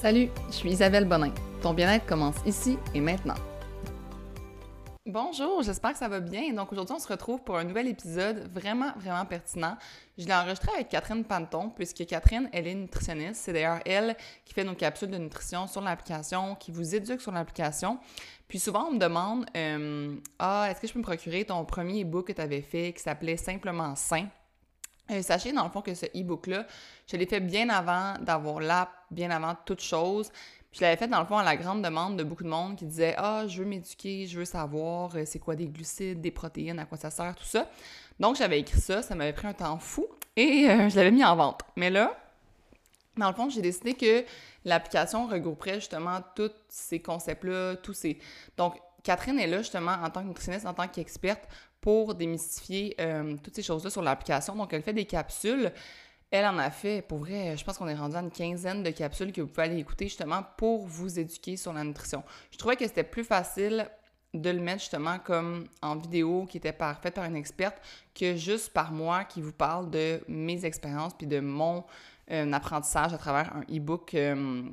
Salut, 0.00 0.28
je 0.46 0.52
suis 0.52 0.70
Isabelle 0.70 1.06
Bonin. 1.06 1.32
Ton 1.60 1.74
bien-être 1.74 2.06
commence 2.06 2.36
ici 2.46 2.78
et 2.94 3.00
maintenant. 3.00 3.34
Bonjour, 5.04 5.60
j'espère 5.64 5.90
que 5.90 5.98
ça 5.98 6.06
va 6.06 6.20
bien. 6.20 6.52
Donc 6.52 6.70
aujourd'hui, 6.70 6.94
on 6.94 7.00
se 7.00 7.08
retrouve 7.08 7.42
pour 7.42 7.56
un 7.56 7.64
nouvel 7.64 7.88
épisode 7.88 8.48
vraiment, 8.54 8.92
vraiment 8.96 9.24
pertinent. 9.24 9.76
Je 10.16 10.26
l'ai 10.26 10.32
enregistré 10.32 10.70
avec 10.72 10.88
Catherine 10.88 11.24
Panton, 11.24 11.70
puisque 11.70 12.06
Catherine, 12.06 12.48
elle 12.52 12.68
est 12.68 12.76
nutritionniste. 12.76 13.42
C'est 13.42 13.52
d'ailleurs 13.52 13.80
elle 13.84 14.16
qui 14.44 14.54
fait 14.54 14.62
nos 14.62 14.76
capsules 14.76 15.10
de 15.10 15.18
nutrition 15.18 15.66
sur 15.66 15.80
l'application, 15.80 16.54
qui 16.54 16.70
vous 16.70 16.94
éduque 16.94 17.20
sur 17.20 17.32
l'application. 17.32 17.98
Puis 18.46 18.60
souvent, 18.60 18.86
on 18.90 18.92
me 18.92 19.00
demande 19.00 19.46
euh, 19.56 20.14
Ah, 20.38 20.68
est-ce 20.70 20.80
que 20.80 20.86
je 20.86 20.92
peux 20.92 21.00
me 21.00 21.04
procurer 21.04 21.44
ton 21.44 21.64
premier 21.64 22.04
e-book 22.04 22.28
que 22.28 22.32
tu 22.32 22.40
avais 22.40 22.62
fait 22.62 22.92
qui 22.92 23.02
s'appelait 23.02 23.36
Simplement 23.36 23.96
Sain 23.96 24.28
euh, 25.10 25.22
sachez 25.22 25.52
dans 25.52 25.64
le 25.64 25.70
fond 25.70 25.80
que 25.80 25.94
ce 25.94 26.06
e-book-là, 26.06 26.66
je 27.10 27.16
l'ai 27.16 27.26
fait 27.26 27.40
bien 27.40 27.70
avant 27.70 28.14
d'avoir 28.20 28.60
l'app, 28.60 28.90
bien 29.10 29.30
avant 29.30 29.54
toute 29.64 29.80
chose. 29.80 30.30
Puis 30.70 30.80
je 30.80 30.84
l'avais 30.84 30.96
fait 30.96 31.08
dans 31.08 31.20
le 31.20 31.26
fond 31.26 31.38
à 31.38 31.44
la 31.44 31.56
grande 31.56 31.82
demande 31.82 32.16
de 32.16 32.24
beaucoup 32.24 32.44
de 32.44 32.48
monde 32.48 32.76
qui 32.76 32.84
disait 32.84 33.14
Ah, 33.16 33.46
je 33.46 33.62
veux 33.62 33.68
m'éduquer, 33.68 34.26
je 34.26 34.38
veux 34.38 34.44
savoir 34.44 35.10
euh, 35.16 35.22
c'est 35.24 35.38
quoi 35.38 35.56
des 35.56 35.66
glucides, 35.66 36.20
des 36.20 36.30
protéines, 36.30 36.78
à 36.78 36.84
quoi 36.84 36.98
ça 36.98 37.10
sert, 37.10 37.34
tout 37.34 37.44
ça. 37.44 37.70
Donc 38.20 38.36
j'avais 38.36 38.60
écrit 38.60 38.80
ça, 38.80 39.02
ça 39.02 39.14
m'avait 39.14 39.32
pris 39.32 39.46
un 39.46 39.54
temps 39.54 39.78
fou 39.78 40.06
et 40.36 40.68
euh, 40.68 40.88
je 40.88 40.96
l'avais 40.96 41.10
mis 41.10 41.24
en 41.24 41.36
vente. 41.36 41.62
Mais 41.76 41.88
là, 41.88 42.16
dans 43.18 43.28
le 43.28 43.34
fond, 43.34 43.48
j'ai 43.48 43.62
décidé 43.62 43.94
que 43.94 44.24
l'application 44.64 45.26
regrouperait 45.26 45.76
justement 45.76 46.20
tous 46.34 46.52
ces 46.68 47.00
concepts-là, 47.00 47.76
tous 47.76 47.94
ces. 47.94 48.18
Donc, 48.56 48.78
Catherine 49.02 49.38
est 49.38 49.46
là 49.46 49.58
justement 49.58 49.92
en 49.92 50.10
tant 50.10 50.22
que 50.22 50.28
nutritionniste, 50.28 50.66
en 50.66 50.74
tant 50.74 50.86
qu'experte 50.86 51.48
pour 51.80 52.14
démystifier 52.14 52.94
euh, 53.00 53.36
toutes 53.42 53.54
ces 53.54 53.62
choses-là 53.62 53.90
sur 53.90 54.02
l'application. 54.02 54.54
Donc, 54.54 54.72
elle 54.72 54.82
fait 54.82 54.92
des 54.92 55.04
capsules. 55.06 55.72
Elle 56.30 56.44
en 56.44 56.58
a 56.58 56.70
fait, 56.70 57.00
pour 57.00 57.18
vrai, 57.18 57.56
je 57.56 57.64
pense 57.64 57.78
qu'on 57.78 57.88
est 57.88 57.94
rendu 57.94 58.16
à 58.16 58.20
une 58.20 58.30
quinzaine 58.30 58.82
de 58.82 58.90
capsules 58.90 59.32
que 59.32 59.40
vous 59.40 59.46
pouvez 59.46 59.66
aller 59.66 59.78
écouter 59.78 60.06
justement 60.06 60.42
pour 60.58 60.86
vous 60.86 61.18
éduquer 61.18 61.56
sur 61.56 61.72
la 61.72 61.84
nutrition. 61.84 62.22
Je 62.50 62.58
trouvais 62.58 62.76
que 62.76 62.86
c'était 62.86 63.04
plus 63.04 63.24
facile 63.24 63.88
de 64.34 64.50
le 64.50 64.60
mettre 64.60 64.80
justement 64.80 65.18
comme 65.18 65.68
en 65.80 65.96
vidéo 65.96 66.44
qui 66.44 66.58
était 66.58 66.72
par, 66.72 67.00
faite 67.00 67.14
par 67.14 67.24
une 67.24 67.36
experte 67.36 67.78
que 68.14 68.36
juste 68.36 68.74
par 68.74 68.92
moi 68.92 69.24
qui 69.24 69.40
vous 69.40 69.52
parle 69.52 69.88
de 69.90 70.20
mes 70.28 70.66
expériences 70.66 71.14
puis 71.14 71.26
de 71.26 71.40
mon 71.40 71.84
euh, 72.30 72.52
apprentissage 72.52 73.14
à 73.14 73.18
travers 73.18 73.56
un 73.56 73.62
e-book 73.74 74.12
euh, 74.14 74.64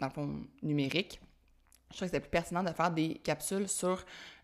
dans 0.00 0.06
le 0.06 0.12
fond 0.12 0.40
numérique. 0.62 1.20
Je 1.90 1.96
trouvais 1.96 2.08
que 2.08 2.14
c'était 2.16 2.20
plus 2.20 2.30
pertinent 2.30 2.62
de 2.62 2.70
faire 2.70 2.90
des 2.90 3.14
capsules 3.22 3.68
sur 3.68 4.02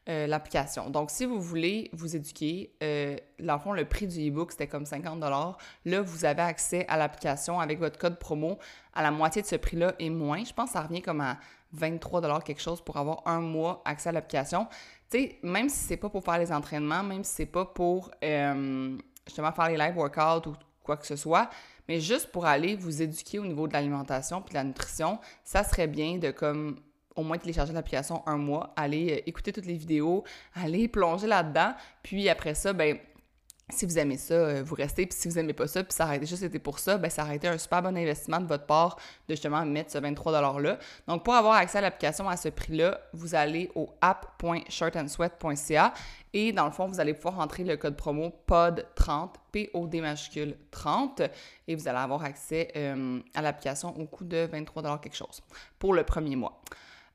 euh, 0.08 0.26
l'application. 0.26 0.88
Donc, 0.88 1.10
si 1.10 1.26
vous 1.26 1.40
voulez 1.40 1.90
vous 1.92 2.16
éduquer, 2.16 2.72
euh, 2.82 3.16
dans 3.40 3.54
le 3.54 3.60
fond, 3.60 3.72
le 3.72 3.84
prix 3.84 4.06
du 4.06 4.28
e-book, 4.28 4.52
c'était 4.52 4.66
comme 4.66 4.86
50 4.86 5.20
Là, 5.20 6.00
vous 6.00 6.24
avez 6.24 6.42
accès 6.42 6.86
à 6.88 6.96
l'application 6.96 7.60
avec 7.60 7.78
votre 7.78 7.98
code 7.98 8.18
promo 8.18 8.58
à 8.94 9.02
la 9.02 9.10
moitié 9.10 9.42
de 9.42 9.46
ce 9.46 9.56
prix-là 9.56 9.94
et 9.98 10.08
moins. 10.08 10.44
Je 10.44 10.52
pense 10.54 10.70
que 10.70 10.72
ça 10.72 10.82
revient 10.82 11.02
comme 11.02 11.20
à 11.20 11.38
23 11.72 12.40
quelque 12.40 12.60
chose 12.60 12.80
pour 12.80 12.96
avoir 12.96 13.22
un 13.26 13.40
mois 13.40 13.82
accès 13.84 14.08
à 14.08 14.12
l'application. 14.12 14.66
Tu 15.10 15.18
sais, 15.18 15.38
même 15.42 15.68
si 15.68 15.76
c'est 15.76 15.96
pas 15.96 16.08
pour 16.08 16.24
faire 16.24 16.38
les 16.38 16.52
entraînements, 16.52 17.02
même 17.02 17.24
si 17.24 17.34
c'est 17.34 17.46
pas 17.46 17.64
pour 17.64 18.10
euh, 18.24 18.96
justement 19.26 19.52
faire 19.52 19.68
les 19.68 19.76
live 19.76 19.96
workouts 19.96 20.48
ou 20.48 20.54
quoi 20.82 20.96
que 20.96 21.06
ce 21.06 21.16
soit, 21.16 21.50
mais 21.86 22.00
juste 22.00 22.32
pour 22.32 22.46
aller 22.46 22.76
vous 22.76 23.02
éduquer 23.02 23.38
au 23.38 23.46
niveau 23.46 23.68
de 23.68 23.72
l'alimentation 23.72 24.40
puis 24.42 24.52
de 24.52 24.58
la 24.58 24.64
nutrition, 24.64 25.18
ça 25.44 25.64
serait 25.64 25.86
bien 25.86 26.18
de 26.18 26.30
comme 26.30 26.76
au 27.18 27.24
moins 27.24 27.36
télécharger 27.36 27.72
l'application 27.72 28.22
un 28.26 28.36
mois, 28.36 28.72
aller 28.76 29.12
euh, 29.12 29.22
écouter 29.28 29.52
toutes 29.52 29.66
les 29.66 29.74
vidéos, 29.74 30.24
aller 30.54 30.88
plonger 30.88 31.26
là-dedans, 31.26 31.74
puis 32.02 32.28
après 32.28 32.54
ça, 32.54 32.72
ben 32.72 32.98
si 33.70 33.84
vous 33.84 33.98
aimez 33.98 34.16
ça, 34.16 34.34
euh, 34.34 34.62
vous 34.64 34.74
restez, 34.74 35.04
puis 35.06 35.18
si 35.18 35.28
vous 35.28 35.38
aimez 35.38 35.52
pas 35.52 35.66
ça, 35.66 35.84
puis 35.84 35.92
ça 35.92 36.06
aurait 36.06 36.24
juste 36.24 36.42
été 36.42 36.58
pour 36.58 36.78
ça, 36.78 36.96
ben 36.96 37.10
ça 37.10 37.22
aurait 37.24 37.36
été 37.36 37.48
un 37.48 37.58
super 37.58 37.82
bon 37.82 37.96
investissement 37.96 38.40
de 38.40 38.46
votre 38.46 38.64
part 38.64 38.96
de 39.28 39.34
justement 39.34 39.64
mettre 39.66 39.92
ce 39.92 39.98
23 39.98 40.32
$-là. 40.32 40.78
Donc, 41.06 41.22
pour 41.24 41.34
avoir 41.34 41.54
accès 41.54 41.78
à 41.78 41.80
l'application 41.82 42.28
à 42.28 42.36
ce 42.36 42.48
prix-là, 42.48 42.98
vous 43.12 43.34
allez 43.34 43.70
au 43.74 43.90
app.shirtandsweat.ca 44.00 45.92
et 46.32 46.52
dans 46.52 46.64
le 46.64 46.70
fond, 46.70 46.86
vous 46.86 47.00
allez 47.00 47.14
pouvoir 47.14 47.36
rentrer 47.36 47.64
le 47.64 47.76
code 47.76 47.96
promo 47.96 48.32
POD30, 48.46 49.30
P-O-D 49.52 50.00
majuscule 50.00 50.56
30, 50.70 51.22
et 51.66 51.74
vous 51.74 51.88
allez 51.88 51.98
avoir 51.98 52.22
accès 52.24 52.68
euh, 52.76 53.20
à 53.34 53.42
l'application 53.42 53.94
au 53.98 54.06
coût 54.06 54.24
de 54.24 54.48
23 54.50 54.98
quelque 55.00 55.16
chose 55.16 55.42
pour 55.78 55.92
le 55.92 56.04
premier 56.04 56.36
mois. 56.36 56.62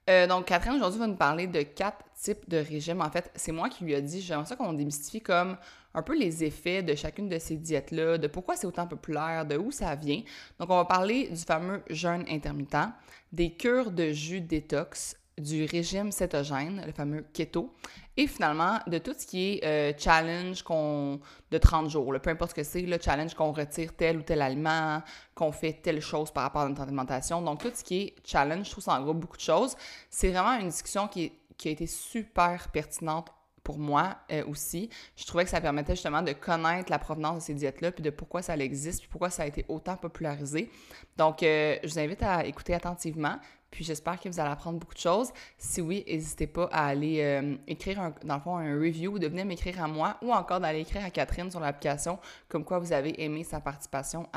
Euh, 0.10 0.28
donc, 0.28 0.46
Catherine, 0.46 0.76
aujourd'hui, 0.76 1.00
va 1.00 1.08
nous 1.08 1.16
parler 1.16 1.48
de 1.48 1.62
quatre 1.62 2.04
types 2.22 2.48
de 2.50 2.58
régimes. 2.58 3.02
En 3.02 3.10
fait, 3.10 3.32
c'est 3.36 3.52
moi 3.52 3.70
qui 3.70 3.86
lui 3.86 3.94
ai 3.94 4.02
dit, 4.02 4.22
j'aimerais 4.22 4.46
ça 4.46 4.56
qu'on 4.56 4.74
démystifie 4.74 5.22
comme 5.22 5.58
un 5.94 6.02
peu 6.02 6.18
les 6.18 6.44
effets 6.44 6.84
de 6.84 6.96
chacune 6.96 7.30
de 7.30 7.38
ces 7.40 7.56
diètes-là, 7.56 8.18
de 8.18 8.28
pourquoi 8.28 8.56
c'est 8.56 8.68
autant 8.68 8.88
populaire, 8.88 9.46
de 9.46 9.58
où 9.58 9.72
ça 9.72 9.96
vient. 9.96 10.22
Donc, 10.60 10.70
on 10.70 10.76
va 10.76 10.86
parler 10.86 11.30
du 11.30 11.42
fameux 11.42 11.84
jeûne 11.90 12.26
intermittent, 12.30 12.90
des 13.32 13.54
cures 13.54 13.92
de 13.92 14.12
jus 14.12 14.42
détox, 14.42 15.16
du 15.38 15.66
régime 15.66 16.12
cétogène, 16.12 16.84
le 16.86 16.92
fameux 16.92 17.26
keto, 17.34 17.74
et 18.18 18.28
finalement 18.28 18.80
de 18.88 18.98
tout 18.98 19.14
ce 19.18 19.26
qui 19.26 19.54
est 19.54 19.66
euh, 19.66 19.94
challenge 19.98 20.62
qu'on 20.64 21.20
de 21.52 21.58
30 21.58 21.90
jours, 21.90 22.14
peu 22.22 22.30
importe 22.30 22.52
ce 22.52 22.56
que 22.56 22.64
c'est, 22.64 22.82
le 22.82 22.98
challenge 23.00 23.34
qu'on 23.34 23.52
retire 23.52 23.96
tel 23.96 24.18
ou 24.18 24.22
tel 24.22 24.42
aliment, 24.42 25.02
qu'on 25.36 25.52
fait 25.52 25.74
telle 25.74 26.02
chose 26.02 26.32
par 26.32 26.44
rapport 26.44 26.62
à 26.64 26.70
notre 26.70 26.82
alimentation. 26.82 27.42
Donc 27.42 27.62
tout 27.62 27.72
ce 27.74 27.84
qui 27.84 28.02
est 28.02 28.16
challenge, 28.26 28.66
je 28.66 28.72
trouve 28.72 28.84
ça 28.84 28.94
en 28.94 29.04
gros 29.04 29.14
beaucoup 29.14 29.38
de 29.38 29.42
choses. 29.42 29.76
C'est 30.10 30.30
vraiment 30.30 30.60
une 30.60 30.70
discussion 30.70 31.08
qui, 31.08 31.32
a 31.66 31.70
été 31.70 31.88
super 31.88 32.70
pertinente 32.72 33.30
pour 33.64 33.80
moi 33.80 34.18
euh, 34.32 34.44
aussi. 34.48 34.90
Je 35.16 35.26
trouvais 35.26 35.46
que 35.46 35.50
ça 35.50 35.62
permettait 35.62 35.96
justement 35.96 36.22
de 36.22 36.34
connaître 36.34 36.92
la 36.92 37.00
provenance 37.00 37.38
de 37.38 37.42
ces 37.42 37.54
diètes-là, 37.54 37.92
puis 37.92 38.04
de 38.04 38.10
pourquoi 38.10 38.42
ça 38.42 38.58
existe, 38.58 39.00
puis 39.00 39.08
pourquoi 39.10 39.30
ça 39.30 39.44
a 39.44 39.46
été 39.46 39.64
autant 39.70 39.96
popularisé. 39.96 40.70
Donc, 41.16 41.42
euh, 41.44 41.78
je 41.84 41.90
vous 41.90 42.00
invite 42.00 42.22
à 42.22 42.46
écouter 42.46 42.74
attentivement. 42.74 43.40
Puis 43.74 43.84
j'espère 43.84 44.20
que 44.20 44.30
vous 44.30 44.40
allez 44.40 44.52
apprendre 44.52 44.78
beaucoup 44.78 44.94
de 44.94 45.00
choses. 45.00 45.32
Si 45.58 45.82
oui, 45.82 46.04
n'hésitez 46.08 46.46
pas 46.46 46.70
à 46.72 46.86
aller 46.86 47.24
euh, 47.24 47.56
écrire, 47.66 48.00
un, 48.00 48.14
dans 48.24 48.36
le 48.36 48.42
fond, 48.42 48.56
un 48.56 48.76
review, 48.76 49.18
de 49.18 49.28
venir 49.28 49.46
m'écrire 49.46 49.84
à 49.84 49.88
moi 49.88 50.16
ou 50.22 50.32
encore 50.32 50.60
d'aller 50.60 50.82
écrire 50.82 51.04
à 51.04 51.10
Catherine 51.10 51.50
sur 51.50 51.60
l'application 51.60 52.20
comme 52.48 52.64
quoi 52.64 52.78
vous 52.78 52.94
avez 52.94 53.20
aimé 53.24 53.44
sa 53.44 53.60
participation 53.60 54.30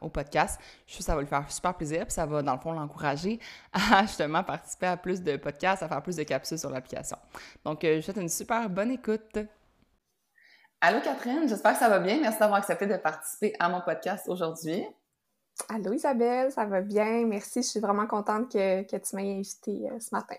au 0.00 0.08
podcast. 0.08 0.58
Je 0.86 0.94
trouve 0.94 0.98
que 1.00 1.04
ça 1.04 1.14
va 1.14 1.20
lui 1.20 1.28
faire 1.28 1.52
super 1.52 1.74
plaisir 1.74 2.06
puis 2.06 2.14
ça 2.14 2.24
va, 2.24 2.40
dans 2.40 2.54
le 2.54 2.60
fond, 2.60 2.72
l'encourager 2.72 3.38
à 3.74 4.06
justement 4.06 4.42
participer 4.42 4.86
à 4.86 4.96
plus 4.96 5.22
de 5.22 5.36
podcasts, 5.36 5.82
à 5.82 5.88
faire 5.88 6.02
plus 6.02 6.16
de 6.16 6.22
capsules 6.22 6.58
sur 6.58 6.70
l'application. 6.70 7.18
Donc, 7.66 7.84
euh, 7.84 7.92
je 7.92 7.96
vous 7.96 8.02
souhaite 8.04 8.16
une 8.16 8.30
super 8.30 8.70
bonne 8.70 8.90
écoute. 8.90 9.36
Allô 10.80 11.00
Catherine, 11.02 11.46
j'espère 11.46 11.74
que 11.74 11.78
ça 11.78 11.90
va 11.90 11.98
bien. 11.98 12.20
Merci 12.22 12.38
d'avoir 12.38 12.60
accepté 12.60 12.86
de 12.86 12.96
participer 12.96 13.52
à 13.58 13.68
mon 13.68 13.82
podcast 13.82 14.28
aujourd'hui. 14.28 14.82
Allô 15.68 15.92
Isabelle, 15.92 16.50
ça 16.52 16.64
va 16.64 16.80
bien? 16.80 17.26
Merci, 17.26 17.62
je 17.62 17.68
suis 17.68 17.80
vraiment 17.80 18.06
contente 18.06 18.50
que, 18.52 18.82
tu 18.82 19.16
m'aies 19.16 19.34
invitée 19.34 19.90
euh, 19.90 20.00
ce 20.00 20.08
matin. 20.12 20.36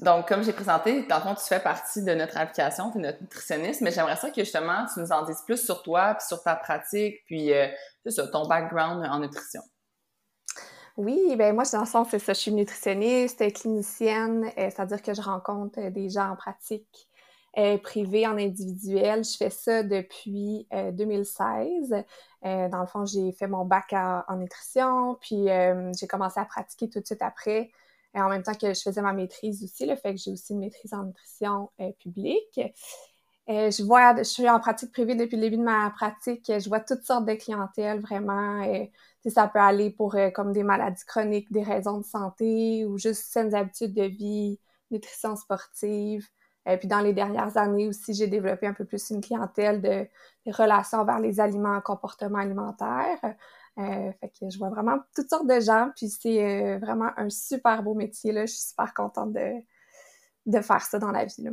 Donc, 0.00 0.28
comme 0.28 0.42
j'ai 0.42 0.52
présenté, 0.52 1.06
dans 1.06 1.16
le 1.16 1.22
fond, 1.22 1.34
tu 1.34 1.44
fais 1.44 1.60
partie 1.60 2.02
de 2.02 2.12
notre 2.14 2.36
application, 2.36 2.90
tu 2.90 2.98
es 2.98 3.00
notre 3.00 3.22
nutritionniste, 3.22 3.80
mais 3.80 3.90
j'aimerais 3.92 4.16
ça 4.16 4.30
que 4.30 4.42
justement 4.42 4.84
tu 4.92 5.00
nous 5.00 5.12
en 5.12 5.24
dises 5.24 5.40
plus 5.46 5.64
sur 5.64 5.82
toi, 5.82 6.14
puis 6.14 6.26
sur 6.26 6.42
ta 6.42 6.56
pratique, 6.56 7.24
puis 7.26 7.52
euh, 7.52 7.68
sur 8.08 8.30
ton 8.30 8.46
background 8.46 9.06
en 9.06 9.20
nutrition. 9.20 9.62
Oui, 10.96 11.34
ben 11.36 11.54
moi, 11.54 11.64
dans 11.72 11.80
le 11.80 11.86
sens, 11.86 12.08
c'est 12.10 12.18
ça, 12.18 12.34
je 12.34 12.40
suis 12.40 12.52
nutritionniste, 12.52 13.52
clinicienne, 13.52 14.44
euh, 14.58 14.70
c'est-à-dire 14.70 15.00
que 15.00 15.14
je 15.14 15.22
rencontre 15.22 15.80
des 15.90 16.10
gens 16.10 16.30
en 16.30 16.36
pratique 16.36 17.08
euh, 17.56 17.78
privé 17.78 18.26
en 18.26 18.36
individuel. 18.36 19.22
Je 19.22 19.36
fais 19.36 19.50
ça 19.50 19.84
depuis 19.84 20.66
2016. 20.72 21.92
Euh, 21.92 22.02
euh, 22.44 22.68
dans 22.68 22.80
le 22.80 22.86
fond, 22.86 23.06
j'ai 23.06 23.30
fait 23.32 23.46
mon 23.46 23.64
bac 23.64 23.92
en 23.92 24.36
nutrition, 24.36 25.16
puis 25.20 25.46
j'ai 25.98 26.06
commencé 26.06 26.40
à 26.40 26.44
pratiquer 26.44 26.90
tout 26.90 27.00
de 27.00 27.06
suite 27.06 27.22
après, 27.22 27.70
en 28.14 28.28
même 28.28 28.42
temps 28.42 28.54
que 28.54 28.74
je 28.74 28.82
faisais 28.82 29.00
ma 29.00 29.12
maîtrise 29.12 29.62
aussi, 29.62 29.86
le 29.86 29.96
fait 29.96 30.14
que 30.14 30.20
j'ai 30.20 30.32
aussi 30.32 30.52
une 30.52 30.60
maîtrise 30.60 30.92
en 30.92 31.04
nutrition 31.04 31.70
publique. 32.00 32.60
je 33.48 33.82
vois, 33.84 34.16
je 34.16 34.24
suis 34.24 34.48
en 34.48 34.58
pratique 34.60 34.92
privée 34.92 35.14
depuis 35.14 35.36
le 35.36 35.42
début 35.42 35.56
de 35.56 35.62
ma 35.62 35.90
pratique. 35.90 36.46
Je 36.46 36.68
vois 36.68 36.80
toutes 36.80 37.04
sortes 37.04 37.24
de 37.24 37.34
clientèles 37.34 38.00
vraiment. 38.00 38.62
ça 39.26 39.48
peut 39.48 39.60
aller 39.60 39.90
pour 39.90 40.16
comme 40.34 40.52
des 40.52 40.64
maladies 40.64 41.04
chroniques, 41.06 41.50
des 41.52 41.62
raisons 41.62 41.98
de 41.98 42.04
santé 42.04 42.84
ou 42.84 42.98
juste 42.98 43.22
saines 43.32 43.54
habitudes 43.54 43.94
de 43.94 44.04
vie, 44.04 44.58
nutrition 44.90 45.36
sportive. 45.36 46.28
Et 46.66 46.76
puis 46.76 46.88
dans 46.88 47.00
les 47.00 47.12
dernières 47.12 47.56
années 47.56 47.88
aussi, 47.88 48.14
j'ai 48.14 48.26
développé 48.26 48.66
un 48.66 48.72
peu 48.72 48.84
plus 48.84 49.10
une 49.10 49.20
clientèle 49.20 49.80
de, 49.80 50.06
relations 50.50 51.04
vers 51.04 51.20
les 51.20 51.40
aliments, 51.40 51.80
comportements 51.80 52.38
alimentaires. 52.38 53.18
Euh, 53.78 54.12
fait 54.20 54.28
que 54.28 54.50
je 54.50 54.58
vois 54.58 54.70
vraiment 54.70 54.98
toutes 55.16 55.28
sortes 55.28 55.48
de 55.48 55.58
gens, 55.60 55.90
puis 55.96 56.08
c'est 56.08 56.44
euh, 56.44 56.78
vraiment 56.78 57.10
un 57.16 57.28
super 57.28 57.82
beau 57.82 57.94
métier. 57.94 58.32
Là. 58.32 58.46
Je 58.46 58.52
suis 58.52 58.68
super 58.68 58.94
contente 58.94 59.32
de, 59.32 59.62
de 60.46 60.60
faire 60.60 60.82
ça 60.82 60.98
dans 60.98 61.10
la 61.10 61.24
vie. 61.24 61.48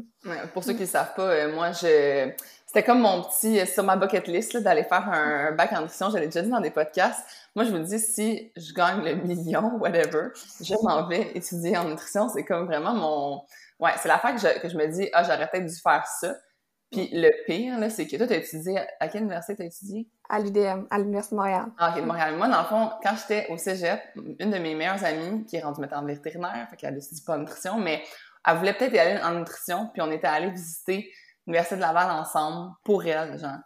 pour 0.53 0.63
ceux 0.63 0.73
qui 0.73 0.81
ne 0.81 0.88
savent 0.88 1.13
pas, 1.15 1.29
euh, 1.29 1.55
moi, 1.55 1.71
je 1.71 2.31
c'était 2.65 2.83
comme 2.83 3.01
mon 3.01 3.23
petit, 3.23 3.67
sur 3.67 3.83
ma 3.83 3.97
bucket 3.97 4.27
list, 4.29 4.55
d'aller 4.55 4.85
faire 4.85 5.09
un, 5.09 5.51
bac 5.51 5.73
en 5.73 5.81
nutrition. 5.81 6.09
J'avais 6.09 6.27
déjà 6.27 6.41
dit 6.41 6.49
dans 6.49 6.61
des 6.61 6.71
podcasts. 6.71 7.19
Moi, 7.53 7.65
je 7.65 7.71
me 7.71 7.79
dis, 7.79 7.99
si 7.99 8.49
je 8.55 8.73
gagne 8.73 9.03
le 9.03 9.15
million, 9.15 9.75
whatever, 9.79 10.29
je 10.61 10.73
m'en 10.81 11.05
vais 11.05 11.31
étudier 11.35 11.77
en 11.77 11.83
nutrition. 11.89 12.29
C'est 12.29 12.45
comme 12.45 12.67
vraiment 12.67 12.93
mon, 12.93 13.41
Ouais, 13.81 13.91
c'est 13.97 14.07
la 14.07 14.19
fois 14.19 14.31
que 14.31 14.39
je, 14.39 14.59
que 14.59 14.69
je 14.69 14.77
me 14.77 14.88
dis, 14.88 15.09
ah, 15.11 15.23
j'aurais 15.23 15.49
peut-être 15.49 15.65
dû 15.65 15.75
faire 15.75 16.05
ça. 16.05 16.35
Puis 16.91 17.09
le 17.11 17.29
pire, 17.47 17.79
là, 17.79 17.89
c'est 17.89 18.05
que 18.05 18.15
toi, 18.15 18.27
t'as 18.27 18.35
étudié... 18.35 18.79
À 18.99 19.07
quelle 19.07 19.23
université 19.23 19.55
t'as 19.55 19.65
étudié? 19.65 20.07
À 20.29 20.39
l'UDM, 20.39 20.85
à 20.91 20.99
l'Université 20.99 21.35
de 21.35 21.39
Montréal. 21.39 21.65
Ah, 21.79 21.91
OK, 21.91 22.01
de 22.01 22.05
Montréal. 22.05 22.37
Moi, 22.37 22.47
dans 22.47 22.61
le 22.61 22.67
fond, 22.67 22.91
quand 23.01 23.15
j'étais 23.17 23.47
au 23.49 23.57
cégep, 23.57 23.99
une 24.15 24.51
de 24.51 24.59
mes 24.59 24.75
meilleures 24.75 25.03
amies, 25.03 25.45
qui 25.45 25.55
est 25.55 25.61
rendue 25.61 25.81
maintenant 25.81 26.05
vétérinaire, 26.05 26.67
fait 26.69 26.75
qu'elle 26.75 26.95
étudie 26.95 27.23
pas 27.23 27.35
en 27.35 27.39
nutrition, 27.39 27.79
mais 27.79 28.03
elle 28.45 28.57
voulait 28.57 28.73
peut-être 28.73 28.93
y 28.93 28.99
aller 28.99 29.21
en 29.21 29.33
nutrition, 29.33 29.89
puis 29.93 30.01
on 30.01 30.11
était 30.11 30.27
allés 30.27 30.49
visiter 30.49 31.11
l'Université 31.45 31.75
de 31.75 31.81
Laval 31.81 32.09
ensemble, 32.11 32.71
pour 32.83 33.05
elle, 33.05 33.38
genre. 33.39 33.59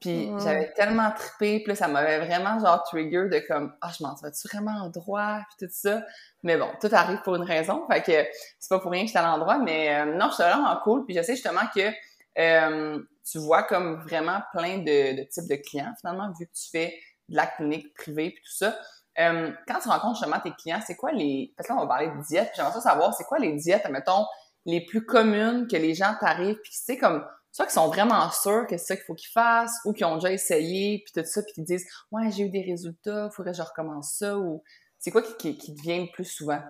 Puis 0.00 0.28
j'avais 0.42 0.72
tellement 0.72 1.12
trippé, 1.12 1.60
puis 1.60 1.68
là, 1.68 1.74
ça 1.76 1.86
m'avait 1.86 2.18
vraiment, 2.18 2.58
genre, 2.58 2.82
trigger 2.82 3.28
de 3.28 3.38
comme, 3.46 3.72
ah, 3.80 3.90
je 3.96 4.02
m'en 4.02 4.14
vas-tu 4.14 4.48
vraiment 4.48 4.82
en 4.82 4.88
droit, 4.88 5.38
puis 5.48 5.66
tout 5.66 5.72
ça. 5.72 6.02
Mais 6.42 6.56
bon, 6.56 6.68
tout 6.80 6.88
arrive 6.90 7.22
pour 7.22 7.36
une 7.36 7.44
raison, 7.44 7.86
fait 7.88 8.02
que 8.02 8.28
c'est 8.58 8.68
pas 8.68 8.80
pour 8.80 8.90
rien 8.90 9.02
que 9.02 9.06
j'étais 9.06 9.20
à 9.20 9.22
l'endroit, 9.22 9.58
mais 9.58 9.94
euh, 9.94 10.16
non, 10.16 10.30
c'est 10.32 10.42
vraiment 10.42 10.76
cool, 10.82 11.04
puis 11.04 11.14
je 11.14 11.22
sais 11.22 11.34
justement 11.34 11.60
que 11.72 11.92
euh, 12.38 13.00
tu 13.30 13.38
vois 13.38 13.62
comme 13.62 14.02
vraiment 14.02 14.40
plein 14.52 14.78
de, 14.78 15.22
types 15.28 15.48
de 15.48 15.56
clients, 15.56 15.94
finalement, 16.00 16.32
vu 16.38 16.46
que 16.46 16.52
tu 16.52 16.68
fais 16.70 16.98
de 17.28 17.36
la 17.36 17.46
clinique 17.46 17.94
privée, 17.94 18.30
puis 18.30 18.42
tout 18.44 18.56
ça. 18.56 18.76
Euh, 19.18 19.52
quand 19.68 19.78
tu 19.80 19.88
rencontres 19.88 20.16
justement 20.16 20.40
tes 20.40 20.52
clients, 20.52 20.80
c'est 20.86 20.96
quoi 20.96 21.12
les... 21.12 21.52
Parce 21.56 21.68
que 21.68 21.72
là, 21.72 21.78
on 21.78 21.82
va 21.82 21.88
parler 21.88 22.08
de 22.08 22.22
diète, 22.26 22.52
j'aimerais 22.56 22.72
ça 22.72 22.80
savoir, 22.80 23.14
c'est 23.14 23.24
quoi 23.24 23.38
les 23.38 23.54
diètes, 23.54 23.88
mettons, 23.90 24.24
les 24.64 24.84
plus 24.84 25.04
communes 25.04 25.66
que 25.66 25.76
les 25.76 25.94
gens 25.94 26.14
t'arrivent, 26.18 26.58
puis 26.62 26.72
sais, 26.72 26.96
comme 26.96 27.24
soit 27.52 27.66
qui 27.66 27.74
sont 27.74 27.88
vraiment 27.88 28.30
sûrs 28.30 28.66
que 28.66 28.76
c'est 28.78 28.86
ça 28.86 28.96
qu'il 28.96 29.04
faut 29.04 29.14
qu'ils 29.14 29.30
fassent 29.30 29.78
ou 29.84 29.92
qui 29.92 30.04
ont 30.04 30.14
déjà 30.14 30.32
essayé 30.32 31.04
puis 31.04 31.22
tout 31.22 31.28
ça 31.28 31.42
puis 31.42 31.52
qui 31.52 31.62
disent 31.62 31.86
ouais 32.10 32.30
j'ai 32.30 32.44
eu 32.44 32.48
des 32.48 32.62
résultats 32.62 33.28
faudrait 33.30 33.52
que 33.52 33.58
je 33.58 33.62
recommence 33.62 34.16
ça 34.16 34.38
ou 34.38 34.62
c'est 34.98 35.10
quoi 35.10 35.20
qui, 35.20 35.58
qui, 35.58 35.74
vient 35.74 36.00
le 36.00 36.12
plus 36.12 36.24
souvent? 36.24 36.60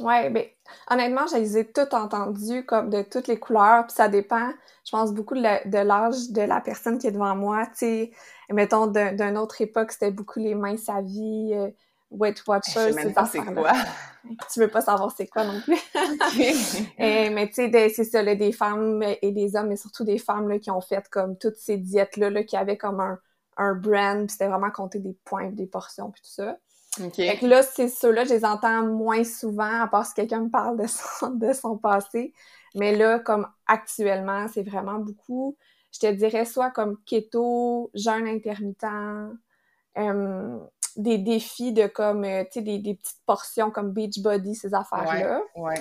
Ouais, 0.00 0.30
ben 0.30 0.44
honnêtement, 0.90 1.26
je 1.26 1.36
les 1.36 1.58
ai 1.58 1.70
toutes 1.70 1.94
entendues 1.94 2.64
comme 2.64 2.90
de 2.90 3.02
toutes 3.02 3.28
les 3.28 3.38
couleurs, 3.38 3.86
puis 3.86 3.94
ça 3.94 4.08
dépend, 4.08 4.50
je 4.84 4.90
pense 4.90 5.12
beaucoup 5.12 5.34
de 5.34 5.78
l'âge 5.78 6.30
de 6.30 6.42
la 6.42 6.60
personne 6.60 6.98
qui 6.98 7.06
est 7.06 7.12
devant 7.12 7.36
moi, 7.36 7.66
tu 7.66 7.72
sais, 7.76 8.10
mettons 8.50 8.86
d'une 8.86 9.38
autre 9.38 9.60
époque, 9.60 9.92
c'était 9.92 10.10
beaucoup 10.10 10.38
les 10.38 10.54
mains 10.54 10.76
sa 10.76 11.00
vie, 11.00 11.50
euh, 11.54 11.70
Weight 12.10 12.44
Watchers, 12.46 12.92
c'est 12.92 13.40
quoi. 13.54 13.72
tu 14.52 14.60
veux 14.60 14.68
pas 14.68 14.80
savoir 14.80 15.12
c'est 15.16 15.28
quoi 15.28 15.44
non 15.44 15.60
plus. 15.60 15.78
et, 16.98 17.30
mais 17.30 17.48
tu 17.48 17.70
sais, 17.70 17.88
c'est 17.88 18.04
ça, 18.04 18.22
là, 18.22 18.34
des 18.34 18.52
femmes 18.52 19.02
et 19.22 19.32
des 19.32 19.56
hommes, 19.56 19.68
mais 19.68 19.76
surtout 19.76 20.04
des 20.04 20.18
femmes 20.18 20.48
là, 20.48 20.58
qui 20.58 20.70
ont 20.70 20.80
fait 20.80 21.08
comme 21.08 21.36
toutes 21.38 21.56
ces 21.56 21.76
diètes-là, 21.76 22.30
là, 22.30 22.42
qui 22.42 22.56
avaient 22.56 22.78
comme 22.78 23.00
un, 23.00 23.18
un 23.56 23.74
brand, 23.74 24.26
puis 24.26 24.32
c'était 24.32 24.48
vraiment 24.48 24.70
compter 24.70 24.98
des 24.98 25.16
points, 25.24 25.50
des 25.50 25.66
portions, 25.66 26.10
puis 26.10 26.22
tout 26.22 26.30
ça. 26.30 26.56
Okay. 26.98 27.28
Fait 27.30 27.38
que 27.38 27.46
là, 27.46 27.62
c'est 27.62 27.88
ceux-là, 27.88 28.24
je 28.24 28.30
les 28.30 28.44
entends 28.44 28.82
moins 28.82 29.22
souvent, 29.22 29.82
à 29.82 29.86
part 29.86 30.06
si 30.06 30.14
quelqu'un 30.14 30.40
me 30.40 30.50
parle 30.50 30.76
de 30.76 30.86
son, 30.88 31.30
de 31.30 31.52
son 31.52 31.76
passé. 31.76 32.32
Mais 32.74 32.96
là, 32.96 33.18
comme 33.18 33.46
actuellement, 33.66 34.46
c'est 34.48 34.62
vraiment 34.62 34.98
beaucoup. 34.98 35.56
Je 35.92 36.00
te 36.00 36.12
dirais 36.12 36.44
soit 36.44 36.70
comme 36.70 36.96
keto, 37.04 37.90
jeûne 37.94 38.26
intermittent, 38.26 38.84
euh, 39.98 40.58
des 40.96 41.18
défis 41.18 41.72
de 41.72 41.86
comme, 41.86 42.24
euh, 42.24 42.44
tu 42.44 42.54
sais, 42.54 42.62
des, 42.62 42.78
des, 42.78 42.94
petites 42.94 43.20
portions 43.26 43.70
comme 43.70 43.92
Beachbody, 43.92 44.54
ces 44.54 44.74
affaires-là. 44.74 45.40
Ouais, 45.56 45.74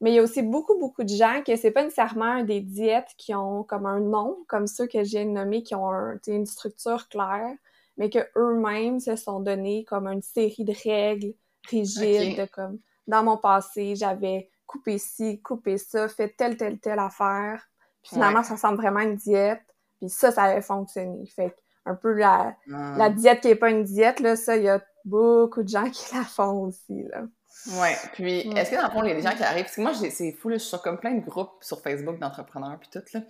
Mais 0.00 0.12
il 0.12 0.14
y 0.14 0.18
a 0.18 0.22
aussi 0.22 0.42
beaucoup, 0.42 0.78
beaucoup 0.78 1.02
de 1.02 1.08
gens 1.08 1.42
que 1.44 1.54
c'est 1.56 1.70
pas 1.70 1.82
nécessairement 1.82 2.42
des 2.42 2.60
diètes 2.60 3.10
qui 3.16 3.34
ont 3.34 3.62
comme 3.62 3.86
un 3.86 4.00
nom, 4.00 4.38
comme 4.48 4.66
ceux 4.66 4.86
que 4.86 5.04
j'ai 5.04 5.24
nommés, 5.24 5.62
qui 5.62 5.74
ont 5.74 5.90
un, 5.90 6.18
une 6.26 6.46
structure 6.46 7.08
claire, 7.08 7.54
mais 7.96 8.10
que 8.10 8.18
eux-mêmes 8.36 9.00
se 9.00 9.16
sont 9.16 9.40
donnés 9.40 9.84
comme 9.84 10.06
une 10.06 10.22
série 10.22 10.64
de 10.64 10.74
règles 10.84 11.34
rigides, 11.68 12.38
de 12.38 12.46
comme, 12.46 12.78
dans 13.06 13.22
mon 13.22 13.36
passé, 13.36 13.94
j'avais 13.96 14.50
coupé 14.66 14.98
ci, 14.98 15.40
coupé 15.40 15.78
ça, 15.78 16.08
fait 16.08 16.34
telle, 16.36 16.56
telle, 16.56 16.78
telle 16.78 16.98
affaire. 16.98 17.68
Puis 18.02 18.10
finalement, 18.14 18.42
ça 18.42 18.56
semble 18.56 18.76
vraiment 18.76 19.00
une 19.00 19.16
diète. 19.16 19.62
Puis 19.98 20.10
ça, 20.10 20.30
ça 20.30 20.44
avait 20.44 20.62
fonctionné. 20.62 21.26
Fait 21.26 21.54
un 21.86 21.94
peu 21.94 22.12
la, 22.12 22.56
ah. 22.72 22.94
la 22.96 23.10
diète 23.10 23.40
qui 23.40 23.48
est 23.48 23.56
pas 23.56 23.70
une 23.70 23.84
diète, 23.84 24.20
là, 24.20 24.36
ça, 24.36 24.56
il 24.56 24.64
y 24.64 24.68
a 24.68 24.82
beaucoup 25.04 25.62
de 25.62 25.68
gens 25.68 25.88
qui 25.90 26.14
la 26.14 26.24
font 26.24 26.66
aussi, 26.66 27.02
là. 27.04 27.24
Ouais. 27.66 27.96
Puis, 28.12 28.40
est-ce 28.56 28.70
que 28.70 28.76
dans 28.76 28.88
le 28.88 28.90
fond, 28.90 29.02
il 29.02 29.08
y 29.08 29.12
a 29.12 29.14
des 29.14 29.22
gens 29.22 29.34
qui 29.34 29.42
arrivent? 29.42 29.64
Parce 29.64 29.76
que 29.76 29.80
moi, 29.80 29.92
c'est 29.94 30.32
fou, 30.32 30.48
là, 30.48 30.56
je 30.56 30.60
suis 30.60 30.68
sur 30.68 30.82
comme 30.82 30.98
plein 30.98 31.14
de 31.14 31.24
groupes 31.24 31.62
sur 31.62 31.80
Facebook 31.80 32.18
d'entrepreneurs, 32.18 32.78
puis 32.78 32.90
tout, 32.92 33.02
là. 33.14 33.20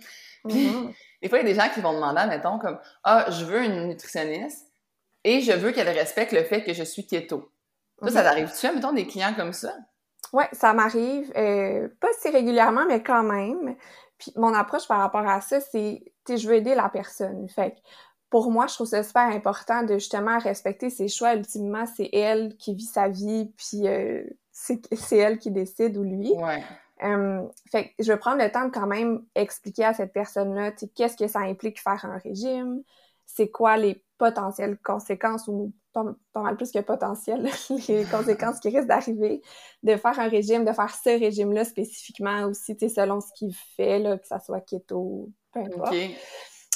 Puis, 0.47 0.67
mm-hmm. 0.67 0.93
des 1.21 1.29
fois, 1.29 1.39
il 1.39 1.47
y 1.47 1.51
a 1.51 1.53
des 1.53 1.59
gens 1.59 1.69
qui 1.73 1.81
vont 1.81 1.93
demander, 1.93 2.25
mettons, 2.27 2.59
comme, 2.59 2.79
ah, 3.03 3.25
je 3.29 3.45
veux 3.45 3.63
une 3.63 3.87
nutritionniste 3.87 4.67
et 5.23 5.41
je 5.41 5.53
veux 5.53 5.71
qu'elle 5.71 5.89
respecte 5.89 6.33
le 6.33 6.43
fait 6.43 6.63
que 6.63 6.73
je 6.73 6.83
suis 6.83 7.07
keto. 7.07 7.49
Ça 8.01 8.07
mm-hmm. 8.07 8.13
t'arrive-tu, 8.13 8.71
mettons, 8.73 8.91
des 8.91 9.07
clients 9.07 9.33
comme 9.35 9.53
ça? 9.53 9.73
Ouais, 10.33 10.49
ça 10.51 10.73
m'arrive. 10.73 11.31
Euh, 11.37 11.87
pas 12.01 12.09
si 12.19 12.29
régulièrement, 12.29 12.85
mais 12.87 13.01
quand 13.01 13.23
même. 13.23 13.75
Puis, 14.17 14.33
mon 14.35 14.53
approche 14.53 14.87
par 14.87 14.99
rapport 14.99 15.27
à 15.27 15.41
ça, 15.41 15.61
c'est, 15.61 16.01
tu 16.25 16.33
sais, 16.33 16.37
je 16.37 16.47
veux 16.47 16.55
aider 16.55 16.75
la 16.75 16.89
personne. 16.89 17.47
Fait 17.49 17.71
que, 17.71 17.75
pour 18.29 18.51
moi, 18.51 18.67
je 18.67 18.73
trouve 18.73 18.87
ça 18.87 19.03
super 19.03 19.27
important 19.29 19.83
de 19.83 19.95
justement 19.95 20.37
respecter 20.39 20.89
ses 20.89 21.07
choix. 21.07 21.35
Ultimement, 21.35 21.85
c'est 21.85 22.09
elle 22.11 22.55
qui 22.57 22.73
vit 22.73 22.85
sa 22.85 23.07
vie, 23.07 23.51
puis 23.57 23.87
euh, 23.87 24.23
c'est 24.51 25.17
elle 25.17 25.37
qui 25.37 25.51
décide 25.51 25.97
ou 25.97 26.03
lui. 26.03 26.33
Ouais. 26.33 26.63
fait 27.71 27.89
que 27.89 27.89
je 27.99 28.11
vais 28.11 28.17
prendre 28.17 28.41
le 28.41 28.51
temps 28.51 28.65
de 28.65 28.71
quand 28.71 28.87
même 28.87 29.23
expliquer 29.35 29.85
à 29.85 29.93
cette 29.93 30.13
personne-là, 30.13 30.71
qu'est-ce 30.95 31.17
que 31.17 31.27
ça 31.27 31.39
implique 31.39 31.79
faire 31.81 32.05
un 32.05 32.17
régime, 32.17 32.83
c'est 33.25 33.49
quoi 33.49 33.77
les 33.77 34.03
potentielles 34.17 34.77
conséquences 34.83 35.47
ou 35.47 35.73
pas, 35.93 36.03
mal 36.35 36.57
plus 36.57 36.71
que 36.71 36.79
potentielles, 36.79 37.49
les 37.87 38.05
conséquences 38.05 38.59
qui 38.59 38.69
risquent 38.69 38.87
d'arriver, 38.87 39.41
de 39.83 39.95
faire 39.95 40.19
un 40.19 40.27
régime, 40.27 40.65
de 40.65 40.73
faire 40.73 40.93
ce 40.93 41.09
régime-là 41.09 41.63
spécifiquement 41.65 42.45
aussi, 42.45 42.77
selon 42.89 43.21
ce 43.21 43.31
qu'il 43.33 43.53
fait, 43.75 43.99
là, 43.99 44.17
que 44.17 44.27
ça 44.27 44.39
soit 44.39 44.61
keto, 44.61 45.29
peu 45.51 45.59
importe. 45.61 45.95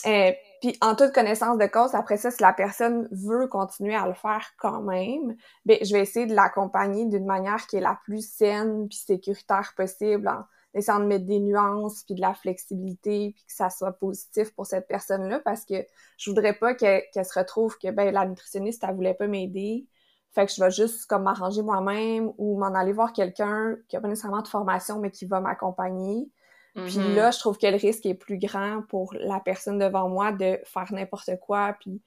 Euh, 0.05 0.31
puis 0.61 0.77
en 0.81 0.95
toute 0.95 1.13
connaissance 1.13 1.57
de 1.57 1.65
cause, 1.65 1.95
après 1.95 2.17
ça, 2.17 2.31
si 2.31 2.41
la 2.41 2.53
personne 2.53 3.07
veut 3.11 3.47
continuer 3.47 3.95
à 3.95 4.07
le 4.07 4.13
faire 4.13 4.51
quand 4.57 4.81
même, 4.81 5.35
ben 5.65 5.77
je 5.81 5.93
vais 5.93 6.01
essayer 6.01 6.25
de 6.25 6.35
l'accompagner 6.35 7.05
d'une 7.05 7.25
manière 7.25 7.65
qui 7.67 7.77
est 7.77 7.81
la 7.81 7.99
plus 8.03 8.27
saine 8.27 8.87
puis 8.87 8.97
sécuritaire 8.97 9.73
possible 9.75 10.27
en 10.27 10.43
essayant 10.73 10.99
de 10.99 11.05
mettre 11.05 11.25
des 11.25 11.39
nuances 11.39 12.03
puis 12.03 12.15
de 12.15 12.21
la 12.21 12.33
flexibilité 12.33 13.31
puis 13.35 13.45
que 13.45 13.53
ça 13.53 13.69
soit 13.69 13.93
positif 13.93 14.53
pour 14.53 14.65
cette 14.65 14.87
personne-là 14.87 15.39
parce 15.39 15.65
que 15.65 15.75
je 16.17 16.29
voudrais 16.29 16.53
pas 16.53 16.73
qu'elle 16.75 17.03
se 17.13 17.39
retrouve 17.39 17.77
que 17.77 17.91
ben 17.91 18.13
la 18.13 18.25
nutritionniste 18.25 18.83
elle 18.87 18.95
voulait 18.95 19.13
pas 19.13 19.27
m'aider. 19.27 19.87
Fait 20.31 20.45
que 20.45 20.51
je 20.51 20.63
vais 20.63 20.71
juste 20.71 21.07
comme 21.07 21.23
m'arranger 21.23 21.63
moi-même 21.63 22.31
ou 22.37 22.59
m'en 22.59 22.73
aller 22.75 22.93
voir 22.93 23.13
quelqu'un 23.13 23.77
qui 23.87 23.97
a 23.97 24.01
pas 24.01 24.07
nécessairement 24.07 24.41
de 24.41 24.47
formation 24.47 24.99
mais 24.99 25.11
qui 25.11 25.25
va 25.25 25.41
m'accompagner 25.41 26.29
puis 26.75 26.83
mm-hmm. 26.83 27.15
là, 27.15 27.31
je 27.31 27.39
trouve 27.39 27.57
que 27.57 27.67
le 27.67 27.77
risque 27.77 28.05
est 28.05 28.13
plus 28.15 28.37
grand 28.37 28.83
pour 28.89 29.13
la 29.13 29.39
personne 29.39 29.79
devant 29.79 30.07
moi 30.07 30.31
de 30.31 30.59
faire 30.65 30.91
n'importe 30.91 31.31
quoi, 31.41 31.75
puis 31.79 32.01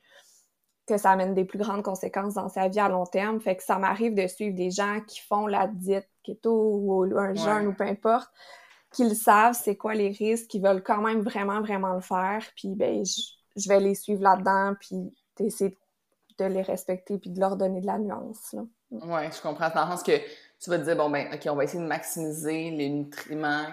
que 0.86 0.96
ça 0.96 1.10
amène 1.10 1.34
des 1.34 1.44
plus 1.44 1.58
grandes 1.58 1.82
conséquences 1.82 2.34
dans 2.34 2.48
sa 2.48 2.68
vie 2.68 2.80
à 2.80 2.88
long 2.88 3.06
terme. 3.06 3.40
Fait 3.40 3.56
que 3.56 3.62
ça 3.62 3.78
m'arrive 3.78 4.14
de 4.14 4.26
suivre 4.26 4.56
des 4.56 4.70
gens 4.70 5.00
qui 5.06 5.20
font 5.20 5.46
la 5.46 5.66
diète 5.66 6.08
keto 6.22 6.52
ou 6.52 7.02
un 7.16 7.34
jeûne 7.34 7.68
ou 7.68 7.74
peu 7.74 7.84
importe, 7.84 8.30
qu'ils 8.92 9.16
savent 9.16 9.54
c'est 9.54 9.76
quoi 9.76 9.94
les 9.94 10.10
risques, 10.10 10.48
qu'ils 10.48 10.62
veulent 10.62 10.82
quand 10.82 11.00
même 11.00 11.20
vraiment, 11.20 11.60
vraiment 11.60 11.94
le 11.94 12.00
faire. 12.00 12.44
Puis 12.56 12.74
ben, 12.74 13.04
je, 13.04 13.68
vais 13.68 13.80
les 13.80 13.94
suivre 13.94 14.22
là-dedans, 14.22 14.74
puis 14.78 15.14
essayer 15.38 15.78
de 16.38 16.44
les 16.44 16.62
respecter, 16.62 17.18
puis 17.18 17.30
de 17.30 17.40
leur 17.40 17.56
donner 17.56 17.80
de 17.80 17.86
la 17.86 17.98
nuance. 17.98 18.52
Là. 18.52 18.62
Ouais, 18.90 19.30
je 19.32 19.40
comprends. 19.40 19.70
Dans 19.70 19.84
le 19.84 19.90
sens 19.92 20.02
que 20.02 20.18
tu 20.60 20.70
vas 20.70 20.78
te 20.78 20.84
dire, 20.84 20.96
bon, 20.96 21.10
ben, 21.10 21.32
OK, 21.32 21.40
on 21.48 21.56
va 21.56 21.64
essayer 21.64 21.82
de 21.82 21.88
maximiser 21.88 22.70
les 22.70 22.88
nutriments 22.88 23.66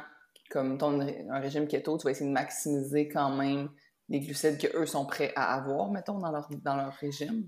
comme 0.49 0.77
ton 0.77 0.99
un 0.99 1.39
régime 1.39 1.67
keto, 1.67 1.97
tu 1.97 2.05
vas 2.05 2.11
essayer 2.11 2.29
de 2.29 2.33
maximiser 2.33 3.07
quand 3.07 3.35
même 3.35 3.69
les 4.09 4.19
glucides 4.19 4.57
qu'eux 4.57 4.85
sont 4.85 5.05
prêts 5.05 5.31
à 5.35 5.53
avoir, 5.53 5.91
mettons, 5.91 6.17
dans 6.17 6.31
leur, 6.31 6.49
dans 6.63 6.75
leur 6.75 6.93
régime? 6.93 7.47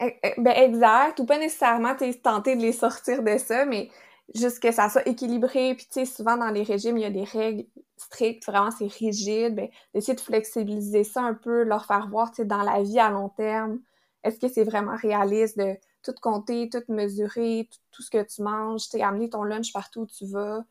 Eh, 0.00 0.18
eh, 0.22 0.34
ben 0.38 0.52
exact, 0.52 1.20
ou 1.20 1.26
pas 1.26 1.38
nécessairement 1.38 1.94
tenter 2.22 2.56
de 2.56 2.62
les 2.62 2.72
sortir 2.72 3.22
de 3.22 3.38
ça, 3.38 3.64
mais 3.64 3.90
juste 4.34 4.60
que 4.60 4.72
ça 4.72 4.88
soit 4.88 5.06
équilibré. 5.06 5.74
Puis, 5.74 5.86
tu 5.86 5.92
sais, 5.92 6.04
souvent 6.04 6.36
dans 6.36 6.50
les 6.50 6.62
régimes, 6.62 6.96
il 6.96 7.02
y 7.02 7.06
a 7.06 7.10
des 7.10 7.24
règles 7.24 7.66
strictes, 7.96 8.44
vraiment, 8.46 8.70
c'est 8.70 8.86
rigide. 8.86 9.54
Ben, 9.54 9.68
d'essayer 9.94 10.14
de 10.14 10.20
flexibiliser 10.20 11.04
ça 11.04 11.20
un 11.20 11.34
peu, 11.34 11.62
leur 11.62 11.86
faire 11.86 12.08
voir, 12.08 12.30
tu 12.30 12.36
sais, 12.36 12.44
dans 12.44 12.62
la 12.62 12.82
vie 12.82 12.98
à 12.98 13.10
long 13.10 13.28
terme, 13.28 13.80
est-ce 14.24 14.38
que 14.38 14.48
c'est 14.48 14.64
vraiment 14.64 14.96
réaliste 14.96 15.58
de 15.58 15.76
tout 16.02 16.14
compter, 16.20 16.68
tout 16.70 16.82
mesurer, 16.88 17.68
tout, 17.92 18.02
ce 18.02 18.10
que 18.10 18.22
tu 18.22 18.42
manges, 18.42 18.88
tu 18.88 19.00
amener 19.00 19.30
ton 19.30 19.44
lunch 19.44 19.72
partout 19.72 20.00
où 20.00 20.06
tu 20.06 20.26
vas? 20.26 20.64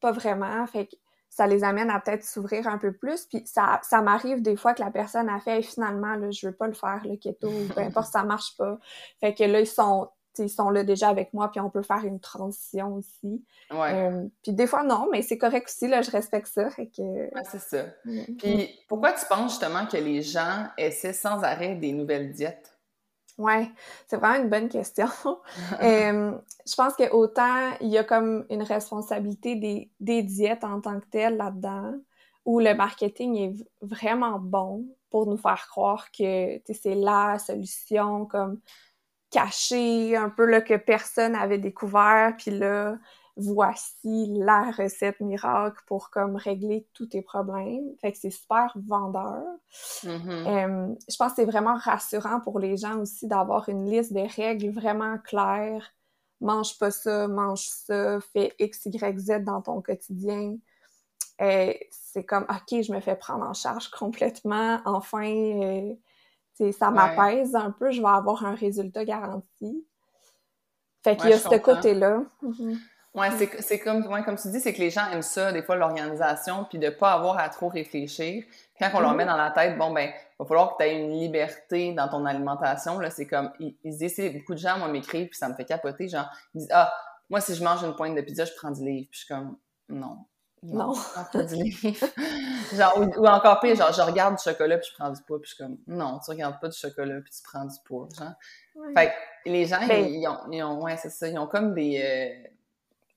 Pas 0.00 0.12
vraiment. 0.12 0.66
Fait 0.66 0.86
que 0.86 0.96
ça 1.36 1.46
les 1.46 1.64
amène 1.64 1.90
à 1.90 2.00
peut-être 2.00 2.24
s'ouvrir 2.24 2.66
un 2.66 2.78
peu 2.78 2.92
plus. 2.92 3.26
Puis 3.26 3.42
ça, 3.44 3.78
ça 3.82 4.00
m'arrive 4.00 4.40
des 4.40 4.56
fois 4.56 4.72
que 4.72 4.82
la 4.82 4.90
personne 4.90 5.28
a 5.28 5.38
fait 5.38 5.60
finalement, 5.60 6.14
là, 6.14 6.30
je 6.30 6.46
veux 6.46 6.54
pas 6.54 6.66
le 6.66 6.72
faire, 6.72 7.02
le 7.04 7.16
keto, 7.16 7.48
ou 7.48 7.68
peu 7.74 7.82
importe, 7.82 8.10
ça 8.10 8.22
marche 8.22 8.56
pas. 8.56 8.78
Fait 9.20 9.34
que 9.34 9.44
là, 9.44 9.60
ils 9.60 9.66
sont, 9.66 10.08
ils 10.38 10.48
sont 10.48 10.70
là 10.70 10.82
déjà 10.82 11.10
avec 11.10 11.34
moi, 11.34 11.50
puis 11.50 11.60
on 11.60 11.68
peut 11.68 11.82
faire 11.82 12.06
une 12.06 12.20
transition 12.20 12.94
aussi. 12.94 13.44
Ouais. 13.70 13.92
Euh, 13.92 14.26
puis 14.42 14.54
des 14.54 14.66
fois, 14.66 14.82
non, 14.82 15.08
mais 15.12 15.20
c'est 15.20 15.36
correct 15.36 15.68
aussi, 15.68 15.88
là, 15.88 16.00
je 16.00 16.10
respecte 16.10 16.46
ça. 16.46 16.70
Fait 16.70 16.86
que... 16.86 17.02
Ouais, 17.02 17.42
c'est 17.44 17.60
ça. 17.60 17.84
Puis 18.38 18.70
pourquoi 18.88 19.12
tu 19.12 19.26
penses 19.26 19.50
justement 19.52 19.84
que 19.84 19.98
les 19.98 20.22
gens 20.22 20.68
essaient 20.78 21.12
sans 21.12 21.42
arrêt 21.42 21.74
des 21.74 21.92
nouvelles 21.92 22.32
diètes? 22.32 22.75
Ouais, 23.38 23.70
c'est 24.06 24.16
vraiment 24.16 24.42
une 24.42 24.48
bonne 24.48 24.68
question. 24.68 25.06
euh, 25.82 26.32
je 26.66 26.74
pense 26.74 26.94
que 26.94 27.10
autant 27.10 27.70
il 27.80 27.88
y 27.88 27.98
a 27.98 28.04
comme 28.04 28.46
une 28.48 28.62
responsabilité 28.62 29.56
des, 29.56 29.90
des 30.00 30.22
diètes 30.22 30.64
en 30.64 30.80
tant 30.80 30.98
que 31.00 31.06
telles 31.06 31.36
là-dedans, 31.36 31.94
où 32.46 32.60
le 32.60 32.74
marketing 32.74 33.36
est 33.36 33.54
vraiment 33.82 34.38
bon 34.38 34.86
pour 35.10 35.26
nous 35.26 35.36
faire 35.36 35.66
croire 35.68 36.10
que 36.12 36.60
c'est 36.72 36.94
la 36.94 37.38
solution 37.38 38.24
comme 38.26 38.60
cachée, 39.30 40.16
un 40.16 40.30
peu 40.30 40.46
là, 40.46 40.60
que 40.60 40.74
personne 40.74 41.34
avait 41.34 41.58
découvert, 41.58 42.34
puis 42.38 42.52
là, 42.52 42.96
voici 43.36 44.32
la 44.38 44.70
recette 44.70 45.20
miracle 45.20 45.82
pour 45.86 46.10
comme 46.10 46.36
régler 46.36 46.88
tous 46.94 47.06
tes 47.06 47.22
problèmes. 47.22 47.94
Fait 48.00 48.12
que 48.12 48.18
c'est 48.18 48.30
super 48.30 48.72
vendeur. 48.86 49.44
Mm-hmm. 50.02 50.30
Euh, 50.30 50.94
je 51.08 51.16
pense 51.16 51.32
que 51.32 51.36
c'est 51.36 51.44
vraiment 51.44 51.76
rassurant 51.76 52.40
pour 52.40 52.58
les 52.58 52.76
gens 52.76 52.98
aussi 52.98 53.26
d'avoir 53.26 53.68
une 53.68 53.90
liste 53.90 54.12
de 54.14 54.26
règles 54.34 54.70
vraiment 54.70 55.18
claires. 55.18 55.92
Mange 56.40 56.78
pas 56.78 56.90
ça, 56.90 57.28
mange 57.28 57.66
ça, 57.66 58.20
fais 58.32 58.54
X, 58.58 58.86
Y, 58.86 59.18
Z 59.18 59.44
dans 59.44 59.60
ton 59.60 59.82
quotidien. 59.82 60.56
Euh, 61.42 61.74
c'est 61.90 62.24
comme, 62.24 62.46
OK, 62.48 62.82
je 62.82 62.92
me 62.92 63.00
fais 63.00 63.16
prendre 63.16 63.44
en 63.44 63.52
charge 63.52 63.90
complètement. 63.90 64.80
Enfin, 64.86 65.30
euh, 65.30 66.72
ça 66.72 66.90
m'apaise 66.90 67.54
un 67.54 67.70
peu. 67.70 67.90
Je 67.90 68.00
vais 68.00 68.08
avoir 68.08 68.46
un 68.46 68.54
résultat 68.54 69.04
garanti. 69.04 69.84
Fait 71.04 71.16
qu'il 71.16 71.30
y 71.30 71.34
a 71.34 71.38
ce 71.38 71.56
côté-là. 71.56 72.22
Mm-hmm. 72.42 72.78
Ouais, 73.16 73.28
c'est 73.60 73.78
comme, 73.78 74.06
ouais, 74.08 74.22
comme 74.24 74.36
tu 74.36 74.48
dis, 74.50 74.60
c'est 74.60 74.74
que 74.74 74.78
les 74.78 74.90
gens 74.90 75.10
aiment 75.10 75.22
ça, 75.22 75.50
des 75.50 75.62
fois, 75.62 75.76
l'organisation, 75.76 76.66
puis 76.68 76.78
de 76.78 76.90
pas 76.90 77.12
avoir 77.12 77.38
à 77.38 77.48
trop 77.48 77.68
réfléchir. 77.68 78.44
Quand 78.78 78.90
on 78.92 79.00
leur 79.00 79.14
met 79.14 79.24
mm-hmm. 79.24 79.28
dans 79.28 79.36
la 79.38 79.50
tête, 79.52 79.78
bon, 79.78 79.90
ben, 79.90 80.10
il 80.10 80.36
va 80.38 80.44
falloir 80.44 80.76
que 80.76 80.82
tu 80.82 80.88
aies 80.88 81.00
une 81.00 81.18
liberté 81.18 81.94
dans 81.94 82.08
ton 82.08 82.26
alimentation. 82.26 82.98
Là, 82.98 83.08
c'est 83.08 83.26
comme, 83.26 83.50
ils, 83.58 83.74
se 83.90 83.98
disent, 83.98 84.34
beaucoup 84.34 84.52
de 84.52 84.58
gens, 84.58 84.78
moi, 84.78 84.88
m'écrivent, 84.88 85.28
puis 85.28 85.38
ça 85.38 85.48
me 85.48 85.54
fait 85.54 85.64
capoter. 85.64 86.08
Genre, 86.08 86.28
ils 86.54 86.58
disent, 86.58 86.68
ah, 86.70 86.92
moi, 87.30 87.40
si 87.40 87.54
je 87.54 87.64
mange 87.64 87.82
une 87.82 87.96
pointe 87.96 88.14
de 88.14 88.20
pizza, 88.20 88.44
je 88.44 88.52
prends 88.54 88.70
du 88.70 88.84
livre. 88.84 89.08
Puis 89.10 89.20
je 89.20 89.24
suis 89.24 89.34
comme, 89.34 89.56
non. 89.88 90.18
Non. 90.62 90.92
Pas 91.32 91.42
du 91.42 91.54
livre. 91.54 91.96
genre, 92.74 92.98
ou, 92.98 93.26
encore 93.26 93.60
pire, 93.60 93.76
genre, 93.76 93.94
je 93.94 94.02
regarde 94.02 94.36
du 94.36 94.42
chocolat, 94.42 94.76
puis 94.76 94.90
je 94.90 94.94
prends 94.94 95.10
du 95.10 95.22
poids, 95.22 95.40
puis 95.40 95.48
je 95.50 95.54
suis 95.54 95.64
comme, 95.64 95.78
non, 95.86 96.20
tu 96.22 96.30
regardes 96.30 96.60
pas 96.60 96.68
du 96.68 96.76
chocolat, 96.76 97.20
puis 97.22 97.32
tu 97.32 97.42
prends 97.42 97.64
du 97.64 97.76
poids. 97.82 98.08
Genre. 98.14 98.32
Fait 98.94 99.06
que 99.06 99.50
les 99.50 99.64
gens, 99.64 99.86
ben 99.86 100.06
ils, 100.06 100.26
ont, 100.28 100.38
ils, 100.52 100.62
ont, 100.62 100.82
ouais, 100.82 100.98
c'est 100.98 101.08
ça, 101.08 101.28
ils 101.28 101.38
ont 101.38 101.46
comme 101.46 101.74
des. 101.74 102.02
Euh, 102.02 102.48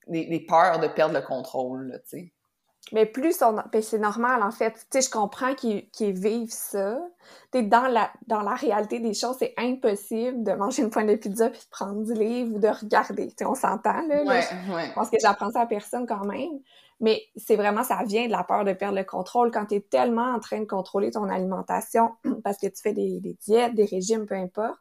des, 0.08 0.40
peurs 0.40 0.80
de 0.80 0.88
perdre 0.88 1.14
le 1.14 1.22
contrôle, 1.22 2.00
tu 2.04 2.18
sais. 2.18 2.32
Mais 2.92 3.06
plus 3.06 3.40
on... 3.42 3.52
Ben, 3.72 3.82
c'est 3.82 3.98
normal, 3.98 4.42
en 4.42 4.50
fait. 4.50 4.72
Tu 4.72 4.80
sais, 4.90 5.02
je 5.02 5.10
comprends 5.10 5.54
qu'ils 5.54 5.88
vivent 6.00 6.50
ça. 6.50 6.98
Tu 7.52 7.62
dans 7.62 7.86
la, 7.86 8.10
dans 8.26 8.40
la 8.40 8.54
réalité 8.54 8.98
des 8.98 9.14
choses, 9.14 9.36
c'est 9.38 9.54
impossible 9.56 10.42
de 10.42 10.52
manger 10.52 10.82
une 10.82 10.90
pointe 10.90 11.06
de 11.06 11.14
pizza 11.14 11.50
puis 11.50 11.60
de 11.60 11.70
prendre 11.70 12.02
du 12.02 12.14
livre 12.14 12.56
ou 12.56 12.58
de 12.58 12.68
regarder. 12.68 13.28
Tu 13.28 13.34
sais, 13.38 13.46
on 13.46 13.54
s'entend, 13.54 14.06
là. 14.08 14.24
Ouais, 14.24 14.42
je 14.42 14.92
pense 14.94 15.10
que 15.10 15.18
j'apprends 15.20 15.50
ça 15.50 15.60
à 15.60 15.66
personne 15.66 16.06
quand 16.06 16.24
même. 16.24 16.60
Mais 17.00 17.22
c'est 17.36 17.56
vraiment, 17.56 17.84
ça 17.84 18.02
vient 18.04 18.26
de 18.26 18.32
la 18.32 18.44
peur 18.44 18.64
de 18.64 18.72
perdre 18.72 18.96
le 18.98 19.04
contrôle 19.04 19.50
quand 19.50 19.66
tu 19.66 19.76
es 19.76 19.80
tellement 19.80 20.34
en 20.34 20.40
train 20.40 20.60
de 20.60 20.66
contrôler 20.66 21.10
ton 21.10 21.28
alimentation 21.28 22.10
parce 22.44 22.58
que 22.58 22.66
tu 22.66 22.82
fais 22.82 22.92
des, 22.92 23.20
des 23.20 23.36
diètes, 23.40 23.74
des 23.74 23.86
régimes, 23.86 24.26
peu 24.26 24.34
importe 24.34 24.78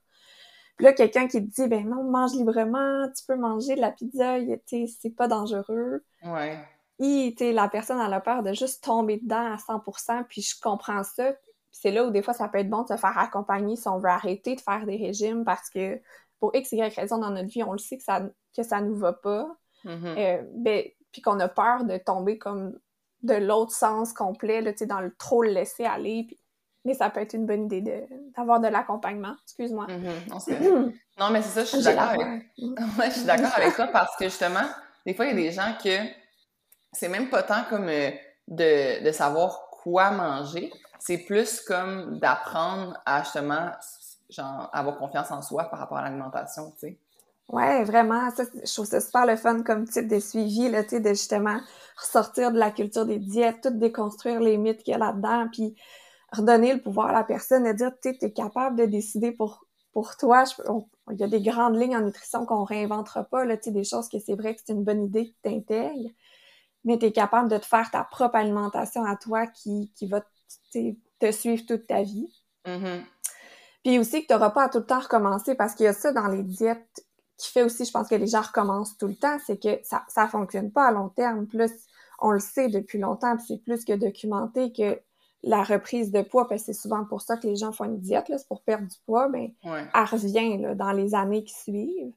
là, 0.79 0.93
quelqu'un 0.93 1.27
qui 1.27 1.45
te 1.45 1.61
dit, 1.61 1.67
ben 1.67 1.87
non, 1.87 2.03
mange 2.03 2.33
librement, 2.33 3.07
tu 3.15 3.25
peux 3.27 3.35
manger 3.35 3.75
de 3.75 3.81
la 3.81 3.91
pizza, 3.91 4.37
c'est 4.65 5.15
pas 5.15 5.27
dangereux. 5.27 6.03
Ouais. 6.23 6.57
Et, 6.99 7.33
la 7.53 7.69
personne 7.69 7.99
a 7.99 8.09
la 8.09 8.19
peur 8.19 8.43
de 8.43 8.53
juste 8.53 8.83
tomber 8.83 9.17
dedans 9.17 9.53
à 9.53 9.55
100%, 9.55 10.25
puis 10.27 10.41
je 10.41 10.59
comprends 10.59 11.03
ça. 11.03 11.33
C'est 11.71 11.91
là 11.91 12.05
où 12.05 12.11
des 12.11 12.21
fois, 12.21 12.33
ça 12.33 12.49
peut 12.49 12.57
être 12.57 12.69
bon 12.69 12.83
de 12.83 12.87
se 12.87 12.97
faire 12.97 13.17
accompagner 13.17 13.75
si 13.75 13.87
on 13.87 13.99
veut 13.99 14.09
arrêter 14.09 14.55
de 14.55 14.61
faire 14.61 14.85
des 14.85 14.97
régimes 14.97 15.45
parce 15.45 15.69
que 15.69 16.01
pour 16.39 16.55
X, 16.55 16.71
Y 16.71 16.95
raison 16.95 17.19
dans 17.19 17.29
notre 17.29 17.47
vie, 17.47 17.63
on 17.63 17.73
le 17.73 17.77
sait 17.77 17.97
que 17.97 18.03
ça, 18.03 18.21
que 18.55 18.63
ça 18.63 18.81
nous 18.81 18.95
va 18.95 19.13
pas. 19.13 19.55
Mm-hmm. 19.85 20.17
Euh, 20.17 20.43
ben, 20.55 20.83
puis 21.11 21.21
qu'on 21.21 21.39
a 21.39 21.47
peur 21.47 21.85
de 21.85 21.97
tomber 21.97 22.37
comme 22.37 22.77
de 23.23 23.33
l'autre 23.33 23.71
sens 23.71 24.13
complet, 24.13 24.61
là, 24.61 24.71
dans 24.87 25.01
le 25.01 25.13
trop 25.15 25.43
le 25.43 25.51
laisser 25.51 25.85
aller. 25.85 26.25
Puis 26.27 26.39
mais 26.85 26.93
ça 26.93 27.09
peut 27.09 27.19
être 27.19 27.33
une 27.33 27.45
bonne 27.45 27.65
idée 27.65 28.07
d'avoir 28.35 28.59
de, 28.59 28.67
l'accompagnement. 28.67 29.35
Excuse-moi. 29.43 29.87
Mm-hmm. 29.87 30.93
non, 31.19 31.29
mais 31.31 31.41
c'est 31.41 31.49
ça, 31.49 31.61
je 31.61 31.67
suis 31.67 31.83
d'accord 31.83 32.09
avec... 32.09 32.21
ouais, 32.57 33.09
je 33.09 33.11
suis 33.11 33.25
d'accord 33.25 33.51
avec 33.55 33.75
toi 33.75 33.87
parce 33.87 34.15
que 34.15 34.25
justement, 34.25 34.65
des 35.05 35.13
fois, 35.13 35.25
il 35.25 35.29
y 35.29 35.31
a 35.31 35.49
des 35.49 35.51
gens 35.51 35.73
que 35.83 35.97
c'est 36.91 37.09
même 37.09 37.29
pas 37.29 37.43
tant 37.43 37.63
comme 37.69 37.87
euh, 37.89 38.11
de, 38.47 39.03
de 39.03 39.11
savoir 39.11 39.69
quoi 39.71 40.11
manger, 40.11 40.71
c'est 40.99 41.19
plus 41.19 41.61
comme 41.61 42.19
d'apprendre 42.19 42.99
à 43.05 43.23
justement 43.23 43.71
genre, 44.29 44.69
avoir 44.73 44.97
confiance 44.97 45.31
en 45.31 45.41
soi 45.41 45.65
par 45.65 45.79
rapport 45.79 45.97
à 45.97 46.03
l'alimentation, 46.03 46.71
tu 46.71 46.79
sais. 46.79 46.97
Ouais, 47.49 47.83
vraiment. 47.83 48.29
Ça, 48.29 48.43
je 48.63 48.71
trouve 48.71 48.85
ça 48.85 49.01
super 49.01 49.25
le 49.25 49.35
fun 49.35 49.63
comme 49.63 49.87
type 49.87 50.07
de 50.07 50.19
suivi, 50.19 50.69
là, 50.69 50.83
tu 50.83 50.89
sais, 50.89 50.99
de 50.99 51.09
justement 51.09 51.59
ressortir 51.99 52.51
de 52.51 52.59
la 52.59 52.69
culture 52.69 53.05
des 53.05 53.17
diètes, 53.17 53.61
tout 53.63 53.71
déconstruire 53.71 54.39
les 54.39 54.57
mythes 54.57 54.83
qu'il 54.83 54.91
y 54.91 54.95
a 54.95 54.99
là-dedans, 54.99 55.47
puis 55.51 55.75
redonner 56.31 56.73
le 56.73 56.81
pouvoir 56.81 57.07
à 57.07 57.13
la 57.13 57.23
personne 57.23 57.65
et 57.65 57.73
dire, 57.73 57.91
tu 58.01 58.09
es 58.09 58.31
capable 58.31 58.75
de 58.77 58.85
décider 58.85 59.31
pour, 59.31 59.65
pour 59.93 60.15
toi. 60.17 60.43
il 61.11 61.19
y 61.19 61.23
a 61.23 61.27
des 61.27 61.41
grandes 61.41 61.75
lignes 61.75 61.97
en 61.97 62.01
nutrition 62.01 62.45
qu'on 62.45 62.63
réinventera 62.63 63.23
pas, 63.23 63.45
là, 63.45 63.55
des 63.55 63.83
choses 63.83 64.09
que 64.09 64.19
c'est 64.19 64.35
vrai 64.35 64.55
que 64.55 64.61
c'est 64.65 64.73
une 64.73 64.83
bonne 64.83 65.03
idée 65.03 65.31
que 65.31 65.49
tu 65.49 65.55
intègres, 65.55 66.09
mais 66.83 66.97
tu 66.97 67.05
es 67.05 67.11
capable 67.11 67.49
de 67.49 67.57
te 67.57 67.65
faire 67.65 67.89
ta 67.91 68.03
propre 68.03 68.35
alimentation 68.35 69.03
à 69.03 69.15
toi 69.15 69.47
qui, 69.47 69.91
qui 69.95 70.07
va 70.07 70.21
te 70.71 71.31
suivre 71.31 71.65
toute 71.65 71.87
ta 71.87 72.03
vie. 72.03 72.33
Mm-hmm. 72.65 73.03
Puis 73.83 73.99
aussi 73.99 74.21
que 74.21 74.27
tu 74.27 74.33
n'auras 74.33 74.51
pas 74.51 74.63
à 74.65 74.69
tout 74.69 74.79
le 74.79 74.85
temps 74.85 74.99
recommencer 74.99 75.55
parce 75.55 75.73
qu'il 75.73 75.85
y 75.85 75.89
a 75.89 75.93
ça 75.93 76.11
dans 76.11 76.27
les 76.27 76.43
diètes 76.43 77.05
qui 77.37 77.49
fait 77.51 77.63
aussi, 77.63 77.85
je 77.85 77.91
pense 77.91 78.09
que 78.09 78.15
les 78.15 78.27
gens 78.27 78.41
recommencent 78.41 78.97
tout 78.97 79.07
le 79.07 79.15
temps, 79.15 79.37
c'est 79.45 79.57
que 79.57 79.79
ça 79.83 80.03
ne 80.17 80.27
fonctionne 80.27 80.71
pas 80.71 80.87
à 80.87 80.91
long 80.91 81.07
terme. 81.07 81.47
Plus, 81.47 81.71
on 82.19 82.31
le 82.31 82.39
sait 82.39 82.67
depuis 82.67 82.99
longtemps, 82.99 83.37
puis 83.37 83.45
c'est 83.47 83.63
plus 83.63 83.85
que 83.85 83.93
documenté 83.93 84.73
que 84.73 84.99
la 85.43 85.63
reprise 85.63 86.11
de 86.11 86.21
poids, 86.21 86.47
parce 86.47 86.61
que 86.61 86.73
c'est 86.73 86.81
souvent 86.81 87.05
pour 87.05 87.21
ça 87.21 87.37
que 87.37 87.47
les 87.47 87.55
gens 87.55 87.71
font 87.71 87.85
une 87.85 87.99
diète, 87.99 88.25
c'est 88.27 88.47
pour 88.47 88.61
perdre 88.61 88.87
du 88.87 88.97
poids, 89.05 89.29
mais 89.29 89.55
elle 89.63 90.03
revient 90.03 90.57
là, 90.57 90.75
dans 90.75 90.91
les 90.91 91.15
années 91.15 91.43
qui 91.43 91.53
suivent. 91.53 92.13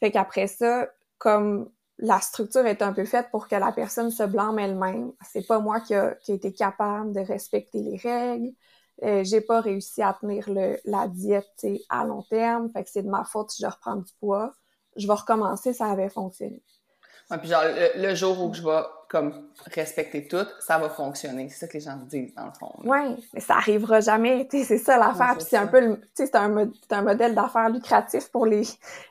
Fait 0.00 0.10
qu'après 0.10 0.46
ça, 0.46 0.88
comme 1.18 1.70
la 1.98 2.20
structure 2.20 2.66
est 2.66 2.82
un 2.82 2.92
peu 2.92 3.04
faite 3.04 3.28
pour 3.30 3.46
que 3.46 3.54
la 3.54 3.72
personne 3.72 4.10
se 4.10 4.22
blâme 4.24 4.58
elle-même, 4.58 5.12
c'est 5.30 5.46
pas 5.46 5.60
moi 5.60 5.80
qui 5.80 5.94
a, 5.94 6.14
qui 6.16 6.32
été 6.32 6.52
capable 6.52 7.12
de 7.12 7.20
respecter 7.20 7.80
les 7.82 7.96
règles, 7.96 8.52
euh, 9.04 9.24
j'ai 9.24 9.40
pas 9.40 9.60
réussi 9.60 10.02
à 10.02 10.16
tenir 10.20 10.48
le, 10.48 10.78
la 10.84 11.08
diète 11.08 11.66
à 11.88 12.04
long 12.04 12.22
terme, 12.22 12.70
fait 12.70 12.84
que 12.84 12.90
c'est 12.90 13.02
de 13.02 13.08
ma 13.10 13.24
faute 13.24 13.50
si 13.50 13.62
je 13.62 13.66
reprends 13.66 13.96
du 13.96 14.12
poids. 14.20 14.52
Je 14.96 15.06
vais 15.06 15.12
recommencer, 15.14 15.72
ça 15.72 15.86
avait 15.86 16.10
fonctionné. 16.10 16.62
Ouais, 17.32 17.38
puis 17.38 17.48
genre, 17.48 17.62
le, 17.96 18.14
jour 18.14 18.44
où 18.44 18.52
je 18.52 18.62
vais 18.62 18.82
comme 19.08 19.48
respecter 19.74 20.28
tout, 20.28 20.46
ça 20.60 20.78
va 20.78 20.90
fonctionner. 20.90 21.48
C'est 21.48 21.60
ça 21.60 21.66
que 21.66 21.72
les 21.74 21.80
gens 21.80 21.96
disent, 21.96 22.34
dans 22.34 22.44
le 22.44 22.52
fond. 22.52 22.72
Oui, 22.84 23.26
mais 23.32 23.40
ça 23.40 23.54
arrivera 23.54 24.00
jamais. 24.00 24.46
C'est 24.50 24.76
ça 24.76 24.98
l'affaire. 24.98 25.36
puis 25.38 25.46
c'est 25.48 25.56
un 25.56 25.66
peu, 25.66 25.98
c'est 26.12 26.34
un, 26.34 26.70
un 26.90 27.02
modèle 27.02 27.34
d'affaires 27.34 27.70
lucratif 27.70 28.28
pour 28.30 28.44
les, 28.44 28.62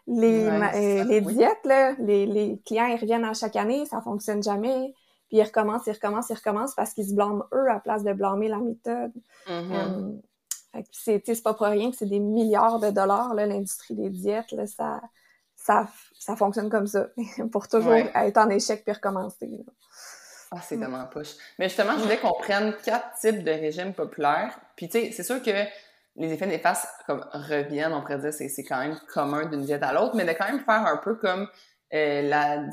les, 0.06 0.46
euh, 0.46 1.04
les 1.04 1.22
diètes. 1.22 1.66
Là. 1.66 1.94
Les, 1.98 2.28
les 2.28 2.62
clients, 2.63 2.86
ils 2.86 3.00
reviennent 3.00 3.25
à 3.25 3.34
chaque 3.34 3.56
année, 3.56 3.86
ça 3.88 4.01
fonctionne 4.01 4.44
jamais. 4.44 4.94
Puis 5.30 5.38
ils 5.38 5.44
recommencent, 5.44 5.88
ils 5.88 5.94
recommencent, 5.94 6.30
ils 6.30 6.36
recommencent 6.36 6.75
parce 6.75 6.94
qu'ils 6.94 7.08
se 7.08 7.16
blâment 7.16 7.46
eux 7.54 7.72
à 7.72 7.80
place 7.80 8.04
de 8.04 8.13
blâmer 8.13 8.50
la 8.50 8.60
méthode. 8.60 9.13
Mm-hmm. 9.48 10.20
Euh, 10.75 10.82
c'est 10.92 11.44
pas 11.44 11.56
pour 11.56 11.66
rien 11.66 11.90
que 11.90 11.98
c'est 11.98 12.06
des 12.06 12.20
milliards 12.20 12.80
de 12.80 12.92
dollars, 12.92 13.34
l'industrie 13.34 13.96
des 13.96 14.10
diètes. 14.10 14.51
Là, 14.51 14.68
ça, 14.68 15.01
ça, 15.63 15.88
ça 16.18 16.36
fonctionne 16.36 16.70
comme 16.70 16.88
ça. 16.88 17.08
pour 17.51 17.68
toujours 17.68 17.94
être 17.94 18.38
en 18.38 18.50
échec 18.50 18.84
puis 18.84 18.94
recommencer. 18.94 19.65
Ah, 20.51 20.60
c'est 20.62 20.75
mm. 20.75 20.82
tellement 20.82 21.06
push. 21.08 21.30
Mais 21.60 21.70
justement, 21.70 21.94
je 21.98 22.03
voulais 22.03 22.18
qu'on 22.18 22.34
prenne 22.34 22.75
quatre 22.84 23.18
types 23.20 23.44
de 23.44 23.51
régimes 23.51 23.94
populaires. 23.94 24.60
Puis, 24.75 24.89
tu 24.89 25.00
sais, 25.00 25.12
c'est 25.12 25.24
sûr 25.24 25.41
que 25.41 25.51
les 26.18 26.34
effets 26.34 26.48
néfastes 26.48 26.88
comme 27.06 27.25
reviennent, 27.32 27.94
on 27.94 28.01
pourrait 28.01 28.20
dire, 28.20 28.34
c'est, 28.34 28.63
quand 28.63 28.80
même 28.80 28.98
commun 29.13 29.46
d'une 29.46 29.63
diète 29.63 29.84
à 29.84 29.94
l'autre, 29.94 30.15
mais 30.15 30.25
de 30.25 30.32
quand 30.32 30.46
même 30.46 30.63
faire 30.63 30.86
un 30.86 30.98
peu 30.98 31.15
comme 31.15 31.48
euh, 31.94 32.22
la 32.24 32.65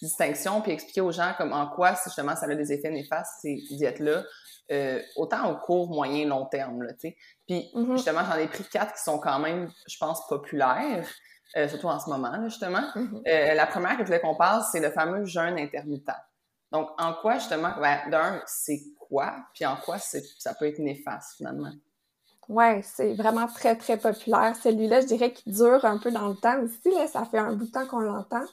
distinction, 0.00 0.60
puis 0.60 0.72
expliquer 0.72 1.00
aux 1.00 1.12
gens 1.12 1.32
comme 1.38 1.52
en 1.52 1.68
quoi, 1.68 1.94
justement, 2.04 2.36
ça 2.36 2.46
a 2.46 2.54
des 2.54 2.72
effets 2.72 2.90
néfastes, 2.90 3.40
ces 3.40 3.62
diètes-là, 3.70 4.24
euh, 4.70 5.00
autant 5.16 5.50
au 5.50 5.56
court, 5.56 5.88
moyen, 5.88 6.26
long 6.26 6.44
terme, 6.46 6.82
là, 6.82 6.92
tu 6.92 7.08
sais. 7.08 7.16
Puis, 7.46 7.70
mm-hmm. 7.74 7.96
justement, 7.96 8.20
j'en 8.24 8.36
ai 8.36 8.46
pris 8.46 8.64
quatre 8.64 8.94
qui 8.94 9.02
sont 9.02 9.18
quand 9.18 9.38
même, 9.38 9.70
je 9.88 9.96
pense, 9.98 10.26
populaires. 10.28 11.06
Euh, 11.56 11.68
surtout 11.68 11.88
en 11.88 11.98
ce 11.98 12.08
moment, 12.08 12.32
justement. 12.44 12.82
Mm-hmm. 12.94 13.54
la 13.54 13.66
première 13.66 13.92
que 13.92 13.98
je 13.98 14.06
voulais 14.06 14.20
qu'on 14.20 14.34
parle, 14.34 14.62
c'est 14.70 14.80
le 14.80 14.90
fameux 14.90 15.24
jeûne 15.24 15.58
intermittent. 15.58 16.10
Donc, 16.72 16.88
en 16.98 17.12
quoi, 17.12 17.34
justement, 17.34 17.72
ben, 17.78 17.98
d'un, 18.10 18.40
c'est 18.46 18.80
quoi, 18.98 19.34
puis 19.52 19.66
en 19.66 19.76
quoi 19.76 19.98
ça 19.98 20.54
peut 20.54 20.66
être 20.66 20.78
néfaste, 20.78 21.36
finalement? 21.36 21.72
Oui, 22.48 22.82
c'est 22.82 23.14
vraiment 23.14 23.46
très, 23.46 23.76
très 23.76 23.98
populaire. 23.98 24.56
Celui-là, 24.56 25.02
je 25.02 25.06
dirais 25.06 25.32
qu'il 25.32 25.52
dure 25.52 25.84
un 25.84 25.98
peu 25.98 26.10
dans 26.10 26.28
le 26.28 26.34
temps 26.34 26.58
aussi. 26.60 26.90
Là, 26.90 27.06
ça 27.06 27.24
fait 27.24 27.38
un 27.38 27.52
bout 27.52 27.66
de 27.66 27.70
temps 27.70 27.86
qu'on 27.86 28.00
l'entend. 28.00 28.44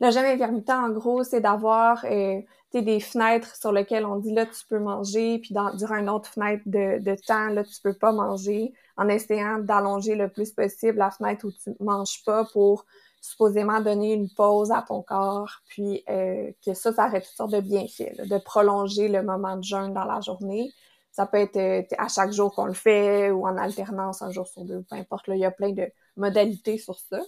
Le 0.00 0.10
jeûne 0.10 0.24
intermittent, 0.24 0.70
en 0.70 0.90
gros, 0.90 1.22
c'est 1.24 1.40
d'avoir 1.40 2.04
euh, 2.04 2.40
des 2.82 3.00
fenêtres 3.00 3.56
sur 3.56 3.72
lesquelles 3.72 4.04
on 4.04 4.16
dit 4.16 4.32
là, 4.32 4.46
tu 4.46 4.66
peux 4.68 4.78
manger, 4.78 5.38
puis 5.38 5.54
dans, 5.54 5.74
durant 5.74 5.96
une 5.96 6.08
autre 6.08 6.28
fenêtre 6.28 6.62
de, 6.66 7.16
temps, 7.26 7.48
là, 7.48 7.64
tu 7.64 7.80
peux 7.82 7.94
pas 7.94 8.12
manger, 8.12 8.72
en 8.96 9.08
essayant 9.08 9.58
d'allonger 9.58 10.14
le 10.14 10.28
plus 10.28 10.52
possible 10.52 10.98
la 10.98 11.10
fenêtre 11.10 11.46
où 11.46 11.52
tu 11.52 11.74
manges 11.80 12.22
pas 12.24 12.44
pour 12.52 12.84
supposément 13.20 13.80
donner 13.80 14.12
une 14.12 14.30
pause 14.30 14.70
à 14.70 14.82
ton 14.82 15.02
corps, 15.02 15.50
puis 15.68 16.04
euh, 16.08 16.50
que 16.64 16.74
ça, 16.74 16.92
ça 16.92 17.08
aurait 17.08 17.20
toutes 17.20 17.36
sortes 17.36 17.52
de 17.52 17.60
bienfaits, 17.60 18.28
de 18.28 18.38
prolonger 18.38 19.08
le 19.08 19.22
moment 19.22 19.56
de 19.56 19.64
jeûne 19.64 19.92
dans 19.92 20.04
la 20.04 20.20
journée. 20.20 20.70
Ça 21.10 21.26
peut 21.26 21.38
être 21.38 21.56
euh, 21.56 21.82
à 21.98 22.08
chaque 22.08 22.32
jour 22.32 22.54
qu'on 22.54 22.66
le 22.66 22.74
fait 22.74 23.30
ou 23.30 23.46
en 23.46 23.56
alternance 23.56 24.22
un 24.22 24.30
jour 24.30 24.46
sur 24.46 24.64
deux, 24.64 24.82
peu 24.82 24.96
importe. 24.96 25.26
Là, 25.28 25.34
il 25.34 25.40
y 25.40 25.44
a 25.44 25.50
plein 25.50 25.72
de 25.72 25.90
modalités 26.16 26.78
sur 26.78 26.98
ça. 26.98 27.20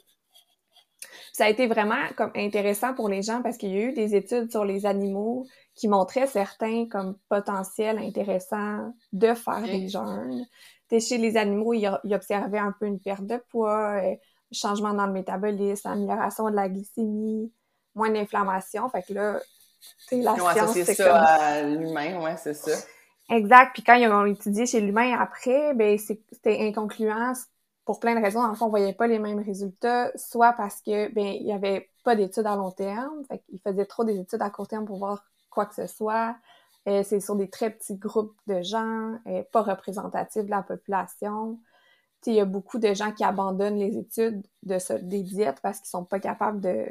Ça 1.32 1.44
a 1.44 1.48
été 1.48 1.66
vraiment 1.66 2.02
comme 2.16 2.32
intéressant 2.34 2.94
pour 2.94 3.08
les 3.08 3.22
gens 3.22 3.42
parce 3.42 3.56
qu'il 3.56 3.70
y 3.70 3.78
a 3.78 3.82
eu 3.82 3.92
des 3.92 4.14
études 4.14 4.50
sur 4.50 4.64
les 4.64 4.86
animaux 4.86 5.46
qui 5.74 5.88
montraient 5.88 6.26
certains 6.26 6.86
comme 6.88 7.16
potentiels 7.28 7.98
intéressants 7.98 8.92
de 9.12 9.34
faire 9.34 9.62
des 9.62 9.88
jeûnes. 9.88 10.46
chez 10.90 11.18
les 11.18 11.36
animaux, 11.36 11.74
ils, 11.74 11.88
observaient 12.12 12.58
un 12.58 12.74
peu 12.78 12.86
une 12.86 13.00
perte 13.00 13.26
de 13.26 13.36
poids, 13.50 14.00
euh, 14.02 14.14
changement 14.52 14.94
dans 14.94 15.06
le 15.06 15.12
métabolisme, 15.12 15.88
amélioration 15.88 16.50
de 16.50 16.56
la 16.56 16.68
glycémie, 16.68 17.52
moins 17.94 18.10
d'inflammation. 18.10 18.88
Fait 18.88 19.02
que 19.02 19.12
là, 19.12 19.40
tu 20.08 20.20
la 20.20 20.34
science, 20.34 20.72
c'est 20.72 20.94
ça 20.94 21.22
à 21.22 21.62
l'humain, 21.62 22.20
ouais, 22.22 22.36
c'est 22.36 22.54
ça. 22.54 22.72
Exact. 23.30 23.72
Puis 23.74 23.82
quand 23.82 23.94
ils 23.94 24.08
ont 24.08 24.24
étudié 24.26 24.66
chez 24.66 24.80
l'humain 24.80 25.18
après, 25.18 25.74
ben 25.74 25.98
c'était 25.98 26.58
inconcluant 26.60 27.34
pour 27.88 28.00
plein 28.00 28.14
de 28.14 28.20
raisons. 28.20 28.42
En 28.42 28.54
fait, 28.54 28.62
on 28.62 28.68
voyait 28.68 28.92
pas 28.92 29.06
les 29.06 29.18
mêmes 29.18 29.40
résultats, 29.40 30.12
soit 30.14 30.52
parce 30.52 30.82
que 30.82 31.10
ben 31.14 31.24
il 31.24 31.46
y 31.46 31.52
avait 31.52 31.88
pas 32.04 32.16
d'études 32.16 32.44
à 32.44 32.54
long 32.54 32.70
terme, 32.70 33.24
fait 33.24 33.38
qu'ils 33.48 33.60
faisaient 33.60 33.86
trop 33.86 34.04
des 34.04 34.18
études 34.18 34.42
à 34.42 34.50
court 34.50 34.68
terme 34.68 34.84
pour 34.84 34.98
voir 34.98 35.24
quoi 35.48 35.64
que 35.64 35.74
ce 35.74 35.86
soit. 35.86 36.36
Euh, 36.86 37.02
c'est 37.02 37.20
sur 37.20 37.34
des 37.34 37.48
très 37.48 37.70
petits 37.70 37.96
groupes 37.96 38.36
de 38.46 38.60
gens, 38.60 39.14
euh, 39.26 39.42
pas 39.52 39.62
représentatifs 39.62 40.44
de 40.44 40.50
la 40.50 40.62
population. 40.62 41.58
Il 42.26 42.34
y 42.34 42.40
a 42.40 42.44
beaucoup 42.44 42.78
de 42.78 42.92
gens 42.92 43.10
qui 43.10 43.24
abandonnent 43.24 43.78
les 43.78 43.96
études 43.96 44.46
de 44.64 44.78
ce, 44.78 44.92
des 44.92 45.22
diètes 45.22 45.60
parce 45.62 45.78
qu'ils 45.78 45.88
sont 45.88 46.04
pas 46.04 46.20
capables 46.20 46.60
de, 46.60 46.84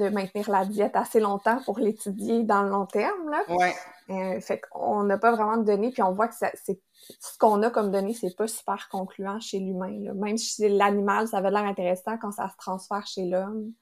de 0.00 0.08
maintenir 0.08 0.50
la 0.50 0.64
diète 0.64 0.96
assez 0.96 1.20
longtemps 1.20 1.60
pour 1.64 1.78
l'étudier 1.78 2.42
dans 2.42 2.62
le 2.62 2.70
long 2.70 2.86
terme. 2.86 3.30
Là. 3.30 3.42
Ouais. 3.48 3.74
Euh, 4.10 4.40
fait 4.40 4.60
qu'on 4.60 5.04
n'a 5.04 5.18
pas 5.18 5.30
vraiment 5.30 5.56
de 5.56 5.64
données, 5.64 5.90
puis 5.90 6.02
on 6.02 6.12
voit 6.12 6.28
que 6.28 6.34
c'est 6.34 6.80
ce 7.20 7.38
qu'on 7.38 7.62
a 7.62 7.70
comme 7.70 7.90
données, 7.90 8.14
c'est 8.14 8.36
pas 8.36 8.48
super 8.48 8.88
concluant 8.90 9.38
chez 9.40 9.58
l'humain. 9.58 10.12
Même 10.14 10.36
si 10.36 10.68
l'animal, 10.68 11.28
ça 11.28 11.38
avait 11.38 11.50
l'air 11.50 11.64
intéressant 11.64 12.18
quand 12.18 12.32
ça 12.32 12.48
se 12.48 12.56
transfère 12.56 13.06
chez 13.06 13.26
l'homme, 13.26 13.72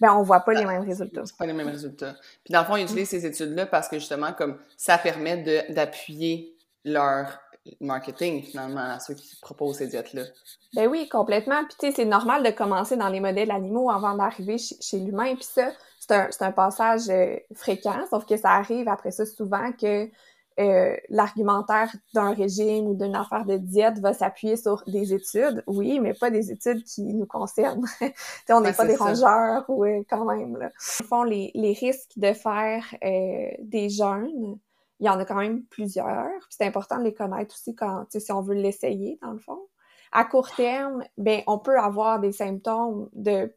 ben 0.00 0.14
on 0.14 0.22
voit 0.22 0.40
pas 0.40 0.52
les 0.52 0.64
mêmes 0.64 0.84
résultats. 0.84 1.22
C'est 1.24 1.36
pas 1.36 1.46
les 1.46 1.52
mêmes 1.52 1.68
résultats. 1.68 2.14
Puis 2.44 2.52
dans 2.52 2.60
le 2.60 2.66
fond, 2.66 2.76
ils 2.76 2.84
utilisent 2.84 3.10
ces 3.10 3.26
études-là 3.26 3.66
parce 3.66 3.88
que 3.88 3.98
justement, 3.98 4.32
comme 4.32 4.58
ça 4.76 4.98
permet 4.98 5.66
d'appuyer 5.70 6.56
leur 6.84 7.40
marketing, 7.80 8.42
finalement, 8.42 8.80
à 8.80 8.98
ceux 8.98 9.14
qui 9.14 9.36
proposent 9.40 9.76
ces 9.76 9.86
diètes-là. 9.86 10.22
Ben 10.74 10.88
oui, 10.88 11.08
complètement. 11.08 11.64
Puis, 11.64 11.76
tu 11.78 11.86
sais, 11.86 11.92
c'est 11.94 12.04
normal 12.04 12.42
de 12.42 12.50
commencer 12.50 12.96
dans 12.96 13.08
les 13.08 13.20
modèles 13.20 13.50
animaux 13.50 13.90
avant 13.90 14.16
d'arriver 14.16 14.56
chez, 14.58 14.98
l'humain. 14.98 15.34
Puis 15.34 15.44
ça, 15.44 15.70
c'est 16.00 16.12
un, 16.12 16.28
un, 16.40 16.52
passage 16.52 17.08
euh, 17.08 17.36
fréquent, 17.54 18.04
sauf 18.10 18.26
que 18.26 18.36
ça 18.36 18.50
arrive 18.50 18.88
après 18.88 19.10
ça 19.10 19.24
souvent 19.26 19.70
que 19.72 20.08
euh, 20.60 20.96
l'argumentaire 21.08 21.90
d'un 22.12 22.34
régime 22.34 22.86
ou 22.86 22.94
d'une 22.94 23.16
affaire 23.16 23.46
de 23.46 23.56
diète 23.56 23.98
va 24.00 24.12
s'appuyer 24.12 24.56
sur 24.56 24.82
des 24.86 25.14
études, 25.14 25.62
oui, 25.66 25.98
mais 25.98 26.12
pas 26.12 26.30
des 26.30 26.50
études 26.50 26.84
qui 26.84 27.02
nous 27.14 27.26
concernent. 27.26 27.86
on 28.50 28.60
n'est 28.60 28.74
pas 28.74 28.86
des 28.86 28.96
rongeurs 28.96 29.64
ou 29.68 29.84
euh, 29.84 30.02
quand 30.10 30.24
même. 30.26 30.58
Là. 30.58 30.66
Au 31.00 31.04
fond, 31.04 31.22
les, 31.22 31.52
les 31.54 31.72
risques 31.72 32.12
de 32.16 32.32
faire 32.34 32.84
des 33.00 33.88
jeûnes, 33.88 34.58
il 35.02 35.06
y 35.06 35.08
en 35.08 35.18
a 35.18 35.24
quand 35.24 35.34
même 35.34 35.64
plusieurs. 35.64 36.30
C'est 36.48 36.64
important 36.64 36.98
de 36.98 37.02
les 37.02 37.12
connaître 37.12 37.56
aussi 37.56 37.74
quand, 37.74 38.06
si 38.08 38.30
on 38.30 38.40
veut 38.40 38.54
l'essayer, 38.54 39.18
dans 39.20 39.32
le 39.32 39.40
fond. 39.40 39.58
À 40.12 40.24
court 40.24 40.54
terme, 40.54 41.02
ben, 41.18 41.42
on 41.48 41.58
peut 41.58 41.76
avoir 41.76 42.20
des 42.20 42.30
symptômes 42.32 43.08
de 43.12 43.52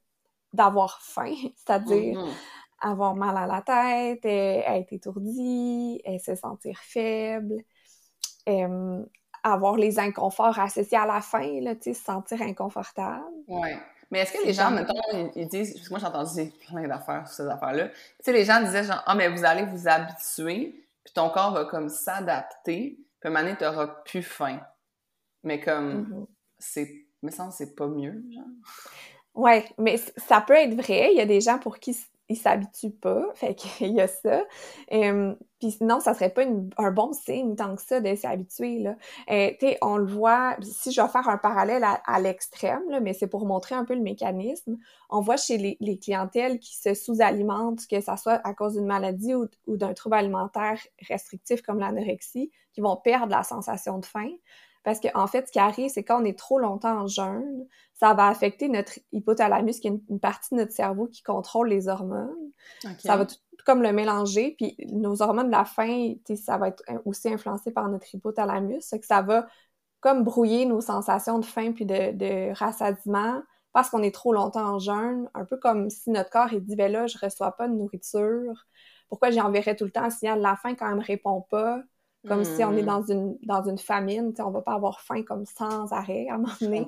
d'avoir 0.53 1.01
faim, 1.01 1.35
c'est-à-dire 1.55 2.17
mm-hmm. 2.17 2.33
avoir 2.81 3.15
mal 3.15 3.37
à 3.37 3.45
la 3.45 3.61
tête, 3.61 4.25
euh, 4.25 4.75
être 4.75 4.91
étourdi, 4.91 6.01
euh, 6.07 6.17
se 6.17 6.33
sentir 6.33 6.79
faible, 6.79 7.57
euh, 8.49 9.03
avoir 9.43 9.75
les 9.75 9.99
inconforts 9.99 10.57
associés 10.57 10.97
à 10.97 11.05
la 11.05 11.21
faim, 11.21 11.59
là, 11.61 11.75
se 11.79 11.93
sentir 11.93 12.41
inconfortable. 12.41 13.23
Oui. 13.47 13.69
Mais 14.09 14.19
est-ce 14.19 14.33
que 14.33 14.45
les 14.45 14.53
gens, 14.53 14.71
mettons, 14.71 14.93
ils, 15.35 15.47
disent, 15.47 15.73
parce 15.73 15.87
que 15.87 15.93
moi 15.93 15.99
j'ai 15.99 16.05
entendu 16.05 16.51
plein 16.67 16.87
d'affaires 16.87 17.27
sur 17.27 17.43
ces 17.43 17.49
affaires-là, 17.51 17.89
tu 17.89 17.95
sais, 18.21 18.33
les 18.33 18.45
gens 18.45 18.61
disaient 18.61 18.85
genre, 18.85 19.03
ah, 19.05 19.13
mais 19.13 19.27
vous 19.27 19.43
allez 19.45 19.65
vous 19.65 19.87
habituer 19.87 20.84
puis 21.05 21.13
ton 21.13 21.29
corps 21.29 21.53
va 21.53 21.65
comme 21.65 21.87
s'adapter, 21.87 22.97
puis 23.21 23.29
à 23.33 23.37
un 23.37 23.43
moment 23.43 23.55
tu 23.55 23.63
n'auras 23.63 23.87
plus 24.05 24.23
faim. 24.23 24.59
Mais 25.43 25.61
comme, 25.61 26.03
mm-hmm. 26.03 26.25
c'est, 26.59 27.05
me 27.21 27.31
semble 27.31 27.53
c'est 27.53 27.75
pas 27.75 27.87
mieux, 27.87 28.23
genre. 28.33 28.43
Ouais, 29.35 29.65
mais 29.77 29.97
ça 30.17 30.41
peut 30.41 30.53
être 30.53 30.73
vrai. 30.73 31.11
Il 31.11 31.17
y 31.17 31.21
a 31.21 31.25
des 31.25 31.41
gens 31.41 31.59
pour 31.59 31.79
qui 31.79 31.95
ils 32.29 32.37
s'habituent 32.37 32.91
pas, 32.91 33.23
fait 33.35 33.55
qu'il 33.55 33.93
y 33.93 34.01
a 34.01 34.07
ça. 34.07 34.43
puis 34.89 35.71
sinon, 35.71 35.99
ça 35.99 36.13
serait 36.13 36.29
pas 36.29 36.43
un 36.77 36.91
bon 36.91 37.13
signe 37.13 37.55
tant 37.55 37.75
que 37.75 37.81
ça 37.81 38.01
de 38.01 38.15
s'habituer, 38.15 38.79
là. 38.79 38.95
On 39.81 39.97
le 39.97 40.05
voit, 40.05 40.57
si 40.61 40.91
je 40.91 41.01
vais 41.01 41.07
faire 41.07 41.29
un 41.29 41.37
parallèle 41.37 41.83
à, 41.83 42.19
l'extrême, 42.19 42.83
mais 43.01 43.13
c'est 43.13 43.27
pour 43.27 43.45
montrer 43.45 43.75
un 43.75 43.85
peu 43.85 43.95
le 43.95 44.01
mécanisme, 44.01 44.77
on 45.09 45.21
voit 45.21 45.37
chez 45.37 45.57
les, 45.57 45.77
les 45.79 45.97
clientèles 45.97 46.59
qui 46.59 46.75
se 46.75 46.93
sous-alimentent, 46.93 47.85
que 47.87 48.01
ça 48.01 48.17
soit 48.17 48.41
à 48.45 48.53
cause 48.53 48.73
d'une 48.73 48.85
maladie 48.85 49.35
ou, 49.35 49.47
ou 49.67 49.77
d'un 49.77 49.93
trouble 49.93 50.15
alimentaire 50.15 50.79
restrictif 51.07 51.61
comme 51.61 51.79
l'anorexie, 51.79 52.51
qui 52.73 52.81
vont 52.81 52.97
perdre 52.97 53.31
la 53.31 53.43
sensation 53.43 53.99
de 53.99 54.05
faim. 54.05 54.31
Parce 54.85 54.99
qu'en 54.99 55.23
en 55.23 55.27
fait, 55.27 55.47
ce 55.47 55.51
qui 55.51 55.59
arrive, 55.59 55.89
c'est 55.89 56.03
quand 56.03 56.21
on 56.21 56.25
est 56.25 56.37
trop 56.37 56.59
longtemps 56.59 57.01
en 57.01 57.07
jeûne, 57.07 57.65
ça 57.95 58.13
va 58.13 58.27
affecter 58.27 58.69
notre 58.69 58.99
hypothalamus, 59.11 59.79
qui 59.79 59.87
est 59.87 59.99
une, 60.09 60.19
partie 60.19 60.53
de 60.53 60.59
notre 60.59 60.71
cerveau 60.71 61.07
qui 61.07 61.23
contrôle 61.23 61.69
les 61.69 61.87
hormones. 61.87 62.51
Ça 62.99 63.17
va 63.17 63.25
tout, 63.25 63.35
comme 63.65 63.81
le 63.81 63.91
mélanger, 63.91 64.55
puis 64.57 64.77
nos 64.91 65.23
hormones 65.23 65.47
de 65.47 65.51
la 65.51 65.65
faim, 65.65 66.13
ça 66.35 66.57
va 66.57 66.67
être 66.67 66.83
aussi 67.03 67.27
influencé 67.29 67.71
par 67.71 67.89
notre 67.89 68.13
hypothalamus, 68.13 68.91
que 68.91 69.05
ça 69.05 69.23
va 69.23 69.47
comme 70.01 70.23
brouiller 70.23 70.67
nos 70.67 70.81
sensations 70.81 71.39
de 71.39 71.45
faim 71.45 71.71
puis 71.73 71.87
de, 71.87 72.11
de 72.11 72.53
rassasiement 72.53 73.41
parce 73.73 73.89
qu'on 73.89 74.03
est 74.03 74.13
trop 74.13 74.33
longtemps 74.33 74.75
en 74.75 74.79
jeûne, 74.79 75.29
un 75.33 75.45
peu 75.45 75.57
comme 75.57 75.89
si 75.89 76.11
notre 76.11 76.29
corps 76.29 76.53
il 76.53 76.63
dit 76.63 76.75
ben 76.75 76.91
là 76.91 77.07
je 77.07 77.17
reçois 77.17 77.53
pas 77.53 77.67
de 77.67 77.73
nourriture, 77.73 78.67
pourquoi 79.09 79.31
j'enverrais 79.31 79.75
tout 79.75 79.83
le 79.83 79.91
temps 79.91 80.03
un 80.03 80.11
signal 80.11 80.37
de 80.37 80.43
la 80.43 80.55
faim 80.55 80.75
quand 80.75 80.87
elle 80.87 80.95
me 80.95 81.03
répond 81.03 81.41
pas, 81.41 81.81
comme 82.27 82.43
si 82.43 82.63
on 82.63 82.73
est 82.73 82.81
hmm. 82.81 82.85
dans 82.85 83.01
une 83.03 83.37
dans 83.43 83.63
une 83.63 83.77
famine, 83.77 84.33
on 84.39 84.51
va 84.51 84.61
pas 84.61 84.73
avoir 84.73 85.01
faim 85.01 85.23
comme 85.23 85.45
sans 85.45 85.91
arrêt 85.91 86.27
à 86.29 86.35
un 86.35 86.37
moment 86.37 86.53
donné 86.59 86.87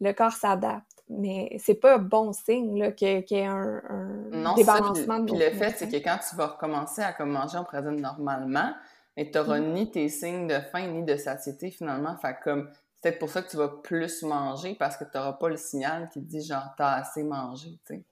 le 0.00 0.12
corps 0.12 0.32
s'adapte. 0.32 1.02
Mais 1.08 1.56
c'est 1.58 1.74
pas 1.74 1.98
bon 1.98 2.32
signe 2.32 2.92
qu'il 2.94 3.24
y 3.30 3.34
ait 3.34 3.44
un, 3.44 3.82
un 3.88 4.54
débalancement 4.54 5.18
de 5.18 5.32
Puis 5.32 5.38
le 5.38 5.50
fait, 5.50 5.74
c'est 5.76 5.88
que 5.88 5.96
quand 5.96 6.18
tu 6.28 6.34
vas 6.36 6.46
recommencer 6.46 7.02
à 7.02 7.12
comme 7.12 7.30
manger, 7.30 7.58
pourrait 7.64 7.82
dire 7.82 7.92
normalement, 7.92 8.72
mais 9.16 9.30
tu 9.30 9.36
n'auras 9.36 9.60
mm. 9.60 9.72
ni 9.72 9.90
tes 9.90 10.08
signes 10.08 10.46
de 10.46 10.58
faim 10.72 10.86
ni 10.86 11.02
de 11.02 11.16
satiété 11.16 11.70
finalement. 11.70 12.16
Fait 12.16 12.36
comme 12.42 12.70
c'est 12.94 13.10
peut-être 13.10 13.18
pour 13.18 13.28
ça 13.28 13.42
que 13.42 13.50
tu 13.50 13.58
vas 13.58 13.68
plus 13.68 14.22
manger 14.22 14.76
parce 14.78 14.96
que 14.96 15.04
tu 15.04 15.10
n'auras 15.14 15.34
pas 15.34 15.50
le 15.50 15.58
signal 15.58 16.08
qui 16.10 16.20
dit 16.20 16.42
genre 16.42 16.72
t'as 16.78 16.92
assez 16.92 17.22
mangé, 17.22 17.78
tu 17.86 17.96
sais. 17.96 18.02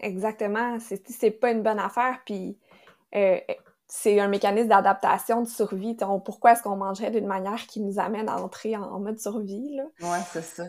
Exactement. 0.00 0.78
C'est 0.80 1.30
pas 1.30 1.52
une 1.52 1.62
bonne 1.62 1.78
affaire. 1.78 2.18
Puis 2.26 2.58
euh, 3.14 3.38
c'est 3.96 4.18
un 4.18 4.26
mécanisme 4.26 4.66
d'adaptation, 4.66 5.42
de 5.42 5.46
survie. 5.46 5.96
pourquoi 6.24 6.52
est-ce 6.52 6.64
qu'on 6.64 6.74
mangerait 6.74 7.12
d'une 7.12 7.28
manière 7.28 7.64
qui 7.68 7.80
nous 7.80 8.00
amène 8.00 8.28
à 8.28 8.42
entrer 8.42 8.76
en, 8.76 8.98
mode 8.98 9.20
survie? 9.20 9.76
Là? 9.76 9.84
Ouais, 10.00 10.18
c'est 10.32 10.42
ça. 10.42 10.64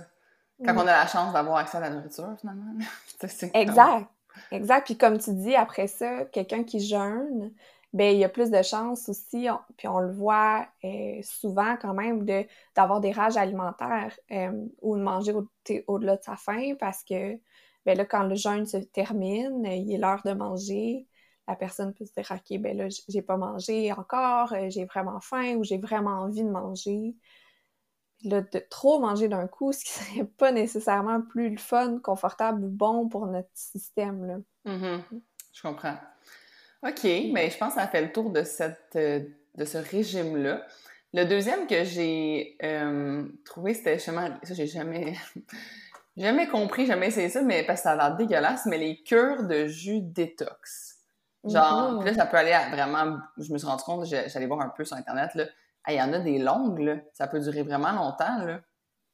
Quand 0.63 0.75
on 0.75 0.81
a 0.81 0.85
la 0.85 1.07
chance 1.07 1.33
d'avoir 1.33 1.57
accès 1.57 1.77
à 1.77 1.81
la 1.81 1.89
nourriture, 1.89 2.35
finalement. 2.39 2.73
exact. 3.55 4.07
Exact. 4.51 4.85
Puis 4.85 4.95
comme 4.95 5.17
tu 5.17 5.33
dis, 5.33 5.55
après 5.55 5.87
ça, 5.87 6.25
quelqu'un 6.25 6.63
qui 6.63 6.79
jeûne, 6.79 7.51
ben 7.93 8.13
il 8.13 8.19
y 8.19 8.23
a 8.23 8.29
plus 8.29 8.51
de 8.51 8.61
chances 8.61 9.09
aussi, 9.09 9.47
puis 9.75 9.87
on 9.87 9.99
le 9.99 10.13
voit 10.13 10.67
euh, 10.83 11.19
souvent 11.23 11.77
quand 11.81 11.95
même, 11.95 12.25
de 12.25 12.45
d'avoir 12.75 13.01
des 13.01 13.11
rages 13.11 13.37
alimentaires 13.37 14.15
euh, 14.31 14.51
ou 14.83 14.97
de 14.97 15.01
manger 15.01 15.33
au-delà 15.87 16.17
de 16.17 16.23
sa 16.23 16.35
faim 16.35 16.75
parce 16.79 17.03
que 17.03 17.39
ben 17.87 17.97
là, 17.97 18.05
quand 18.05 18.23
le 18.23 18.35
jeûne 18.35 18.67
se 18.67 18.77
termine, 18.77 19.65
il 19.65 19.91
est 19.91 19.97
l'heure 19.97 20.21
de 20.23 20.33
manger, 20.33 21.07
la 21.47 21.55
personne 21.55 21.93
peut 21.93 22.05
se 22.05 22.13
dire 22.13 22.31
OK, 22.31 22.59
ben 22.59 22.77
là, 22.77 22.87
j'ai 23.07 23.21
pas 23.21 23.37
mangé 23.37 23.91
encore, 23.93 24.53
euh, 24.53 24.69
j'ai 24.69 24.85
vraiment 24.85 25.19
faim 25.19 25.55
ou 25.55 25.63
j'ai 25.63 25.77
vraiment 25.77 26.21
envie 26.21 26.43
de 26.43 26.49
manger 26.49 27.15
de 28.23 28.59
trop 28.69 28.99
manger 28.99 29.27
d'un 29.27 29.47
coup, 29.47 29.71
ce 29.71 29.85
qui 29.85 29.91
serait 29.91 30.25
pas 30.37 30.51
nécessairement 30.51 31.21
plus 31.21 31.49
le 31.49 31.57
fun, 31.57 31.99
confortable 31.99 32.63
ou 32.63 32.69
bon 32.69 33.07
pour 33.07 33.27
notre 33.27 33.49
système. 33.53 34.25
Là. 34.25 34.37
Mm-hmm. 34.65 35.01
Je 35.53 35.61
comprends. 35.61 35.97
OK, 36.83 37.03
mais 37.03 37.49
je 37.49 37.57
pense 37.57 37.73
que 37.73 37.79
ça 37.79 37.87
fait 37.87 38.01
le 38.01 38.11
tour 38.11 38.29
de, 38.29 38.43
euh, 38.95 39.19
ce 39.65 39.77
régime-là. 39.77 40.65
Le 41.13 41.23
deuxième 41.23 41.65
que 41.65 41.83
j'ai 41.83 42.57
euh, 42.61 43.25
trouvé, 43.45 43.73
c'était 43.73 43.95
justement, 43.95 44.27
ça 44.43 44.53
j'ai 44.53 44.67
jamais, 44.67 45.15
jamais 46.17 46.47
compris, 46.47 46.85
jamais 46.85 47.07
essayé 47.07 47.29
ça, 47.29 47.41
mais 47.41 47.65
parce 47.65 47.79
que 47.79 47.83
ça 47.83 47.91
a 47.93 47.95
l'air 47.95 48.17
dégueulasse, 48.17 48.65
mais 48.65 48.77
les 48.77 49.01
cures 49.01 49.43
de 49.47 49.65
jus 49.65 50.01
détox. 50.01 50.94
Genre, 51.45 52.03
là, 52.03 52.13
ça 52.13 52.25
peut 52.25 52.37
aller 52.37 52.53
à 52.53 52.69
vraiment, 52.69 53.17
je 53.37 53.51
me 53.53 53.57
suis 53.57 53.67
rendu 53.67 53.83
compte, 53.83 54.05
j'allais 54.05 54.47
voir 54.47 54.61
un 54.61 54.69
peu 54.69 54.83
sur 54.83 54.97
Internet, 54.97 55.35
là, 55.35 55.45
il 55.87 55.95
y 55.95 56.01
en 56.01 56.13
a 56.13 56.19
des 56.19 56.39
longues, 56.39 56.79
là. 56.79 56.95
Ça 57.13 57.27
peut 57.27 57.39
durer 57.39 57.63
vraiment 57.63 57.91
longtemps, 57.91 58.43
là. 58.43 58.59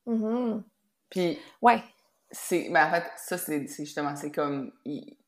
Mm-hmm. 0.07 0.61
Puis... 1.09 1.37
Ouais. 1.61 1.83
c'est. 2.31 2.69
Ben, 2.71 2.87
en 2.87 2.91
fait, 2.91 3.03
ça, 3.17 3.37
c'est 3.37 3.67
justement, 3.67 4.15
c'est 4.15 4.31
comme. 4.31 4.71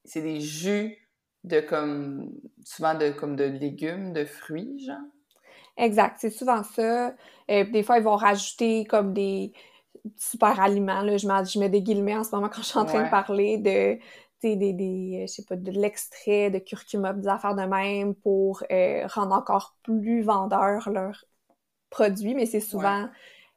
C'est 0.05 0.21
des 0.21 0.39
jus 0.39 0.97
de 1.43 1.59
comme. 1.59 2.31
Souvent 2.63 2.95
de, 2.95 3.11
comme 3.11 3.35
de 3.35 3.43
légumes, 3.43 4.13
de 4.13 4.25
fruits, 4.25 4.85
genre. 4.85 4.97
Exact, 5.75 6.17
c'est 6.19 6.29
souvent 6.29 6.63
ça. 6.63 7.13
Euh, 7.49 7.63
des 7.65 7.83
fois, 7.83 7.97
ils 7.97 8.03
vont 8.03 8.15
rajouter 8.15 8.85
comme 8.85 9.13
des 9.13 9.51
super 10.15 10.59
aliments. 10.59 11.01
Là. 11.01 11.17
Je, 11.17 11.27
mets, 11.27 11.45
je 11.45 11.59
mets 11.59 11.69
des 11.69 11.81
guillemets 11.81 12.15
en 12.15 12.23
ce 12.23 12.31
moment 12.31 12.47
quand 12.47 12.61
je 12.61 12.67
suis 12.67 12.79
en 12.79 12.85
train 12.85 13.03
de 13.03 13.09
parler 13.09 13.57
de 13.57 13.97
des, 14.43 14.73
des, 14.73 15.25
je 15.27 15.33
sais 15.33 15.43
pas, 15.43 15.55
de 15.55 15.71
l'extrait 15.71 16.49
de 16.49 16.59
curcuma, 16.59 17.13
des 17.13 17.27
affaires 17.27 17.55
de 17.55 17.63
même 17.63 18.15
pour 18.15 18.63
euh, 18.71 19.07
rendre 19.07 19.33
encore 19.33 19.77
plus 19.83 20.21
vendeurs 20.21 20.89
leurs 20.89 21.25
produits, 21.89 22.35
mais 22.35 22.45
c'est 22.45 22.59
souvent 22.59 23.09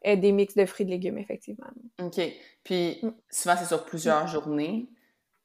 euh, 0.06 0.16
des 0.16 0.32
mix 0.32 0.54
de 0.54 0.66
fruits 0.66 0.84
et 0.84 0.86
de 0.86 0.90
légumes, 0.90 1.18
effectivement. 1.18 1.66
OK. 2.02 2.20
Puis 2.64 2.98
mm. 3.02 3.10
souvent, 3.30 3.56
c'est 3.58 3.66
sur 3.66 3.84
plusieurs 3.84 4.26
journées. 4.26 4.88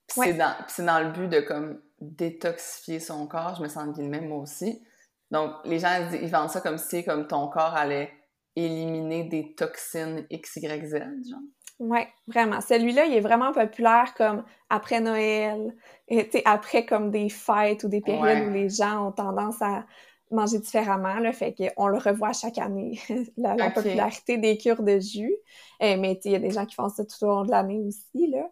c'est 0.07 0.33
dans, 0.33 0.55
dans, 0.79 0.99
le 0.99 1.11
but 1.11 1.27
de 1.27 1.39
comme 1.39 1.81
détoxifier 1.99 2.99
son 2.99 3.27
corps. 3.27 3.55
Je 3.55 3.63
me 3.63 3.67
sens 3.67 3.93
guillemets, 3.93 4.21
moi 4.21 4.39
aussi. 4.39 4.83
Donc, 5.31 5.51
les 5.65 5.79
gens, 5.79 6.09
ils 6.11 6.29
vendent 6.29 6.49
ça 6.49 6.61
comme 6.61 6.77
si 6.77 7.03
comme 7.03 7.27
ton 7.27 7.47
corps 7.47 7.75
allait 7.75 8.11
éliminer 8.55 9.23
des 9.23 9.55
toxines 9.55 10.25
X, 10.29 10.57
Y, 10.57 10.85
Z, 10.85 10.95
genre. 11.29 11.39
Oui, 11.81 12.01
vraiment. 12.27 12.61
Celui-là, 12.61 13.05
il 13.05 13.15
est 13.15 13.21
vraiment 13.21 13.51
populaire 13.53 14.13
comme 14.15 14.43
après 14.69 14.99
Noël, 15.01 15.75
et 16.07 16.29
après 16.45 16.85
comme 16.85 17.09
des 17.09 17.27
fêtes 17.27 17.83
ou 17.83 17.87
des 17.87 18.01
périodes 18.01 18.49
où 18.49 18.51
les 18.51 18.69
gens 18.69 19.07
ont 19.07 19.11
tendance 19.11 19.59
à 19.63 19.83
manger 20.29 20.59
différemment, 20.59 21.15
là, 21.15 21.33
fait 21.33 21.55
qu'on 21.55 21.87
le 21.87 21.97
revoit 21.97 22.33
chaque 22.33 22.59
année, 22.59 22.99
la, 23.37 23.71
popularité 23.71 24.37
des 24.37 24.59
cures 24.59 24.83
de 24.83 24.99
jus. 24.99 25.35
Eh, 25.79 25.97
mais 25.97 26.19
il 26.23 26.31
y 26.31 26.35
a 26.35 26.39
des 26.39 26.51
gens 26.51 26.67
qui 26.67 26.75
font 26.75 26.87
ça 26.87 27.03
tout 27.03 27.25
au 27.25 27.27
long 27.27 27.45
de 27.45 27.51
l'année 27.51 27.79
aussi, 27.79 28.27
là. 28.27 28.47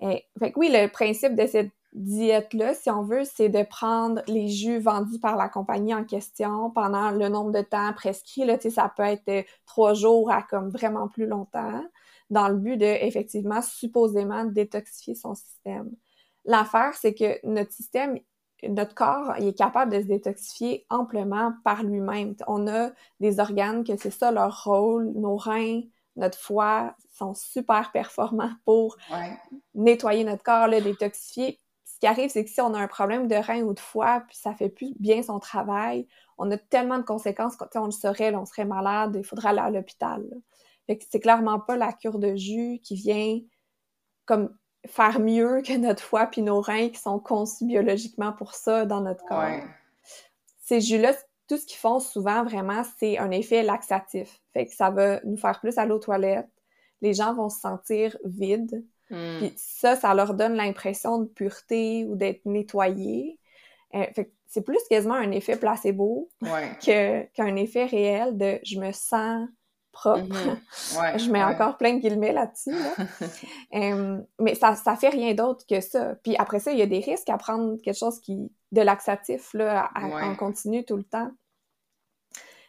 Et, 0.00 0.24
eh, 0.34 0.38
fait 0.40 0.50
que 0.50 0.58
oui, 0.58 0.68
le 0.68 0.88
principe 0.88 1.36
de 1.36 1.46
cette 1.46 1.70
diète-là, 1.92 2.74
si 2.74 2.90
on 2.90 3.04
veut, 3.04 3.22
c'est 3.24 3.48
de 3.48 3.62
prendre 3.62 4.22
les 4.26 4.48
jus 4.48 4.80
vendus 4.80 5.20
par 5.20 5.36
la 5.36 5.48
compagnie 5.48 5.94
en 5.94 6.04
question 6.04 6.70
pendant 6.70 7.12
le 7.12 7.28
nombre 7.28 7.52
de 7.52 7.62
temps 7.62 7.92
prescrit. 7.94 8.44
Là, 8.44 8.58
ça 8.58 8.92
peut 8.94 9.04
être 9.04 9.28
euh, 9.28 9.42
trois 9.66 9.94
jours 9.94 10.32
à 10.32 10.42
comme 10.42 10.70
vraiment 10.70 11.06
plus 11.06 11.26
longtemps, 11.26 11.84
dans 12.30 12.48
le 12.48 12.56
but 12.56 12.76
de, 12.76 12.84
effectivement, 12.84 13.62
supposément 13.62 14.44
détoxifier 14.44 15.14
son 15.14 15.34
système. 15.34 15.90
L'affaire, 16.44 16.94
c'est 16.94 17.14
que 17.14 17.44
notre 17.46 17.72
système, 17.72 18.18
notre 18.62 18.94
corps, 18.94 19.34
il 19.38 19.48
est 19.48 19.58
capable 19.58 19.92
de 19.92 20.00
se 20.00 20.06
détoxifier 20.06 20.86
amplement 20.90 21.52
par 21.64 21.82
lui-même. 21.82 22.34
On 22.46 22.66
a 22.68 22.90
des 23.20 23.40
organes 23.40 23.84
que 23.84 23.96
c'est 23.96 24.10
ça 24.10 24.32
leur 24.32 24.64
rôle, 24.64 25.12
nos 25.14 25.36
reins, 25.36 25.82
notre 26.16 26.38
foie 26.38 26.94
sont 27.12 27.34
super 27.34 27.92
performants 27.92 28.52
pour 28.64 28.96
nettoyer 29.74 30.24
notre 30.24 30.42
corps, 30.42 30.68
le 30.68 30.80
détoxifier 30.80 31.60
ce 31.96 32.00
qui 32.00 32.06
arrive, 32.06 32.28
c'est 32.28 32.44
que 32.44 32.50
si 32.50 32.60
on 32.60 32.74
a 32.74 32.78
un 32.78 32.88
problème 32.88 33.26
de 33.26 33.36
rein 33.36 33.62
ou 33.62 33.72
de 33.72 33.80
foie, 33.80 34.22
puis 34.28 34.36
ça 34.36 34.54
fait 34.54 34.68
plus 34.68 34.92
bien 35.00 35.22
son 35.22 35.38
travail, 35.40 36.06
on 36.36 36.50
a 36.50 36.58
tellement 36.58 36.98
de 36.98 37.04
conséquences, 37.04 37.56
on 37.74 37.86
le 37.86 37.90
saurait, 37.90 38.34
on 38.34 38.44
serait 38.44 38.66
malade, 38.66 39.16
il 39.18 39.24
faudrait 39.24 39.48
aller 39.48 39.60
à 39.60 39.70
l'hôpital. 39.70 40.22
Fait 40.86 40.98
que 40.98 41.04
c'est 41.10 41.20
clairement 41.20 41.58
pas 41.60 41.76
la 41.76 41.92
cure 41.92 42.18
de 42.18 42.36
jus 42.36 42.80
qui 42.82 42.94
vient 42.94 43.40
comme 44.24 44.56
faire 44.86 45.20
mieux 45.20 45.62
que 45.62 45.76
notre 45.76 46.02
foie 46.02 46.26
puis 46.26 46.42
nos 46.42 46.60
reins 46.60 46.88
qui 46.88 46.98
sont 46.98 47.18
conçus 47.18 47.66
biologiquement 47.66 48.32
pour 48.32 48.54
ça 48.54 48.86
dans 48.86 49.00
notre 49.00 49.24
corps. 49.24 49.62
Ces 50.62 50.80
jus-là, 50.80 51.12
tout 51.48 51.56
ce 51.56 51.66
qu'ils 51.66 51.78
font 51.78 52.00
souvent 52.00 52.44
vraiment, 52.44 52.82
c'est 52.98 53.18
un 53.18 53.30
effet 53.30 53.62
laxatif. 53.62 54.40
Fait 54.52 54.66
que 54.66 54.74
ça 54.74 54.90
va 54.90 55.20
nous 55.24 55.36
faire 55.36 55.60
plus 55.60 55.78
aller 55.78 55.92
aux 55.92 55.98
toilettes. 55.98 56.48
Les 57.02 57.14
gens 57.14 57.34
vont 57.34 57.48
se 57.48 57.60
sentir 57.60 58.16
vides. 58.24 58.84
Hmm. 59.10 59.38
Puis 59.38 59.52
ça, 59.56 59.94
ça 59.94 60.14
leur 60.14 60.34
donne 60.34 60.54
l'impression 60.54 61.18
de 61.18 61.26
pureté 61.26 62.04
ou 62.04 62.16
d'être 62.16 62.44
nettoyé. 62.44 63.38
Euh, 63.94 64.06
c'est 64.46 64.62
plus 64.62 64.78
quasiment 64.88 65.14
un 65.14 65.30
effet 65.30 65.56
placebo 65.56 66.28
qu'un 66.80 67.56
effet 67.56 67.84
réel 67.84 68.36
de 68.36 68.58
je 68.64 68.80
me 68.80 68.90
sens 68.92 69.48
propre. 69.96 70.24
Mm-hmm. 70.96 71.18
je 71.18 71.30
mets 71.30 71.42
encore 71.42 71.76
plein 71.76 71.94
de 71.94 72.00
guillemets 72.00 72.32
là-dessus. 72.32 72.74
Euh, 73.74 74.18
mais 74.38 74.54
ça, 74.54 74.74
ça 74.74 74.96
fait 74.96 75.08
rien 75.08 75.34
d'autre 75.34 75.64
que 75.68 75.80
ça. 75.80 76.14
Puis 76.22 76.36
après 76.36 76.60
ça, 76.60 76.72
il 76.72 76.78
y 76.78 76.82
a 76.82 76.86
des 76.86 77.00
risques 77.00 77.28
à 77.28 77.36
prendre 77.36 77.76
quelque 77.82 77.98
chose 77.98 78.20
qui 78.20 78.50
de 78.72 78.80
laxatif 78.80 79.52
là, 79.54 79.90
en 79.94 80.34
continu 80.36 80.84
tout 80.84 80.96
le 80.96 81.04
temps 81.04 81.30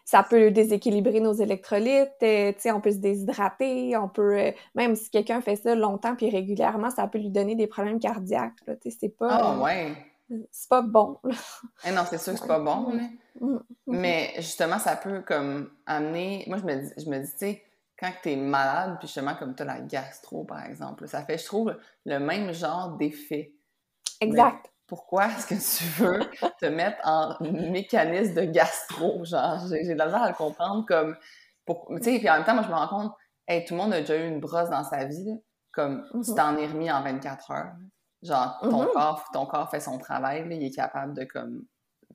ça 0.07 0.23
peut 0.23 0.51
déséquilibrer 0.51 1.19
nos 1.19 1.33
électrolytes, 1.33 2.23
euh, 2.23 2.53
on 2.67 2.79
peut 2.79 2.91
se 2.91 2.97
déshydrater, 2.97 3.97
on 3.97 4.07
peut, 4.07 4.39
euh, 4.39 4.51
même 4.73 4.95
si 4.95 5.09
quelqu'un 5.09 5.41
fait 5.41 5.57
ça 5.57 5.75
longtemps 5.75 6.15
puis 6.15 6.29
régulièrement, 6.29 6.89
ça 6.89 7.05
peut 7.07 7.17
lui 7.17 7.29
donner 7.29 7.55
des 7.55 7.67
problèmes 7.67 7.99
cardiaques, 7.99 8.53
c'est 8.85 9.09
pas... 9.09 9.27
Ah, 9.29 9.59
ouais! 9.59 9.91
C'est 10.51 10.69
pas 10.69 10.81
bon. 10.81 11.19
Eh 11.85 11.91
non, 11.91 12.03
c'est 12.09 12.17
sûr 12.17 12.33
que 12.33 12.39
c'est 12.39 12.47
pas 12.47 12.59
bon, 12.59 12.91
mm, 12.91 13.45
mm, 13.45 13.59
mais 13.87 14.33
justement, 14.37 14.79
ça 14.79 14.95
peut 14.95 15.21
comme 15.21 15.71
amener... 15.85 16.43
Moi, 16.47 16.57
je 16.57 16.63
me 16.63 16.75
dis, 16.75 16.93
je 16.97 17.09
me 17.09 17.19
dis 17.19 17.31
tu 17.31 17.37
sais, 17.37 17.63
quand 17.99 18.11
tu 18.21 18.31
es 18.31 18.35
malade, 18.35 18.97
puis 18.99 19.07
justement, 19.07 19.35
comme 19.35 19.55
tu 19.55 19.63
as 19.63 19.65
la 19.65 19.79
gastro, 19.79 20.43
par 20.43 20.65
exemple, 20.65 21.07
ça 21.07 21.23
fait, 21.23 21.37
je 21.37 21.45
trouve, 21.45 21.75
le 22.05 22.19
même 22.19 22.51
genre 22.51 22.97
d'effet. 22.97 23.53
Exact 24.19 24.71
pourquoi 24.87 25.27
est-ce 25.27 25.45
que 25.45 25.55
tu 25.55 26.01
veux 26.01 26.19
te 26.59 26.65
mettre 26.65 26.97
en 27.03 27.35
mécanisme 27.41 28.33
de 28.35 28.45
gastro? 28.45 29.23
Genre, 29.25 29.59
j'ai 29.69 29.93
de 29.93 29.97
la 29.97 30.05
misère 30.05 30.23
à 30.23 30.29
le 30.29 30.35
comprendre 30.35 30.85
comme. 30.85 31.15
Tu 31.67 31.73
sais, 32.01 32.19
puis 32.19 32.29
en 32.29 32.35
même 32.35 32.45
temps, 32.45 32.53
moi, 32.53 32.63
je 32.63 32.69
me 32.69 32.73
rends 32.73 32.87
compte, 32.87 33.13
hey, 33.45 33.65
tout 33.65 33.73
le 33.73 33.81
monde 33.81 33.93
a 33.93 33.99
déjà 33.99 34.15
eu 34.15 34.25
une 34.25 34.39
brosse 34.39 34.69
dans 34.69 34.85
sa 34.85 35.03
vie, 35.03 35.37
comme 35.73 36.07
tu 36.11 36.17
mm-hmm. 36.17 36.35
t'en 36.35 36.55
es 36.55 36.65
remis 36.65 36.89
en 36.89 37.03
24 37.03 37.51
heures. 37.51 37.73
Genre, 38.23 38.57
ton, 38.61 38.83
mm-hmm. 38.83 38.93
corps, 38.93 39.23
ton 39.33 39.45
corps 39.45 39.69
fait 39.69 39.79
son 39.79 39.97
travail, 39.97 40.45
il 40.49 40.63
est 40.63 40.75
capable 40.75 41.13
de, 41.13 41.23
comme, 41.23 41.65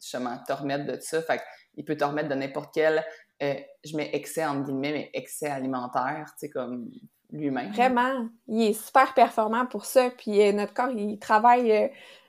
justement, 0.00 0.36
te 0.46 0.52
remettre 0.52 0.86
de 0.86 1.00
ça. 1.00 1.22
Fait 1.22 1.40
il 1.74 1.84
peut 1.84 1.96
te 1.96 2.04
remettre 2.04 2.28
de 2.28 2.34
n'importe 2.34 2.70
quel, 2.74 3.04
euh, 3.42 3.54
je 3.84 3.96
mets 3.96 4.10
excès 4.12 4.44
entre 4.44 4.64
guillemets, 4.64 4.92
mais 4.92 5.10
excès 5.14 5.48
alimentaire, 5.48 6.26
tu 6.38 6.46
sais, 6.46 6.50
comme 6.50 6.90
lui-même. 7.30 7.72
Vraiment, 7.72 8.28
il 8.46 8.62
est 8.62 8.72
super 8.72 9.14
performant 9.14 9.66
pour 9.66 9.86
ça. 9.86 10.10
Puis 10.10 10.42
euh, 10.42 10.52
notre 10.52 10.74
corps, 10.74 10.90
il 10.90 11.18
travaille. 11.18 11.72
Euh, 11.72 11.88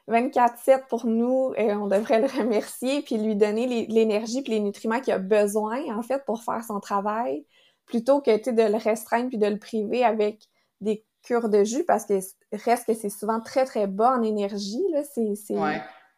24-7 0.10 0.88
pour 0.90 1.06
nous, 1.06 1.54
et 1.56 1.74
on 1.74 1.88
devrait 1.88 2.20
le 2.20 2.28
remercier, 2.28 3.02
puis 3.02 3.18
lui 3.18 3.36
donner 3.36 3.86
l'énergie 3.88 4.42
puis 4.42 4.54
les 4.54 4.60
nutriments 4.60 5.00
qu'il 5.00 5.14
a 5.14 5.18
besoin, 5.18 5.82
en 5.98 6.02
fait, 6.02 6.26
pour 6.26 6.44
faire 6.44 6.64
son 6.64 6.80
travail, 6.80 7.46
plutôt 7.86 8.22
que 8.22 8.50
de 8.50 8.72
le 8.72 8.78
restreindre 8.78 9.30
puis 9.30 9.38
de 9.38 9.48
le 9.48 9.58
priver 9.58 10.04
avec 10.04 10.44
des 10.82 11.06
cures 11.24 11.50
de 11.50 11.64
jus, 11.64 11.84
parce 11.84 12.06
que 12.06 12.20
reste 12.52 12.86
que 12.86 12.94
c'est 12.94 13.10
souvent 13.10 13.40
très, 13.40 13.66
très 13.66 13.88
bas 13.88 14.18
en 14.18 14.22
énergie, 14.22 14.84
là, 14.92 15.04
ces, 15.04 15.36
ces 15.36 15.56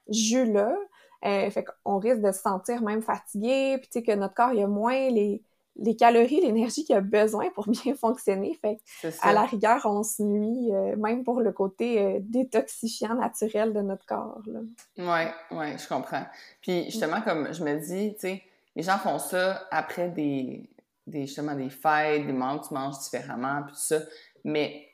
jus-là. 0.10 0.76
Euh, 1.24 1.50
fait 1.50 1.66
qu'on 1.66 1.98
risque 1.98 2.22
de 2.22 2.32
se 2.32 2.42
sentir 2.42 2.84
même 2.84 3.02
fatigué, 3.02 3.78
puis 3.80 3.88
tu 3.88 4.00
sais, 4.00 4.04
que 4.04 4.12
notre 4.12 4.36
corps, 4.36 4.54
il 4.54 4.62
a 4.62 4.68
moins 4.68 5.10
les 5.10 5.42
les 5.78 5.96
calories, 5.96 6.42
l'énergie 6.42 6.86
qu'il 6.86 6.96
a 6.96 7.02
besoin 7.02 7.50
pour 7.52 7.68
bien 7.84 7.96
fonctionner. 7.96 8.58
Fait 8.62 8.80
à 9.22 9.34
la 9.34 9.44
rigueur, 9.44 9.86
on 9.86 10.04
se 10.04 10.24
nuit, 10.24 10.74
euh, 10.74 10.96
même 10.96 11.24
pour 11.24 11.42
le 11.42 11.52
côté 11.52 12.02
euh, 12.02 12.20
détoxifiant 12.22 13.16
naturel 13.16 13.74
de 13.74 13.82
notre 13.82 14.06
corps. 14.06 14.42
Là. 14.48 14.60
Ouais, 14.98 15.58
ouais, 15.58 15.78
je 15.78 15.88
comprends. 15.88 16.26
Puis 16.62 16.86
justement, 16.86 17.22
comme 17.22 17.54
je 17.54 17.64
me 17.64 17.78
dis, 17.80 18.14
tu 18.14 18.22
sais, 18.22 18.44
les 18.76 18.84
gens 18.84 18.98
font 18.98 19.20
ça 19.20 19.68
après 19.72 20.10
des, 20.10 20.70
des, 21.08 21.26
justement, 21.28 21.56
des 21.56 21.70
fêtes, 21.70 22.26
des 22.26 22.34
moments 22.34 22.56
où 22.56 22.68
tu 22.68 22.74
manges 22.74 23.00
différemment, 23.00 23.64
puis 23.64 23.74
tout 23.74 23.82
ça. 23.82 24.00
Mais 24.44 24.88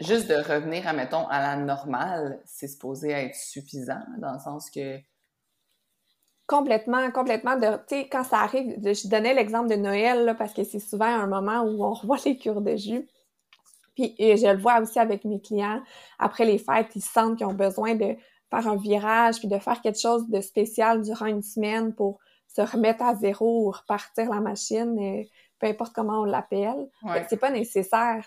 juste 0.00 0.28
de 0.28 0.34
revenir, 0.34 0.86
admettons, 0.86 1.26
à 1.28 1.40
la 1.40 1.56
normale, 1.56 2.40
c'est 2.44 2.68
supposé 2.68 3.10
être 3.10 3.34
suffisant, 3.34 4.00
dans 4.18 4.32
le 4.32 4.38
sens 4.38 4.70
que 4.70 4.98
Complètement, 6.46 7.10
complètement. 7.10 7.58
Tu 7.58 7.66
sais, 7.88 8.08
quand 8.08 8.22
ça 8.22 8.40
arrive, 8.40 8.76
je 8.82 9.08
donnais 9.08 9.32
l'exemple 9.32 9.70
de 9.70 9.76
Noël, 9.76 10.34
parce 10.36 10.52
que 10.52 10.62
c'est 10.62 10.78
souvent 10.78 11.06
un 11.06 11.26
moment 11.26 11.62
où 11.62 11.82
on 11.82 11.92
revoit 11.94 12.18
les 12.26 12.36
cures 12.36 12.60
de 12.60 12.76
jus. 12.76 13.08
Puis 13.94 14.14
je 14.18 14.52
le 14.52 14.60
vois 14.60 14.80
aussi 14.80 14.98
avec 14.98 15.24
mes 15.24 15.40
clients. 15.40 15.80
Après 16.18 16.44
les 16.44 16.58
fêtes, 16.58 16.94
ils 16.96 17.02
sentent 17.02 17.38
qu'ils 17.38 17.46
ont 17.46 17.54
besoin 17.54 17.94
de 17.94 18.16
faire 18.50 18.68
un 18.68 18.76
virage, 18.76 19.38
puis 19.38 19.48
de 19.48 19.58
faire 19.58 19.80
quelque 19.80 19.98
chose 20.00 20.28
de 20.28 20.40
spécial 20.40 21.00
durant 21.00 21.26
une 21.26 21.42
semaine 21.42 21.94
pour 21.94 22.18
se 22.48 22.60
remettre 22.60 23.02
à 23.02 23.14
zéro 23.14 23.66
ou 23.66 23.70
repartir 23.70 24.30
la 24.30 24.40
machine, 24.40 25.24
peu 25.64 25.70
importe 25.70 25.94
comment 25.94 26.20
on 26.20 26.24
l'appelle. 26.24 26.88
C'est 27.30 27.38
pas 27.38 27.50
nécessaire. 27.50 28.22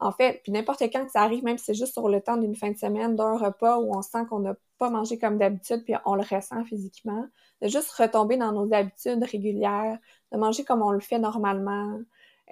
En 0.00 0.10
fait, 0.10 0.40
puis 0.42 0.50
n'importe 0.50 0.82
quand 0.92 1.04
que 1.04 1.10
ça 1.12 1.22
arrive, 1.22 1.44
même 1.44 1.56
si 1.56 1.66
c'est 1.66 1.74
juste 1.74 1.92
sur 1.92 2.08
le 2.08 2.20
temps 2.20 2.36
d'une 2.36 2.56
fin 2.56 2.70
de 2.70 2.76
semaine, 2.76 3.14
d'un 3.14 3.36
repas 3.36 3.78
où 3.78 3.96
on 3.96 4.02
sent 4.02 4.26
qu'on 4.28 4.40
n'a 4.40 4.54
pas 4.78 4.90
mangé 4.90 5.16
comme 5.16 5.38
d'habitude, 5.38 5.84
puis 5.84 5.94
on 6.04 6.16
le 6.16 6.22
ressent 6.22 6.64
physiquement, 6.64 7.26
de 7.62 7.68
juste 7.68 7.92
retomber 7.92 8.36
dans 8.36 8.50
nos 8.50 8.72
habitudes 8.74 9.22
régulières, 9.22 9.98
de 10.32 10.38
manger 10.38 10.64
comme 10.64 10.82
on 10.82 10.90
le 10.90 10.98
fait 10.98 11.20
normalement, 11.20 12.00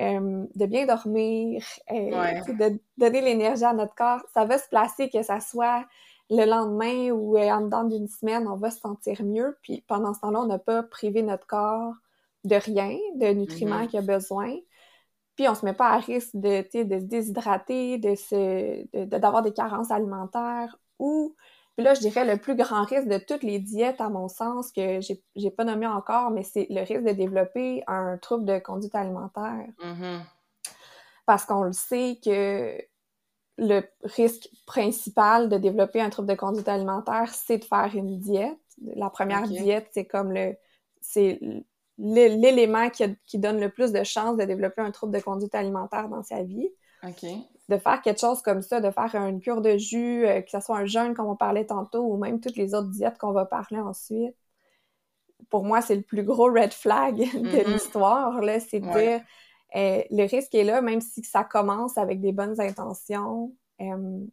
euh, 0.00 0.44
de 0.54 0.66
bien 0.66 0.86
dormir, 0.86 1.64
euh, 1.90 2.40
de 2.48 2.78
donner 2.96 3.20
l'énergie 3.20 3.64
à 3.64 3.72
notre 3.72 3.96
corps. 3.96 4.20
Ça 4.34 4.44
va 4.44 4.58
se 4.58 4.68
placer, 4.68 5.10
que 5.10 5.22
ça 5.22 5.40
soit 5.40 5.84
le 6.30 6.44
lendemain 6.44 7.10
ou 7.10 7.36
euh, 7.36 7.50
en 7.50 7.62
dedans 7.62 7.84
d'une 7.84 8.06
semaine, 8.06 8.46
on 8.46 8.56
va 8.56 8.70
se 8.70 8.78
sentir 8.78 9.24
mieux. 9.24 9.58
Puis 9.62 9.82
pendant 9.88 10.14
ce 10.14 10.20
temps-là, 10.20 10.42
on 10.42 10.46
n'a 10.46 10.58
pas 10.58 10.84
privé 10.84 11.22
notre 11.22 11.46
corps 11.46 11.94
de 12.48 12.56
rien, 12.56 12.96
de 13.16 13.26
nutriments 13.28 13.82
mm-hmm. 13.82 13.88
qu'il 13.88 13.98
a 13.98 14.02
besoin. 14.02 14.56
puis 15.36 15.48
on 15.48 15.54
se 15.54 15.64
met 15.64 15.74
pas 15.74 15.90
à 15.90 15.98
risque 15.98 16.34
de, 16.34 16.62
de 16.62 16.98
se 16.98 17.04
déshydrater, 17.04 17.98
de 17.98 18.14
se, 18.14 19.06
d'avoir 19.06 19.42
des 19.42 19.52
carences 19.52 19.90
alimentaires 19.90 20.76
ou 20.98 21.34
puis 21.78 21.84
là, 21.84 21.94
je 21.94 22.00
dirais 22.00 22.24
le 22.24 22.40
plus 22.40 22.56
grand 22.56 22.82
risque 22.82 23.06
de 23.06 23.18
toutes 23.18 23.44
les 23.44 23.60
diètes, 23.60 24.00
à 24.00 24.08
mon 24.08 24.26
sens, 24.26 24.72
que 24.72 24.98
j'ai, 25.00 25.50
pas 25.52 25.62
nommé 25.62 25.86
encore, 25.86 26.32
mais 26.32 26.42
c'est 26.42 26.66
le 26.70 26.80
risque 26.80 27.04
de 27.04 27.12
développer 27.12 27.84
un 27.86 28.18
trouble 28.18 28.44
de 28.46 28.58
conduite 28.58 28.96
alimentaire. 28.96 29.64
Mm-hmm. 29.78 30.18
Parce 31.24 31.44
qu'on 31.44 31.62
le 31.62 31.72
sait 31.72 32.18
que 32.24 32.76
le 33.58 33.82
risque 34.02 34.48
principal 34.66 35.48
de 35.48 35.56
développer 35.56 36.00
un 36.00 36.10
trouble 36.10 36.28
de 36.28 36.34
conduite 36.34 36.66
alimentaire, 36.66 37.32
c'est 37.32 37.58
de 37.58 37.64
faire 37.64 37.92
une 37.94 38.18
diète. 38.18 38.58
La 38.96 39.08
première 39.08 39.46
diète, 39.46 39.88
c'est 39.92 40.06
comme 40.06 40.32
le, 40.32 40.56
c'est 41.00 41.38
l'élément 41.98 42.90
qui, 42.90 43.04
qui, 43.26 43.38
donne 43.38 43.60
le 43.60 43.70
plus 43.70 43.92
de 43.92 44.04
chances 44.04 44.36
de 44.36 44.44
développer 44.44 44.82
un 44.82 44.90
trouble 44.90 45.12
de 45.12 45.20
conduite 45.20 45.54
alimentaire 45.54 46.08
dans 46.08 46.22
sa 46.22 46.42
vie. 46.42 46.70
De 47.68 47.76
faire 47.76 48.00
quelque 48.02 48.20
chose 48.20 48.40
comme 48.40 48.62
ça, 48.62 48.80
de 48.80 48.90
faire 48.90 49.14
une 49.14 49.40
cure 49.40 49.60
de 49.60 49.76
jus, 49.76 50.26
euh, 50.26 50.40
que 50.40 50.50
ce 50.50 50.60
soit 50.60 50.78
un 50.78 50.86
jeûne 50.86 51.14
comme 51.14 51.26
on 51.26 51.36
parlait 51.36 51.66
tantôt, 51.66 52.02
ou 52.02 52.16
même 52.16 52.40
toutes 52.40 52.56
les 52.56 52.74
autres 52.74 52.88
diètes 52.88 53.18
qu'on 53.18 53.32
va 53.32 53.44
parler 53.44 53.78
ensuite. 53.78 54.34
Pour 55.50 55.64
moi, 55.64 55.80
c'est 55.82 55.96
le 55.96 56.02
plus 56.02 56.22
gros 56.22 56.46
red 56.46 56.72
flag 56.72 57.16
de 57.16 57.24
mm-hmm. 57.24 57.72
l'histoire, 57.72 58.40
là, 58.40 58.58
c'est 58.60 58.80
de 58.80 58.86
dire 58.86 59.20
euh, 59.76 60.02
le 60.10 60.26
risque 60.28 60.54
est 60.54 60.64
là, 60.64 60.80
même 60.80 61.00
si 61.00 61.22
ça 61.22 61.44
commence 61.44 61.98
avec 61.98 62.20
des 62.20 62.32
bonnes 62.32 62.60
intentions. 62.60 63.52
Euh, 63.80 64.24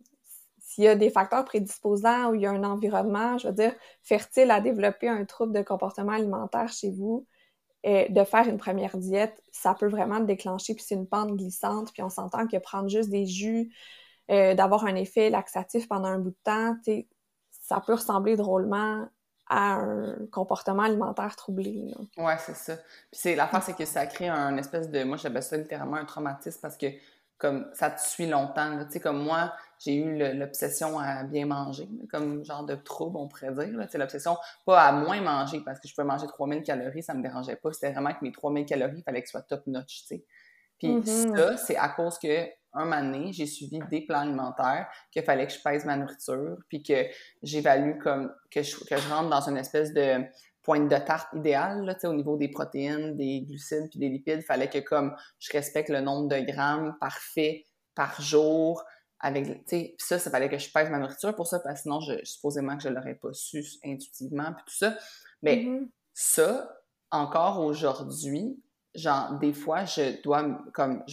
s'il 0.60 0.86
y 0.86 0.88
a 0.88 0.96
des 0.96 1.10
facteurs 1.10 1.46
prédisposants 1.46 2.32
ou 2.32 2.36
il 2.36 2.42
y 2.42 2.46
a 2.46 2.52
un 2.52 2.64
environnement, 2.64 3.38
je 3.38 3.48
veux 3.48 3.54
dire, 3.54 3.74
fertile 4.02 4.50
à 4.50 4.62
développer 4.62 5.08
un 5.08 5.26
trouble 5.26 5.54
de 5.54 5.62
comportement 5.62 6.14
alimentaire 6.14 6.70
chez 6.70 6.92
vous, 6.92 7.26
de 7.86 8.24
faire 8.24 8.48
une 8.48 8.58
première 8.58 8.98
diète, 8.98 9.42
ça 9.52 9.76
peut 9.76 9.88
vraiment 9.88 10.20
le 10.20 10.26
déclencher, 10.26 10.74
puis 10.74 10.84
c'est 10.84 10.96
une 10.96 11.08
pente 11.08 11.36
glissante, 11.36 11.94
puis 11.94 12.02
on 12.02 12.10
s'entend 12.10 12.48
que 12.48 12.58
prendre 12.58 12.90
juste 12.90 13.10
des 13.10 13.28
jus, 13.28 13.72
euh, 14.32 14.56
d'avoir 14.56 14.86
un 14.86 14.96
effet 14.96 15.30
laxatif 15.30 15.88
pendant 15.88 16.08
un 16.08 16.18
bout 16.18 16.32
de 16.32 16.38
temps, 16.44 16.76
ça 17.52 17.82
peut 17.86 17.94
ressembler 17.94 18.36
drôlement 18.36 19.08
à 19.48 19.76
un 19.76 20.16
comportement 20.32 20.82
alimentaire 20.82 21.36
troublé. 21.36 21.94
Ouais, 22.18 22.38
c'est 22.40 22.56
ça. 22.56 22.78
Puis 23.12 23.36
l'affaire, 23.36 23.62
c'est 23.62 23.78
que 23.78 23.86
ça 23.86 24.08
crée 24.08 24.30
un 24.30 24.58
espèce 24.58 24.90
de, 24.90 25.04
moi 25.04 25.18
j'appelle 25.18 25.44
ça 25.44 25.56
littéralement 25.56 25.98
un 25.98 26.06
traumatisme 26.06 26.60
parce 26.62 26.78
que 26.78 26.88
comme 27.38 27.68
ça 27.74 27.92
te 27.92 28.02
suit 28.02 28.28
longtemps. 28.28 28.84
Tu 28.86 28.94
sais, 28.94 29.00
comme 29.00 29.22
moi, 29.22 29.54
j'ai 29.80 29.96
eu 29.96 30.18
l'obsession 30.34 31.00
à 31.00 31.24
bien 31.24 31.46
manger, 31.46 31.88
comme 32.12 32.44
genre 32.46 32.66
de 32.66 32.76
trouble, 32.76 33.18
on 33.18 33.28
pourrait 33.28 33.54
dire. 33.54 33.90
Sais, 33.90 33.98
l'obsession, 33.98 34.38
pas 34.66 34.82
à 34.82 34.92
moins 34.92 35.22
manger, 35.22 35.62
parce 35.66 35.80
que 35.80 35.88
je 35.88 35.96
peux 35.96 36.04
manger 36.04 36.28
3000 36.28 36.64
calories, 36.64 37.04
ça 37.04 37.14
me 37.14 37.22
dérangeait 37.22 37.56
pas. 37.56 37.72
C'était 37.74 37.92
vraiment 37.92 38.12
que 38.12 38.24
mes 38.24 38.32
3000 38.32 38.66
calories, 38.66 39.00
il 39.00 39.04
fallait 39.04 39.22
que 39.22 39.28
ce 39.28 39.32
soit 39.32 39.42
top-notch, 39.42 40.02
tu 40.02 40.08
sais. 40.08 40.26
Puis 40.78 40.90
mm-hmm. 40.90 41.36
ça, 41.38 41.58
c'est 41.58 41.78
à 41.78 41.90
cause 41.90 42.18
que 42.20 42.48
un 42.76 42.86
moment 42.86 43.32
j'ai 43.32 43.46
suivi 43.46 43.80
des 43.90 44.02
plans 44.02 44.20
alimentaires, 44.20 44.88
qu'il 45.12 45.24
fallait 45.24 45.48
que 45.48 45.54
je 45.54 45.62
pèse 45.62 45.86
ma 45.86 45.96
nourriture, 45.96 46.58
puis 46.68 46.84
que 46.84 47.06
j'évalue 47.42 47.98
comme 48.00 48.34
que 48.52 48.62
je, 48.62 48.78
que 48.84 48.98
je 48.98 49.10
rentre 49.10 49.30
dans 49.30 49.48
une 49.50 49.58
espèce 49.58 49.94
de 49.94 50.26
pointe 50.62 50.90
de 50.90 50.98
tarte 50.98 51.32
idéale, 51.34 51.86
là, 51.86 51.96
au 52.04 52.14
niveau 52.14 52.38
des 52.38 52.50
protéines, 52.50 53.16
des 53.16 53.42
glucides 53.42 53.88
puis 53.90 54.00
des 54.00 54.10
lipides. 54.10 54.40
Il 54.40 54.46
fallait 54.46 54.70
que 54.70 54.80
comme 54.80 55.16
je 55.40 55.52
respecte 55.54 55.90
le 55.90 56.02
nombre 56.02 56.28
de 56.28 56.40
grammes 56.40 56.98
parfait 57.00 57.66
par 57.94 58.20
jour. 58.22 58.84
Avec, 59.26 59.64
ça, 59.98 60.20
ça 60.20 60.30
fallait 60.30 60.50
que 60.50 60.60
je 60.60 60.72
pèse 60.72 60.92
ma 60.92 61.00
nourriture 61.00 61.36
pour 61.36 61.48
ça, 61.48 61.60
parce 61.60 61.78
que 61.78 61.82
sinon, 61.82 62.00
je, 62.00 62.24
supposément 62.24 62.78
que 62.78 62.84
je 62.84 62.90
l'aurais 62.90 63.16
pas 63.16 63.34
su 63.34 63.66
intuitivement, 63.84 64.54
puis 64.54 64.66
tout 64.68 64.76
ça. 64.76 64.96
Mais 65.42 65.56
mm-hmm. 65.56 65.90
ça, 66.14 66.78
encore 67.10 67.66
aujourd'hui, 67.66 68.62
genre, 68.94 69.40
des 69.40 69.54
fois, 69.54 69.86
je 69.86 70.22
dois, 70.22 70.44
comme, 70.76 71.04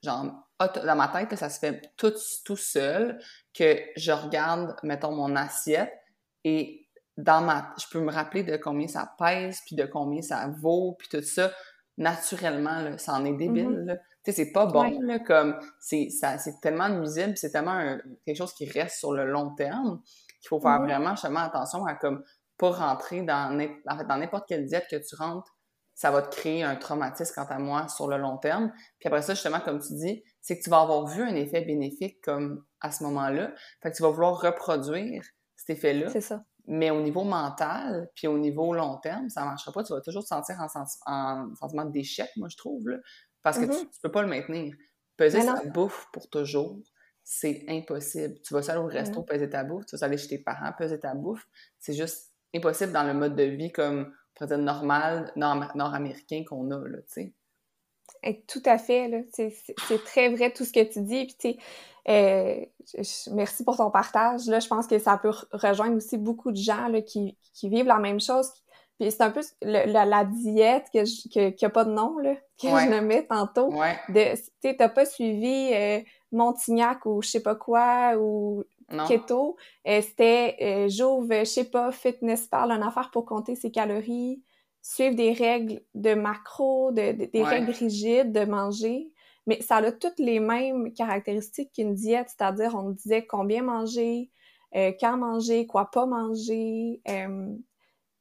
genre, 0.00 0.46
dans 0.60 0.96
ma 0.96 1.08
tête, 1.08 1.36
ça 1.36 1.50
se 1.50 1.58
fait 1.58 1.92
tout, 1.96 2.14
tout 2.44 2.56
seul, 2.56 3.20
que 3.52 3.80
je 3.96 4.12
regarde, 4.12 4.76
mettons, 4.84 5.10
mon 5.10 5.34
assiette, 5.34 5.92
et 6.44 6.86
dans 7.16 7.40
ma, 7.40 7.74
je 7.80 7.86
peux 7.90 8.00
me 8.00 8.12
rappeler 8.12 8.44
de 8.44 8.56
combien 8.56 8.86
ça 8.86 9.12
pèse, 9.18 9.60
puis 9.66 9.74
de 9.74 9.86
combien 9.86 10.22
ça 10.22 10.48
vaut, 10.60 10.94
puis 10.96 11.08
tout 11.08 11.20
ça, 11.20 11.50
naturellement, 11.98 12.80
là, 12.80 12.96
ça 12.98 13.14
en 13.14 13.24
est 13.24 13.36
débile, 13.36 13.66
mm-hmm. 13.66 13.98
Tu 14.26 14.32
sais, 14.32 14.44
c'est 14.44 14.50
pas 14.50 14.66
bon, 14.66 15.00
là, 15.02 15.20
comme, 15.20 15.56
c'est, 15.78 16.08
tellement 16.60 16.88
nuisible, 16.88 17.36
c'est 17.36 17.52
tellement 17.52 17.96
quelque 18.24 18.36
chose 18.36 18.52
qui 18.54 18.68
reste 18.68 18.98
sur 18.98 19.12
le 19.12 19.24
long 19.24 19.54
terme, 19.54 20.02
qu'il 20.40 20.48
faut 20.48 20.58
faire 20.58 20.80
mm-hmm. 20.80 20.84
vraiment, 20.84 21.10
justement, 21.10 21.40
attention 21.40 21.86
à, 21.86 21.94
comme, 21.94 22.24
pas 22.58 22.70
rentrer 22.70 23.22
dans, 23.22 23.56
en 23.86 23.98
fait, 23.98 24.04
dans 24.04 24.16
n'importe 24.16 24.48
quelle 24.48 24.66
diète 24.66 24.86
que 24.90 24.96
tu 24.96 25.14
rentres, 25.14 25.56
ça 25.94 26.10
va 26.10 26.22
te 26.22 26.34
créer 26.34 26.64
un 26.64 26.74
traumatisme, 26.74 27.32
quant 27.36 27.46
à 27.48 27.60
moi, 27.60 27.86
sur 27.86 28.08
le 28.08 28.16
long 28.18 28.36
terme. 28.36 28.72
Puis 28.98 29.06
après 29.06 29.22
ça, 29.22 29.34
justement, 29.34 29.60
comme 29.60 29.78
tu 29.78 29.94
dis, 29.94 30.24
c'est 30.40 30.58
que 30.58 30.64
tu 30.64 30.70
vas 30.70 30.80
avoir 30.80 31.06
vu 31.06 31.22
un 31.22 31.36
effet 31.36 31.60
bénéfique, 31.60 32.20
comme, 32.20 32.64
à 32.80 32.90
ce 32.90 33.04
moment-là. 33.04 33.52
Fait 33.80 33.92
que 33.92 33.96
tu 33.96 34.02
vas 34.02 34.10
vouloir 34.10 34.40
reproduire 34.40 35.22
cet 35.54 35.78
effet-là. 35.78 36.08
C'est 36.10 36.20
ça. 36.20 36.42
Mais 36.66 36.90
au 36.90 37.00
niveau 37.00 37.22
mental, 37.22 38.10
puis 38.16 38.26
au 38.26 38.38
niveau 38.38 38.74
long 38.74 38.98
terme, 38.98 39.28
ça 39.28 39.42
ne 39.42 39.46
marchera 39.46 39.70
pas. 39.72 39.84
Tu 39.84 39.92
vas 39.92 40.00
toujours 40.00 40.22
te 40.22 40.28
sentir 40.28 40.56
en, 40.60 41.54
sentiment 41.54 41.84
d'échec, 41.84 42.28
moi, 42.36 42.48
je 42.50 42.56
trouve, 42.56 42.88
là, 42.88 42.96
parce 43.46 43.58
que 43.58 43.64
tu, 43.66 43.70
ne 43.70 43.76
mm-hmm. 43.76 44.00
peux 44.02 44.10
pas 44.10 44.22
le 44.22 44.28
maintenir. 44.28 44.74
Peser 45.16 45.40
sa 45.40 45.62
bouffe 45.66 46.08
pour 46.12 46.28
toujours, 46.28 46.80
c'est 47.22 47.64
impossible. 47.68 48.40
Tu 48.40 48.52
vas 48.52 48.68
aller 48.68 48.80
au 48.80 48.86
resto 48.86 49.22
peser 49.22 49.48
ta 49.48 49.62
bouffe, 49.62 49.86
tu 49.86 49.96
vas 49.96 50.04
aller 50.04 50.18
chez 50.18 50.26
tes 50.26 50.38
parents 50.38 50.72
peser 50.76 50.98
ta 50.98 51.14
bouffe. 51.14 51.46
C'est 51.78 51.92
juste 51.92 52.32
impossible 52.52 52.90
dans 52.90 53.04
le 53.04 53.14
mode 53.14 53.36
de 53.36 53.44
vie 53.44 53.70
comme, 53.70 54.12
on 54.40 54.46
dire, 54.46 54.58
normal, 54.58 55.30
nord-américain 55.36 56.42
qu'on 56.44 56.68
a, 56.72 56.88
là, 56.88 56.98
tu 57.02 57.32
sais. 58.24 58.42
Tout 58.48 58.62
à 58.64 58.78
fait. 58.78 59.28
C'est 59.32 60.04
très 60.04 60.28
vrai 60.30 60.52
tout 60.52 60.64
ce 60.64 60.72
que 60.72 60.82
tu 60.82 61.02
dis. 61.02 61.26
Puis, 61.26 61.36
tu 61.54 61.60
euh, 62.08 62.64
merci 63.30 63.62
pour 63.62 63.76
ton 63.76 63.92
partage. 63.92 64.46
Là, 64.46 64.58
je 64.58 64.66
pense 64.66 64.88
que 64.88 64.98
ça 64.98 65.18
peut 65.18 65.30
rejoindre 65.52 65.94
aussi 65.94 66.18
beaucoup 66.18 66.50
de 66.50 66.56
gens 66.56 66.88
là, 66.88 67.00
qui, 67.00 67.38
qui 67.54 67.68
vivent 67.68 67.86
la 67.86 68.00
même 68.00 68.18
chose. 68.18 68.50
Puis 68.98 69.10
c'est 69.10 69.22
un 69.22 69.30
peu 69.30 69.40
la, 69.62 70.24
diète 70.24 70.86
que 70.92 71.04
je, 71.04 71.50
qui 71.50 71.64
a 71.64 71.70
pas 71.70 71.84
de 71.84 71.90
nom, 71.90 72.18
là, 72.18 72.34
que 72.60 72.68
je 72.68 72.90
nommais 72.90 73.26
tantôt. 73.26 73.70
Ouais. 73.72 73.96
Tu 74.62 74.76
n'as 74.78 74.88
pas 74.88 75.04
suivi 75.04 75.70
euh, 75.74 76.00
Montignac 76.32 77.04
ou 77.04 77.20
je 77.22 77.28
sais 77.28 77.42
pas 77.42 77.54
quoi, 77.54 78.16
ou 78.18 78.64
Keto. 79.06 79.56
Euh, 79.86 80.00
C'était 80.00 80.56
euh, 80.62 80.88
Jouve, 80.88 81.30
je 81.30 81.44
sais 81.44 81.64
pas, 81.64 81.92
Fitness 81.92 82.46
Pal, 82.46 82.70
une 82.70 82.82
affaire 82.82 83.10
pour 83.10 83.26
compter 83.26 83.54
ses 83.54 83.70
calories, 83.70 84.42
suivre 84.80 85.14
des 85.14 85.32
règles 85.32 85.82
de 85.94 86.14
macro, 86.14 86.90
de, 86.92 87.12
des 87.12 87.42
règles 87.42 87.72
rigides 87.72 88.32
de 88.32 88.44
manger 88.44 89.10
mais 89.46 89.62
ça 89.62 89.76
a 89.76 89.92
toutes 89.92 90.18
les 90.18 90.40
mêmes 90.40 90.92
caractéristiques 90.92 91.72
qu'une 91.72 91.94
diète, 91.94 92.28
c'est-à-dire 92.28 92.74
on 92.74 92.90
disait 92.90 93.26
combien 93.26 93.62
manger, 93.62 94.30
euh, 94.74 94.92
quand 95.00 95.16
manger, 95.16 95.66
quoi 95.66 95.90
pas 95.90 96.06
manger. 96.06 97.00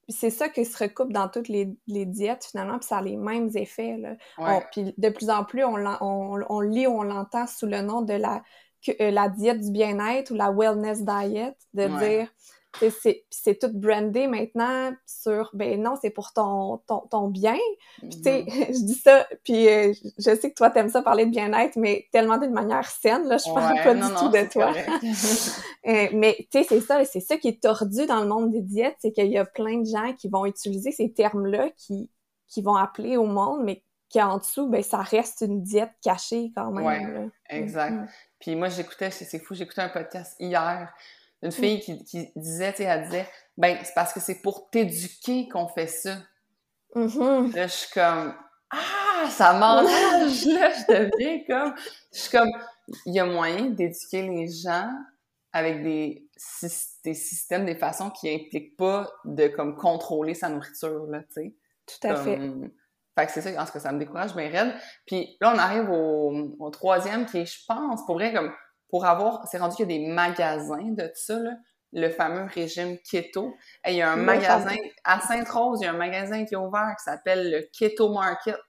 C'est 0.08 0.30
ça 0.30 0.50
qui 0.50 0.66
se 0.66 0.78
recoupe 0.78 1.12
dans 1.12 1.30
toutes 1.30 1.48
les, 1.48 1.76
les, 1.88 2.06
diètes 2.06 2.46
finalement, 2.52 2.78
puis 2.78 2.88
ça 2.88 2.98
a 2.98 3.02
les 3.02 3.16
mêmes 3.16 3.50
effets. 3.56 3.98
Là. 3.98 4.62
puis 4.72 4.94
de 4.98 5.10
plus 5.10 5.30
en 5.30 5.44
plus, 5.44 5.64
on, 5.64 5.78
on, 6.02 6.40
on 6.48 6.60
lit 6.60 6.86
ou 6.88 7.00
on 7.00 7.04
l'entend 7.04 7.48
sous 7.48 7.66
le 7.66 7.82
nom 7.82 8.02
de 8.02 8.14
la, 8.14 8.44
euh, 9.02 9.12
la 9.12 9.30
diète 9.30 9.62
du 9.62 9.72
bien-être 9.72 10.32
ou 10.32 10.36
la 10.36 10.52
wellness 10.52 11.04
diet, 11.04 11.56
de 11.74 11.88
dire 12.00 12.30
c'est 12.80 13.60
tout 13.60 13.72
brandé 13.74 14.28
maintenant 14.28 14.92
sur 15.06 15.50
ben 15.54 15.82
non 15.82 15.96
c'est 16.02 16.10
pour 16.10 16.34
ton, 16.34 16.78
ton, 16.88 17.00
ton 17.10 17.28
bien. 17.30 17.58
Puis 18.00 18.10
tu 18.10 18.24
sais 18.24 18.46
je 18.70 18.86
dis 18.86 18.96
ça 18.96 19.28
puis 19.44 19.68
euh, 19.68 19.94
je 20.18 20.36
sais 20.36 20.50
que 20.50 20.56
toi 20.56 20.70
t'aimes 20.70 20.90
ça 20.90 21.02
parler 21.02 21.26
de 21.26 21.32
bien-être 21.32 21.76
mais 21.78 22.08
tellement 22.12 22.38
d'une 22.38 22.54
manière 22.54 22.90
saine 22.90 23.28
là 23.28 23.38
je 23.38 23.54
parle 23.54 23.82
pas 23.84 23.94
du 23.94 24.02
tout 24.02 24.30
de 24.30 24.52
toi. 24.52 24.74
euh, 25.88 26.08
mais 26.14 26.36
tu 26.52 26.60
sais 26.60 26.66
c'est 26.68 26.82
ça 26.82 27.04
c'est 27.06 27.20
ça 27.20 27.38
qui 27.38 27.48
est 27.50 27.62
tordu 27.62 28.06
dans 28.06 28.22
le 28.22 28.28
monde 28.28 28.52
des 28.52 28.62
diètes 28.62 28.96
c'est 29.00 29.12
qu'il 29.12 29.32
y 29.32 29.38
a 29.38 29.46
plein 29.46 29.80
de 29.80 29.86
gens 29.86 30.14
qui 30.14 30.28
vont 30.30 30.46
utiliser 30.46 30.92
ces 30.92 31.12
termes 31.12 31.46
là 31.46 31.70
qui 31.78 32.10
qui 32.48 32.62
vont 32.62 32.76
appeler 32.76 33.18
au 33.18 33.26
monde 33.26 33.64
mais 33.64 33.84
qui 34.10 34.22
en 34.22 34.38
dessous 34.38 34.70
ben 34.70 34.84
ça 34.84 35.00
reste 35.00 35.42
une 35.42 35.64
diète 35.64 35.92
cachée 36.02 36.52
quand 36.56 36.72
même 36.72 36.86
ouais, 36.86 37.30
exact. 37.50 37.94
Mm-hmm. 37.94 38.10
puis 38.40 38.56
moi 38.56 38.70
j'écoutais 38.70 39.12
c'est 39.12 39.40
fou 39.40 39.56
j'écoutais 39.56 39.82
un 39.82 39.90
podcast 39.90 40.36
hier 40.40 40.94
une 41.46 41.52
fille 41.52 41.80
qui, 41.80 42.04
qui 42.04 42.32
disait, 42.36 42.72
tu 42.72 42.78
sais, 42.78 42.84
elle 42.84 43.04
disait, 43.06 43.28
ben, 43.58 43.78
c'est 43.84 43.94
parce 43.94 44.14
que 44.14 44.20
c'est 44.20 44.42
pour 44.42 44.70
t'éduquer 44.70 45.48
qu'on 45.48 45.68
fait 45.68 45.88
ça. 45.88 46.18
Mm-hmm. 46.96 47.56
Là, 47.56 47.68
je 47.68 47.72
suis 47.72 47.94
comme, 47.94 48.36
ah, 48.72 49.30
ça 49.30 49.54
m'enrage, 49.54 50.46
là, 50.46 50.72
je 50.72 50.94
deviens 50.94 51.44
comme, 51.48 51.76
je 52.14 52.20
suis 52.20 52.32
comme, 52.32 52.52
il 53.06 53.14
y 53.14 53.20
a 53.20 53.26
moyen 53.26 53.66
d'éduquer 53.66 54.24
les 54.24 54.48
gens 54.48 54.90
avec 55.54 55.84
des, 55.84 56.28
des 57.04 57.14
systèmes, 57.14 57.66
des 57.66 57.76
façons 57.76 58.10
qui 58.10 58.34
impliquent 58.34 58.76
pas 58.76 59.10
de, 59.24 59.48
comme, 59.48 59.76
contrôler 59.76 60.34
sa 60.34 60.50
nourriture, 60.50 61.06
là, 61.08 61.20
tu 61.20 61.34
sais. 61.34 61.56
Tout 61.86 62.08
à 62.08 62.16
fait. 62.16 62.40
Fait 63.18 63.28
que 63.28 63.32
c'est 63.32 63.42
ça, 63.42 63.62
en 63.62 63.66
ce 63.66 63.72
que 63.72 63.80
ça 63.80 63.92
me 63.94 64.00
décourage 64.00 64.36
bien 64.36 64.50
raide. 64.50 64.74
Puis 65.06 65.38
là, 65.40 65.54
on 65.56 65.58
arrive 65.58 65.90
au, 65.90 66.56
au 66.60 66.70
troisième 66.72 67.26
qui 67.26 67.38
est, 67.38 67.46
je 67.46 67.64
pense, 67.66 68.06
pour 68.06 68.16
vrai, 68.16 68.34
comme 68.34 68.52
pour 68.90 69.06
avoir, 69.06 69.48
c'est 69.48 69.58
rendu 69.58 69.76
qu'il 69.76 69.92
y 69.92 69.96
a 69.96 70.00
des 70.00 70.08
magasins 70.08 70.92
de 70.92 71.12
ça, 71.14 71.38
là, 71.40 71.52
le 71.94 72.10
fameux 72.10 72.48
régime 72.54 72.98
keto. 73.00 73.54
Et 73.86 73.92
il 73.92 73.98
y 73.98 74.02
a 74.02 74.12
un 74.12 74.18
magasin, 74.18 74.76
à 75.04 75.22
Sainte-Rose, 75.22 75.80
il 75.82 75.86
y 75.86 75.88
a 75.88 75.92
un 75.92 75.98
magasin 75.98 76.46
qui 76.46 76.54
est 76.54 76.58
ouvert 76.58 76.94
qui 76.98 77.04
s'appelle 77.04 77.52
le 77.52 77.70
Keto 77.78 78.12
Market. 78.12 78.60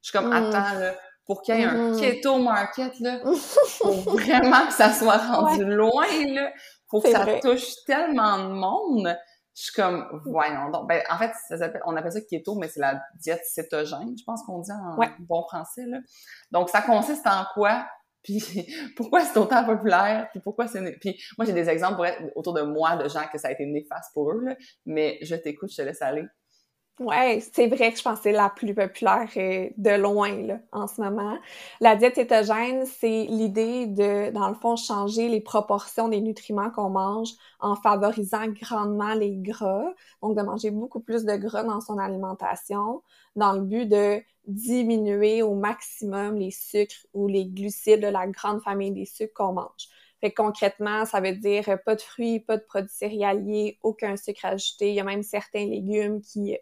Je 0.00 0.10
suis 0.10 0.18
comme, 0.18 0.28
hmm. 0.28 0.32
attends, 0.32 0.78
là, 0.78 0.94
pour 1.28 1.42
qu'il 1.42 1.56
y 1.56 1.60
ait 1.60 1.64
un 1.64 1.92
mm-hmm. 1.92 2.00
keto 2.00 2.38
market, 2.38 2.98
là, 3.00 3.20
faut 3.34 3.92
vraiment 3.92 4.66
que 4.66 4.72
ça 4.72 4.90
soit 4.94 5.18
rendu 5.18 5.62
loin, 5.62 6.06
là. 6.26 6.50
Faut 6.88 7.02
que 7.02 7.10
ça 7.10 7.26
touche 7.42 7.84
tellement 7.86 8.38
de 8.38 8.54
monde. 8.54 9.14
Je 9.54 9.64
suis 9.64 9.72
comme, 9.74 10.22
voyons 10.24 10.70
donc. 10.70 10.88
Ben, 10.88 11.02
en 11.10 11.18
fait, 11.18 11.32
on 11.84 11.94
appelle 11.96 12.12
ça 12.12 12.22
keto, 12.22 12.54
mais 12.54 12.68
c'est 12.68 12.80
la 12.80 13.02
diète 13.16 13.44
cétogène, 13.44 14.16
je 14.18 14.24
pense 14.24 14.42
qu'on 14.42 14.60
dit 14.60 14.72
en 14.72 14.96
bon 15.18 15.42
français, 15.42 15.84
là. 15.86 15.98
Donc, 16.50 16.70
ça 16.70 16.80
consiste 16.80 17.26
en 17.26 17.44
quoi? 17.52 17.86
Puis 18.28 18.66
pourquoi 18.96 19.24
c'est 19.24 19.38
autant 19.38 19.64
populaire, 19.64 20.28
puis 20.30 20.40
pourquoi 20.40 20.66
c'est... 20.66 20.98
Puis 20.98 21.18
moi, 21.38 21.46
j'ai 21.46 21.54
des 21.54 21.68
exemples 21.70 22.06
autour 22.34 22.52
de 22.52 22.62
moi 22.62 22.96
de 22.96 23.08
gens 23.08 23.24
que 23.32 23.38
ça 23.38 23.48
a 23.48 23.52
été 23.52 23.64
néfaste 23.64 24.12
pour 24.12 24.30
eux, 24.32 24.44
là, 24.44 24.56
mais 24.84 25.18
je 25.22 25.34
t'écoute, 25.34 25.70
je 25.70 25.76
te 25.76 25.82
laisse 25.82 26.02
aller. 26.02 26.24
Ouais, 27.00 27.38
c'est 27.52 27.68
vrai 27.68 27.92
que 27.92 27.98
je 27.98 28.02
pense 28.02 28.16
que 28.18 28.22
c'est 28.24 28.32
la 28.32 28.50
plus 28.50 28.74
populaire 28.74 29.28
euh, 29.36 29.68
de 29.76 29.90
loin 29.90 30.34
là, 30.42 30.58
en 30.72 30.88
ce 30.88 31.00
moment. 31.00 31.38
La 31.80 31.94
diète 31.94 32.16
cétogène, 32.16 32.86
c'est 32.86 33.24
l'idée 33.26 33.86
de, 33.86 34.30
dans 34.32 34.48
le 34.48 34.54
fond, 34.56 34.74
changer 34.74 35.28
les 35.28 35.40
proportions 35.40 36.08
des 36.08 36.20
nutriments 36.20 36.70
qu'on 36.70 36.90
mange 36.90 37.28
en 37.60 37.76
favorisant 37.76 38.48
grandement 38.48 39.14
les 39.14 39.36
gras. 39.36 39.94
Donc, 40.22 40.36
de 40.36 40.42
manger 40.42 40.72
beaucoup 40.72 40.98
plus 40.98 41.24
de 41.24 41.36
gras 41.36 41.62
dans 41.62 41.80
son 41.80 41.98
alimentation 41.98 43.02
dans 43.36 43.52
le 43.52 43.60
but 43.60 43.86
de 43.88 44.20
diminuer 44.48 45.42
au 45.42 45.54
maximum 45.54 46.36
les 46.36 46.50
sucres 46.50 47.06
ou 47.14 47.28
les 47.28 47.46
glucides 47.46 48.00
de 48.00 48.08
la 48.08 48.26
grande 48.26 48.60
famille 48.62 48.90
des 48.90 49.04
sucres 49.04 49.34
qu'on 49.34 49.52
mange. 49.52 49.86
Fait 50.20 50.30
que 50.32 50.42
concrètement, 50.42 51.04
ça 51.04 51.20
veut 51.20 51.32
dire 51.36 51.78
pas 51.84 51.94
de 51.94 52.00
fruits, 52.00 52.40
pas 52.40 52.56
de 52.56 52.62
produits 52.64 52.90
céréaliers, 52.92 53.78
aucun 53.84 54.16
sucre 54.16 54.46
ajouté. 54.46 54.88
Il 54.88 54.94
y 54.96 55.00
a 55.00 55.04
même 55.04 55.22
certains 55.22 55.64
légumes 55.64 56.20
qui 56.22 56.56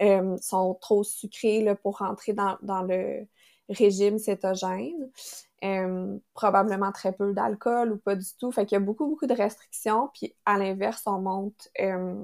euh, 0.00 0.36
sont 0.38 0.74
trop 0.80 1.04
sucrés 1.04 1.62
là, 1.62 1.74
pour 1.74 1.98
rentrer 1.98 2.32
dans, 2.32 2.56
dans 2.62 2.82
le 2.82 3.26
régime 3.68 4.18
cétogène. 4.18 5.10
Euh, 5.64 6.18
probablement 6.34 6.90
très 6.90 7.12
peu 7.12 7.32
d'alcool 7.32 7.92
ou 7.92 7.96
pas 7.96 8.16
du 8.16 8.26
tout. 8.38 8.50
Fait 8.50 8.66
qu'il 8.66 8.74
y 8.74 8.80
a 8.80 8.84
beaucoup, 8.84 9.06
beaucoup 9.06 9.26
de 9.26 9.34
restrictions. 9.34 10.10
Puis 10.12 10.34
à 10.44 10.58
l'inverse, 10.58 11.02
on 11.06 11.20
monte 11.20 11.68
euh, 11.80 12.14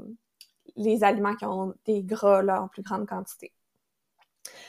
les 0.76 1.04
aliments 1.04 1.37
qui 1.37 1.44
ont 1.44 1.72
des 1.85 2.02
gras 2.02 2.42
là, 2.42 2.62
en 2.62 2.68
plus 2.68 2.83
grande 2.83 3.07
quantité. 3.07 3.52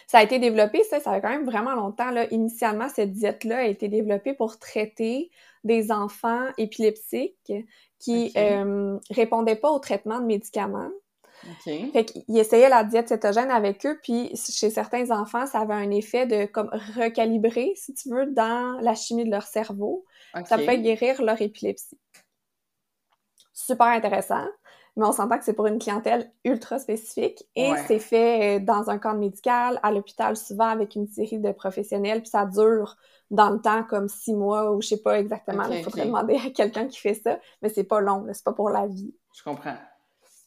Ça 0.07 0.19
a 0.19 0.23
été 0.23 0.39
développé, 0.39 0.83
ça, 0.83 0.99
ça 0.99 1.13
fait 1.13 1.21
quand 1.21 1.29
même 1.29 1.45
vraiment 1.45 1.73
longtemps. 1.73 2.11
Là. 2.11 2.31
Initialement, 2.31 2.89
cette 2.89 3.13
diète-là 3.13 3.59
a 3.59 3.65
été 3.65 3.87
développée 3.87 4.33
pour 4.33 4.59
traiter 4.59 5.31
des 5.63 5.91
enfants 5.91 6.47
épileptiques 6.57 7.53
qui 7.97 8.31
euh, 8.37 8.97
répondaient 9.09 9.55
pas 9.55 9.71
au 9.71 9.79
traitement 9.79 10.19
de 10.19 10.25
médicaments. 10.25 10.91
Okay. 11.59 11.89
Fait 11.91 12.05
qu'ils 12.05 12.37
essayaient 12.37 12.69
la 12.69 12.83
diète 12.83 13.09
cétogène 13.09 13.51
avec 13.51 13.85
eux, 13.85 13.99
puis 14.01 14.31
chez 14.35 14.69
certains 14.69 15.09
enfants, 15.11 15.45
ça 15.45 15.59
avait 15.59 15.73
un 15.73 15.91
effet 15.91 16.25
de 16.25 16.45
comme 16.45 16.69
recalibrer, 16.95 17.73
si 17.75 17.93
tu 17.93 18.09
veux, 18.09 18.27
dans 18.27 18.79
la 18.81 18.95
chimie 18.95 19.25
de 19.25 19.31
leur 19.31 19.43
cerveau. 19.43 20.05
Ça 20.45 20.57
peut 20.57 20.75
guérir 20.75 21.21
leur 21.21 21.41
épilepsie. 21.41 21.97
Super 23.53 23.87
intéressant, 23.87 24.45
mais 24.95 25.05
on 25.05 25.11
s'entend 25.11 25.37
que 25.37 25.43
c'est 25.43 25.53
pour 25.53 25.67
une 25.67 25.79
clientèle 25.79 26.31
ultra 26.43 26.79
spécifique 26.79 27.43
et 27.55 27.71
c'est 27.87 27.99
fait 27.99 28.59
euh, 28.59 28.63
dans 28.63 28.89
un 28.89 28.97
cadre 28.97 29.19
médical, 29.19 29.79
à 29.83 29.91
l'hôpital 29.91 30.35
souvent 30.37 30.67
avec 30.67 30.95
une 30.95 31.07
série 31.07 31.39
de 31.39 31.51
professionnels, 31.51 32.21
puis 32.21 32.29
ça 32.29 32.45
dure 32.45 32.95
dans 33.31 33.49
le 33.49 33.61
temps 33.61 33.83
comme 33.83 34.07
six 34.07 34.33
mois 34.33 34.71
ou 34.71 34.81
je 34.81 34.87
sais 34.87 35.01
pas 35.01 35.19
exactement. 35.19 35.63
Il 35.69 35.83
faudrait 35.83 36.05
demander 36.05 36.35
à 36.35 36.49
quelqu'un 36.51 36.87
qui 36.87 36.99
fait 36.99 37.15
ça, 37.15 37.39
mais 37.61 37.69
c'est 37.69 37.83
pas 37.83 38.01
long, 38.01 38.25
c'est 38.31 38.43
pas 38.43 38.53
pour 38.53 38.69
la 38.69 38.87
vie. 38.87 39.13
Je 39.35 39.43
comprends 39.43 39.75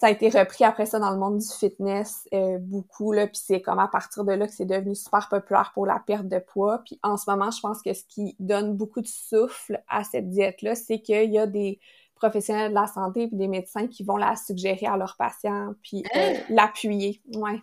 ça 0.03 0.09
a 0.09 0.11
été 0.11 0.31
repris 0.31 0.65
après 0.65 0.85
ça 0.85 0.99
dans 0.99 1.13
le 1.13 1.17
monde 1.17 1.39
du 1.39 1.47
fitness 1.47 2.29
euh, 2.35 2.59
beaucoup 2.59 3.13
là. 3.13 3.29
Puis 3.29 3.41
c'est 3.45 3.63
comme 3.63 3.79
à 3.79 3.87
partir 3.87 4.25
de 4.25 4.33
là 4.33 4.49
que 4.49 4.53
c'est 4.53 4.67
devenu 4.67 4.97
super 4.97 5.29
populaire 5.29 5.71
pour 5.75 5.87
la 5.87 6.03
perte 6.05 6.27
de 6.27 6.41
poids. 6.41 6.83
Puis 6.85 6.99
en 7.05 7.17
ce 7.17 7.31
moment 7.31 7.53
je 7.53 7.61
pense 7.61 7.81
que 7.83 7.95
ce 7.95 8.03
qui 8.09 8.35
donne 8.41 8.77
beaucoup 8.77 9.01
de 9.01 9.07
souffle 9.07 9.81
à 9.89 10.03
cette 10.03 10.29
diète 10.29 10.61
là 10.63 10.75
c'est 10.75 10.99
qu'il 10.99 11.31
y 11.31 11.39
a 11.39 11.47
des 11.47 11.79
professionnels 12.17 12.71
de 12.71 12.75
la 12.75 12.89
santé 12.89 13.29
puis 13.29 13.37
des 13.37 13.47
médecins 13.47 13.87
qui 13.87 14.03
vont 14.03 14.17
la 14.17 14.35
suggérer 14.35 14.87
à 14.87 14.97
leurs 14.97 15.17
patients 15.17 15.73
puis 15.85 16.03
euh, 16.17 16.35
hein? 16.35 16.41
l'appuyer. 16.49 17.23
Ouais. 17.37 17.63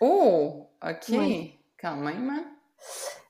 Oh! 0.00 0.70
Ok. 0.82 1.14
Quand 1.78 1.96
même 1.96 2.30
hein? 2.30 2.44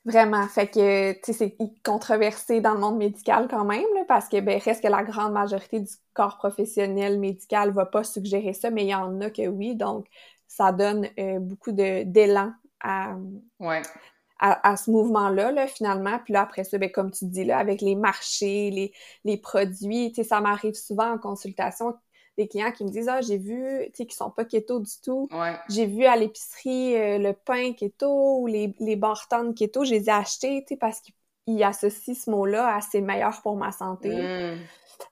Vraiment. 0.04 0.48
Fait 0.48 0.66
que, 0.66 1.12
tu 1.12 1.20
sais, 1.22 1.32
c'est 1.32 1.56
controversé 1.84 2.60
dans 2.60 2.74
le 2.74 2.80
monde 2.80 2.96
médical 2.96 3.46
quand 3.48 3.64
même, 3.64 3.84
parce 4.08 4.28
que, 4.28 4.40
ben, 4.40 4.58
reste 4.58 4.82
que 4.82 4.88
la 4.88 5.04
grande 5.04 5.32
majorité 5.32 5.78
du 5.78 5.92
corps 6.12 6.38
professionnel 6.38 7.20
médical 7.20 7.70
va 7.70 7.86
pas 7.86 8.02
suggérer 8.02 8.52
ça, 8.52 8.70
mais 8.70 8.82
il 8.82 8.88
y 8.88 8.94
en 8.94 9.20
a 9.20 9.30
que 9.30 9.46
oui. 9.46 9.76
Donc, 9.76 10.06
ça 10.48 10.72
donne 10.72 11.08
euh, 11.20 11.38
beaucoup 11.38 11.70
d'élan 11.70 12.52
à, 12.80 13.14
à, 14.40 14.76
ce 14.76 14.90
mouvement-là, 14.90 15.52
là, 15.52 15.68
finalement. 15.68 16.18
Puis 16.24 16.32
là, 16.32 16.42
après 16.42 16.64
ça, 16.64 16.78
ben, 16.78 16.90
comme 16.90 17.12
tu 17.12 17.26
dis, 17.26 17.44
là, 17.44 17.58
avec 17.58 17.80
les 17.80 17.94
marchés, 17.94 18.70
les, 18.70 18.92
les 19.24 19.36
produits, 19.36 20.10
tu 20.10 20.22
sais, 20.22 20.28
ça 20.28 20.40
m'arrive 20.40 20.74
souvent 20.74 21.12
en 21.12 21.18
consultation 21.18 21.94
des 22.38 22.48
clients 22.48 22.72
qui 22.72 22.84
me 22.84 22.90
disent 22.90 23.08
ah 23.08 23.20
j'ai 23.20 23.38
vu 23.38 23.62
tu 23.86 23.90
sais 23.94 24.06
qui 24.06 24.16
sont 24.16 24.30
pas 24.30 24.44
keto 24.44 24.80
du 24.80 25.00
tout. 25.02 25.28
J'ai 25.68 25.86
vu 25.86 26.04
à 26.06 26.16
l'épicerie 26.16 26.96
euh, 26.96 27.18
le 27.18 27.32
pain 27.32 27.72
keto 27.72 28.40
ou 28.40 28.46
les 28.46 28.74
les 28.80 28.98
keto. 29.54 29.84
Je 29.84 29.90
les 29.90 30.04
ai 30.04 30.12
achetés 30.12 30.64
tu 30.66 30.74
sais 30.74 30.76
parce 30.76 31.00
qu'ils 31.00 31.62
associent 31.62 32.14
ce 32.14 32.30
mot-là 32.30 32.76
à 32.76 32.80
c'est 32.80 33.00
meilleur 33.00 33.42
pour 33.42 33.56
ma 33.56 33.72
santé 33.72 34.10
mm. 34.10 34.58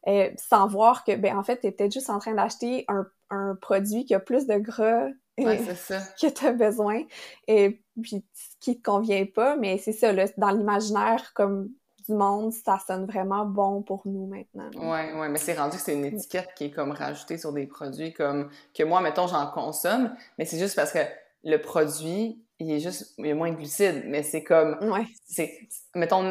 euh, 0.08 0.30
sans 0.36 0.66
voir 0.66 1.04
que 1.04 1.14
ben 1.16 1.36
en 1.36 1.42
fait 1.42 1.60
tu 1.60 1.66
es 1.66 1.72
peut-être 1.72 1.92
juste 1.92 2.10
en 2.10 2.18
train 2.18 2.34
d'acheter 2.34 2.84
un, 2.88 3.06
un 3.30 3.54
produit 3.60 4.04
qui 4.04 4.14
a 4.14 4.20
plus 4.20 4.46
de 4.46 4.56
gras 4.56 5.08
euh, 5.40 5.56
que 6.20 6.26
tu 6.26 6.46
as 6.46 6.52
besoin. 6.52 7.02
Et 7.48 7.82
puis 8.02 8.24
qui 8.60 8.78
te 8.78 8.82
convient 8.82 9.26
pas 9.26 9.56
mais 9.56 9.76
c'est 9.76 9.92
ça 9.92 10.12
là 10.12 10.24
dans 10.38 10.50
l'imaginaire 10.50 11.32
comme 11.34 11.68
monde, 12.14 12.52
ça 12.52 12.78
sonne 12.86 13.06
vraiment 13.06 13.44
bon 13.44 13.82
pour 13.82 14.02
nous 14.04 14.26
maintenant. 14.26 14.70
Oui, 14.74 15.18
ouais, 15.18 15.28
mais 15.28 15.38
c'est 15.38 15.54
rendu 15.54 15.76
que 15.76 15.82
c'est 15.82 15.94
une 15.94 16.04
étiquette 16.04 16.50
qui 16.56 16.66
est 16.66 16.70
comme 16.70 16.92
rajoutée 16.92 17.38
sur 17.38 17.52
des 17.52 17.66
produits 17.66 18.12
comme 18.12 18.50
que 18.74 18.82
moi, 18.82 19.00
mettons, 19.00 19.26
j'en 19.26 19.46
consomme, 19.50 20.14
mais 20.38 20.44
c'est 20.44 20.58
juste 20.58 20.76
parce 20.76 20.92
que 20.92 21.00
le 21.44 21.56
produit, 21.58 22.42
il 22.58 22.70
est 22.70 22.80
juste, 22.80 23.14
il 23.18 23.26
y 23.26 23.30
a 23.30 23.34
moins 23.34 23.50
de 23.50 23.56
glucides, 23.56 24.04
mais 24.06 24.22
c'est 24.22 24.44
comme, 24.44 24.76
ouais. 24.82 25.06
c'est, 25.26 25.58
mettons, 25.94 26.28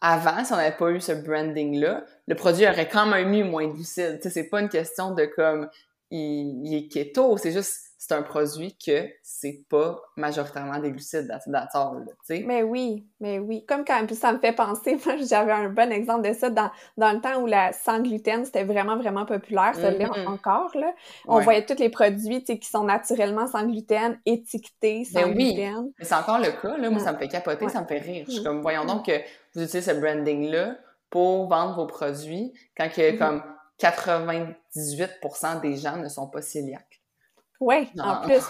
avant, 0.00 0.44
si 0.44 0.52
on 0.52 0.56
n'avait 0.56 0.76
pas 0.76 0.90
eu 0.90 1.00
ce 1.00 1.12
branding-là, 1.12 2.04
le 2.26 2.34
produit 2.34 2.66
aurait 2.66 2.88
quand 2.88 3.06
même 3.06 3.30
mis 3.30 3.42
moins 3.42 3.66
de 3.68 3.72
glucides. 3.72 4.18
Tu 4.20 4.24
sais, 4.24 4.30
c'est 4.30 4.48
pas 4.48 4.60
une 4.60 4.68
question 4.68 5.14
de 5.14 5.24
comme, 5.24 5.68
il, 6.10 6.66
il 6.66 6.74
est 6.74 6.88
keto, 6.88 7.36
c'est 7.38 7.52
juste, 7.52 7.91
c'est 8.04 8.14
un 8.14 8.22
produit 8.22 8.76
que 8.84 9.08
c'est 9.22 9.62
pas 9.68 10.02
majoritairement 10.16 10.80
des 10.80 10.90
glucides 10.90 11.32
d'accord, 11.46 11.94
tu 12.04 12.14
sais. 12.24 12.42
Mais 12.44 12.64
oui, 12.64 13.06
mais 13.20 13.38
oui. 13.38 13.64
Comme 13.64 13.84
quand 13.84 14.04
puis 14.06 14.16
ça 14.16 14.32
me 14.32 14.40
fait 14.40 14.52
penser, 14.52 14.98
moi 15.06 15.14
j'avais 15.18 15.52
un 15.52 15.68
bon 15.68 15.92
exemple 15.92 16.28
de 16.28 16.34
ça 16.34 16.50
dans, 16.50 16.68
dans 16.96 17.12
le 17.12 17.20
temps 17.20 17.40
où 17.40 17.46
la 17.46 17.72
sans 17.72 18.00
gluten 18.00 18.44
c'était 18.44 18.64
vraiment 18.64 18.96
vraiment 18.96 19.24
populaire, 19.24 19.76
ça 19.76 19.92
l'est 19.92 20.04
mm-hmm. 20.06 20.26
encore 20.26 20.72
là. 20.74 20.92
On 21.28 21.38
voyait 21.38 21.64
tous 21.64 21.78
les 21.78 21.90
produits 21.90 22.42
qui 22.42 22.68
sont 22.68 22.82
naturellement 22.82 23.46
sans 23.46 23.64
gluten 23.68 24.18
étiquetés 24.26 25.04
sans 25.04 25.20
ben 25.22 25.36
oui. 25.36 25.54
gluten. 25.54 25.92
Mais 25.96 26.04
c'est 26.04 26.16
encore 26.16 26.40
le 26.40 26.50
cas 26.60 26.76
là, 26.76 26.90
moi 26.90 26.98
ça 26.98 27.12
me 27.12 27.18
fait 27.18 27.28
capoter, 27.28 27.68
ça 27.68 27.82
me 27.82 27.86
fait 27.86 27.98
rire. 27.98 28.24
Je 28.26 28.32
suis 28.32 28.42
comme 28.42 28.62
voyons 28.62 28.84
donc 28.84 29.06
que 29.06 29.16
vous 29.54 29.62
utilisez 29.62 29.80
ce 29.80 29.92
branding 29.92 30.50
là 30.50 30.76
pour 31.08 31.48
vendre 31.48 31.76
vos 31.76 31.86
produits 31.86 32.52
quand 32.76 32.88
que, 32.88 33.12
mm-hmm. 33.12 33.18
comme 33.18 33.42
98% 33.78 35.60
des 35.60 35.76
gens 35.76 35.98
ne 35.98 36.08
sont 36.08 36.26
pas 36.26 36.42
cœliaques. 36.42 36.91
Oui, 37.62 37.88
en 38.00 38.22
plus, 38.22 38.42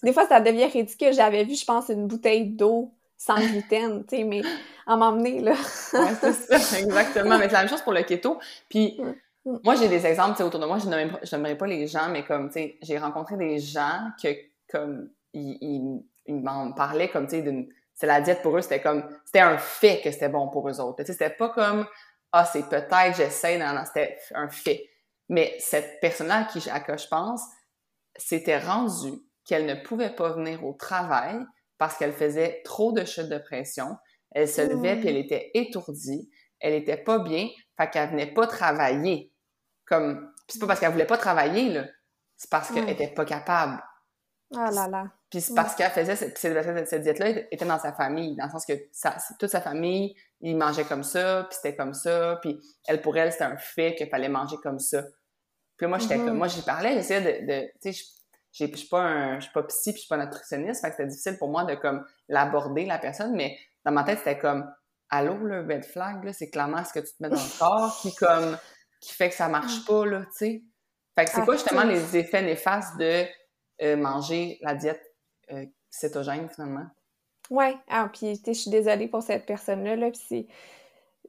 des 0.00 0.12
fois, 0.12 0.28
ça 0.28 0.40
devient 0.40 0.66
ridicule. 0.66 1.12
J'avais 1.12 1.42
vu, 1.42 1.56
je 1.56 1.64
pense, 1.64 1.88
une 1.88 2.06
bouteille 2.06 2.50
d'eau 2.50 2.94
sans 3.16 3.34
gluten, 3.34 4.04
tu 4.06 4.16
sais, 4.16 4.22
mais 4.22 4.42
à 4.86 4.96
m'emmener, 4.96 5.40
là. 5.40 5.54
oui, 5.94 6.08
c'est 6.20 6.32
ça, 6.32 6.78
exactement. 6.78 7.36
Mais 7.36 7.46
c'est 7.46 7.54
la 7.54 7.60
même 7.60 7.68
chose 7.68 7.82
pour 7.82 7.92
le 7.92 8.02
keto. 8.02 8.38
Puis, 8.68 9.00
moi, 9.44 9.74
j'ai 9.74 9.88
des 9.88 10.06
exemples, 10.06 10.32
tu 10.32 10.36
sais, 10.36 10.42
autour 10.44 10.60
de 10.60 10.66
moi, 10.66 10.78
je 10.78 10.88
n'aimerais 11.34 11.58
pas 11.58 11.66
les 11.66 11.88
gens, 11.88 12.08
mais 12.10 12.24
comme, 12.24 12.46
tu 12.46 12.60
sais, 12.60 12.78
j'ai 12.80 12.96
rencontré 12.96 13.36
des 13.36 13.58
gens 13.58 14.12
que, 14.22 14.28
comme, 14.70 15.10
ils, 15.32 16.00
m'en 16.28 16.72
parlaient 16.72 17.08
comme, 17.08 17.26
tu 17.26 17.36
sais, 17.36 17.42
d'une... 17.42 17.66
C'est 17.92 18.06
la 18.06 18.20
diète 18.20 18.42
pour 18.42 18.56
eux, 18.56 18.60
c'était 18.60 18.80
comme... 18.80 19.04
C'était 19.24 19.40
un 19.40 19.58
fait 19.58 20.00
que 20.02 20.12
c'était 20.12 20.28
bon 20.28 20.48
pour 20.48 20.68
eux 20.68 20.80
autres. 20.80 20.96
Tu 20.98 21.06
sais, 21.06 21.12
c'était 21.12 21.30
pas 21.30 21.48
comme... 21.48 21.86
Ah, 22.30 22.44
c'est 22.44 22.68
peut-être, 22.68 23.16
j'essaie, 23.16 23.58
non, 23.58 23.72
non, 23.72 23.84
c'était 23.84 24.16
un 24.32 24.48
fait. 24.48 24.88
Mais 25.28 25.56
cette 25.58 26.00
personne-là 26.00 26.40
à 26.40 26.44
qui, 26.44 26.70
à 26.70 26.80
qui 26.80 27.02
je 27.02 27.08
pense, 27.08 27.42
s'était 28.16 28.58
rendu 28.58 29.12
qu'elle 29.44 29.66
ne 29.66 29.74
pouvait 29.74 30.14
pas 30.14 30.32
venir 30.32 30.64
au 30.64 30.72
travail 30.72 31.38
parce 31.78 31.96
qu'elle 31.96 32.12
faisait 32.12 32.62
trop 32.64 32.92
de 32.92 33.04
chutes 33.04 33.28
de 33.28 33.38
pression. 33.38 33.96
Elle 34.30 34.48
se 34.48 34.62
levait 34.62 34.96
puis 34.96 35.08
elle 35.08 35.16
était 35.16 35.50
étourdie. 35.54 36.30
Elle 36.60 36.74
était 36.74 36.96
pas 36.96 37.18
bien, 37.18 37.48
fait 37.76 37.90
qu'elle 37.90 38.10
venait 38.10 38.32
pas 38.32 38.46
travailler. 38.46 39.32
Comme, 39.86 40.32
c'est 40.48 40.58
pas 40.58 40.66
parce 40.66 40.80
qu'elle 40.80 40.92
voulait 40.92 41.06
pas 41.06 41.18
travailler, 41.18 41.68
là. 41.68 41.84
C'est 42.36 42.50
parce 42.50 42.70
qu'elle 42.70 42.88
était 42.88 43.12
pas 43.12 43.24
capable. 43.24 43.82
Ah 44.56 44.70
là 44.70 44.88
là. 44.88 45.04
Puis 45.30 45.40
c'est 45.40 45.54
parce 45.54 45.74
qu'elle 45.74 45.90
faisait 45.90 46.16
cette, 46.16 46.38
cette, 46.38 47.02
diète-là 47.02 47.28
était 47.50 47.64
dans 47.64 47.78
sa 47.78 47.92
famille, 47.92 48.36
dans 48.36 48.44
le 48.44 48.50
sens 48.50 48.64
que 48.64 48.72
toute 49.38 49.50
sa 49.50 49.60
famille, 49.60 50.14
ils 50.40 50.56
mangeaient 50.56 50.84
comme 50.84 51.02
ça, 51.02 51.46
puis 51.50 51.58
c'était 51.60 51.76
comme 51.76 51.92
ça, 51.92 52.38
puis 52.40 52.60
elle, 52.86 53.02
pour 53.02 53.16
elle, 53.16 53.32
c'était 53.32 53.44
un 53.44 53.56
fait 53.56 53.94
qu'il 53.94 54.08
fallait 54.08 54.28
manger 54.28 54.56
comme 54.62 54.78
ça. 54.78 55.02
Puis 55.84 55.90
moi, 55.90 55.98
j'étais 55.98 56.16
comme, 56.16 56.38
moi, 56.38 56.48
j'y 56.48 56.62
parlais, 56.62 56.94
j'essayais 56.94 57.42
de, 57.42 57.70
tu 57.82 57.92
sais, 57.92 58.04
je 58.52 58.74
suis 58.74 58.88
pas 58.88 59.02
un, 59.02 59.38
je 59.38 59.44
suis 59.44 59.52
pas 59.52 59.64
psy 59.64 59.92
puis 59.92 59.96
je 59.96 60.06
suis 60.06 60.08
pas 60.08 60.16
nutritionniste, 60.16 60.80
fait 60.80 60.88
que 60.88 60.96
c'était 60.96 61.08
difficile 61.08 61.36
pour 61.36 61.50
moi 61.50 61.64
de 61.64 61.74
comme 61.74 62.06
l'aborder 62.26 62.86
la 62.86 62.98
personne, 62.98 63.34
mais 63.34 63.58
dans 63.84 63.92
ma 63.92 64.02
tête 64.02 64.20
c'était 64.20 64.38
comme 64.38 64.64
allô 65.10 65.36
le 65.36 65.60
red 65.60 65.84
flag 65.84 66.32
c'est 66.32 66.48
clairement 66.48 66.82
ce 66.84 66.94
que 66.94 67.00
tu 67.00 67.12
te 67.12 67.22
mets 67.22 67.28
dans 67.28 67.36
le 67.36 67.58
corps 67.58 67.98
qui 68.00 68.14
comme 68.14 68.56
qui 69.00 69.12
fait 69.12 69.28
que 69.28 69.34
ça 69.34 69.48
marche 69.48 69.82
mm. 69.82 69.84
pas 69.84 70.06
là, 70.06 70.20
tu 70.20 70.30
sais. 70.32 70.62
Fait 71.16 71.26
que 71.26 71.30
c'est 71.32 71.42
quoi 71.42 71.56
justement 71.56 71.84
les 71.84 72.16
effets 72.16 72.40
néfastes 72.40 72.96
de 72.98 73.26
euh, 73.82 73.96
manger 73.96 74.58
la 74.62 74.74
diète 74.74 75.02
euh, 75.52 75.66
cétogène 75.90 76.48
finalement? 76.48 76.86
Ouais, 77.50 77.76
ah, 77.88 78.08
puis 78.10 78.40
je 78.46 78.52
suis 78.52 78.70
désolée 78.70 79.08
pour 79.08 79.22
cette 79.22 79.44
personne-là, 79.44 79.96
là, 79.96 80.10
puis 80.10 80.48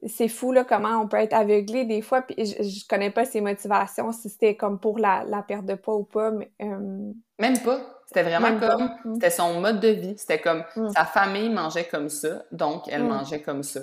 c'est 0.06 0.28
fou 0.28 0.52
là, 0.52 0.64
comment 0.64 1.00
on 1.00 1.08
peut 1.08 1.16
être 1.16 1.32
aveuglé 1.32 1.84
des 1.84 2.02
fois. 2.02 2.22
Puis 2.22 2.36
je, 2.38 2.62
je 2.62 2.86
connais 2.88 3.10
pas 3.10 3.24
ses 3.24 3.40
motivations, 3.40 4.12
si 4.12 4.28
c'était 4.28 4.56
comme 4.56 4.78
pour 4.78 4.98
la, 4.98 5.24
la, 5.24 5.42
perte 5.42 5.64
de 5.64 5.74
poids 5.74 5.96
ou 5.96 6.04
pas. 6.04 6.30
Mais, 6.30 6.50
euh, 6.62 7.12
Même 7.38 7.58
pas. 7.60 7.78
C'était 8.06 8.22
vraiment 8.22 8.58
comme. 8.58 8.90
Mm. 9.04 9.14
C'était 9.14 9.30
son 9.30 9.60
mode 9.60 9.80
de 9.80 9.88
vie. 9.88 10.14
C'était 10.16 10.40
comme 10.40 10.64
mm. 10.76 10.90
sa 10.90 11.04
famille 11.04 11.48
mangeait 11.48 11.86
comme 11.86 12.08
ça, 12.08 12.44
donc 12.52 12.84
elle 12.88 13.04
mm. 13.04 13.08
mangeait 13.08 13.42
comme 13.42 13.62
ça. 13.62 13.80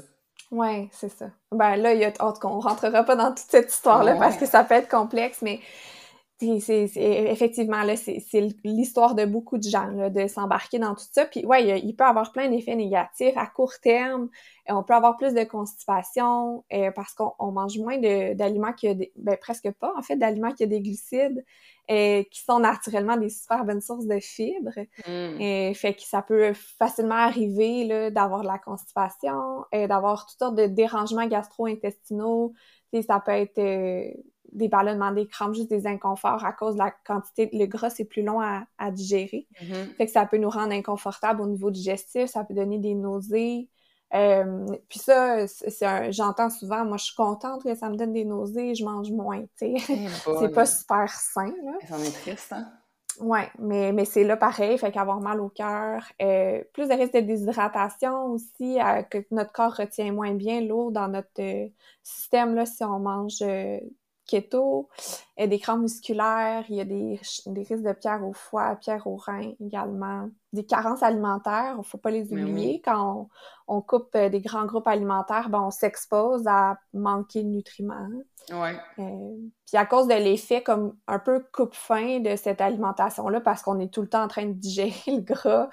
Oui, 0.51 0.89
c'est 0.91 1.09
ça. 1.09 1.26
Ben 1.51 1.76
là, 1.76 1.93
il 1.93 1.99
y 1.99 2.05
a, 2.05 2.11
cas, 2.11 2.30
on 2.43 2.59
rentrera 2.59 3.03
pas 3.03 3.16
dans 3.16 3.30
toute 3.30 3.49
cette 3.49 3.72
histoire-là 3.72 4.16
parce 4.16 4.38
que 4.38 4.45
ça 4.45 4.64
peut 4.64 4.76
être 4.76 4.89
complexe, 4.89 5.41
mais 5.41 5.59
c'est, 6.39 6.89
effectivement, 6.95 7.84
là, 7.84 7.95
c'est, 7.95 8.21
l'histoire 8.63 9.15
de 9.15 9.25
beaucoup 9.25 9.57
de 9.57 9.63
gens, 9.63 9.88
là, 9.88 10.09
de 10.09 10.27
s'embarquer 10.27 10.79
dans 10.79 10.95
tout 10.95 11.05
ça. 11.11 11.25
Puis, 11.25 11.45
ouais, 11.45 11.79
il, 11.79 11.95
peut 11.95 12.03
avoir 12.03 12.31
plein 12.31 12.49
d'effets 12.49 12.75
négatifs 12.75 13.38
à 13.38 13.47
court 13.47 13.73
terme. 13.81 14.29
Et 14.67 14.71
on 14.71 14.84
peut 14.84 14.93
avoir 14.93 15.17
plus 15.17 15.34
de 15.34 15.43
constipation 15.43 16.63
euh, 16.73 16.91
parce 16.91 17.13
qu'on 17.13 17.51
mange 17.51 17.77
moins 17.77 17.97
d'aliments 17.97 18.73
qui 18.73 18.88
a 18.88 18.93
des, 18.93 19.11
ben, 19.15 19.38
presque 19.38 19.71
pas, 19.71 19.93
en 19.97 20.01
fait, 20.01 20.15
d'aliments 20.15 20.53
qui 20.53 20.63
ont 20.63 20.67
des 20.67 20.81
glucides 20.81 21.43
euh, 21.91 22.23
qui 22.31 22.41
sont 22.41 22.59
naturellement 22.59 23.17
des 23.17 23.29
super 23.29 23.65
bonnes 23.65 23.81
sources 23.81 24.05
de 24.05 24.19
fibres. 24.19 24.79
Mm. 25.05 25.41
Et 25.41 25.73
fait 25.73 25.93
que 25.93 26.01
ça 26.01 26.21
peut 26.21 26.53
facilement 26.53 27.15
arriver, 27.15 27.84
là, 27.86 28.09
d'avoir 28.09 28.41
de 28.41 28.47
la 28.47 28.57
constipation, 28.57 29.65
et 29.71 29.88
d'avoir 29.88 30.25
toutes 30.25 30.39
sortes 30.39 30.55
de 30.55 30.65
dérangements 30.65 31.27
gastro-intestinaux. 31.27 32.53
Ça 33.07 33.19
peut 33.19 33.31
être 33.31 33.57
euh, 33.57 34.11
des 34.54 34.68
ballonnements, 34.68 35.12
des 35.12 35.28
crampes, 35.28 35.56
juste 35.56 35.70
des 35.70 35.88
inconforts 35.88 36.45
à 36.45 36.54
cause 36.54 36.76
de 36.76 36.80
la 36.80 36.91
quantité. 36.91 37.49
Le 37.54 37.66
gras, 37.66 37.89
c'est 37.89 38.06
plus 38.06 38.24
long 38.24 38.41
à, 38.41 38.91
digérer. 38.91 39.47
Mm-hmm. 39.62 39.95
Fait 39.95 40.06
que 40.06 40.12
ça 40.12 40.26
peut 40.26 40.38
nous 40.38 40.49
rendre 40.49 40.74
inconfortables 40.74 41.41
au 41.41 41.47
niveau 41.47 41.72
digestif, 41.72 42.28
ça 42.28 42.43
peut 42.43 42.54
donner 42.54 42.80
des 42.80 42.93
nausées. 42.93 43.70
Euh, 44.14 44.66
puis 44.89 44.99
ça, 44.99 45.47
c'est 45.47 46.12
j'entends 46.12 46.51
souvent, 46.51 46.86
moi 46.86 46.97
je 46.97 47.06
suis 47.06 47.16
contente 47.16 47.64
que 47.64 47.74
ça 47.74 47.89
me 47.89 47.95
donne 47.95 48.14
des 48.14 48.26
nausées, 48.26 48.76
je 48.76 48.86
mange 48.86 49.12
moins, 49.12 49.41
tu 49.58 49.76
sais. 49.78 49.86
Eh 49.89 50.08
c'est 50.39 50.54
pas 50.54 50.66
super 50.66 51.10
sain, 51.10 51.51
là. 51.64 51.74
Ça 51.88 51.97
est 51.97 52.12
triste, 52.12 52.54
hein? 52.54 52.68
Ouais, 53.20 53.49
mais, 53.60 53.91
mais 53.91 54.06
c'est 54.06 54.24
là 54.24 54.38
pareil, 54.38 54.78
fait 54.78 54.91
qu'avoir 54.91 55.20
mal 55.20 55.39
au 55.39 55.49
cœur, 55.49 56.04
euh, 56.22 56.64
plus 56.74 56.89
de 56.89 56.93
risque 56.93 57.14
de 57.14 57.20
déshydratation 57.20 58.26
aussi, 58.26 58.82
euh, 58.82 59.04
que 59.04 59.20
notre 59.30 59.51
corps 59.51 59.76
retient 59.76 60.12
moins 60.12 60.34
bien 60.34 60.62
l'eau 60.62 60.89
dans 60.89 61.08
notre 61.08 61.70
système, 62.01 62.56
là, 62.56 62.66
si 62.66 62.84
on 62.84 62.99
mange 62.99 63.43
keto, 64.26 64.89
et 65.38 65.47
des 65.47 65.59
crampes 65.59 65.82
musculaires, 65.82 66.63
il 66.69 66.76
y 66.76 66.82
a 66.82 66.86
des, 66.86 67.19
des 67.47 67.63
risques 67.63 67.84
de 67.84 67.93
pierre 67.93 68.26
au 68.26 68.34
foie, 68.34 68.76
pierre 68.76 69.05
au 69.07 69.15
rein 69.15 69.51
également, 69.59 70.30
des 70.53 70.65
carences 70.65 71.01
alimentaires, 71.01 71.76
il 71.78 71.84
faut 71.84 71.97
pas 71.97 72.11
les 72.11 72.32
oublier. 72.32 72.82
Quand 72.86 73.28
on, 73.67 73.82
coupe 73.82 74.09
euh, 74.15 74.30
des 74.30 74.39
grands 74.39 74.65
groupes 74.65 74.88
alimentaires, 74.88 75.49
ben, 75.49 75.61
on 75.61 75.71
s'expose 75.71 76.45
à 76.47 76.78
manquer 76.93 77.41
de 77.41 77.49
nutriments. 77.49 78.07
Ouais. 78.51 78.76
Euh, 78.99 79.36
puis 79.65 79.78
à 79.78 79.86
cause 79.86 80.07
de 80.07 80.13
l'effet 80.13 80.61
comme 80.61 80.95
un 81.07 81.17
peu 81.17 81.43
coupe-fin 81.51 82.19
de 82.19 82.36
cette 82.36 82.61
alimentation-là, 82.61 83.41
parce 83.41 83.63
qu'on 83.63 83.80
est 83.80 83.91
tout 83.91 84.01
le 84.01 84.09
temps 84.09 84.24
en 84.24 84.28
train 84.28 84.45
de 84.45 84.53
digérer 84.53 84.93
le 85.07 85.21
gras 85.21 85.69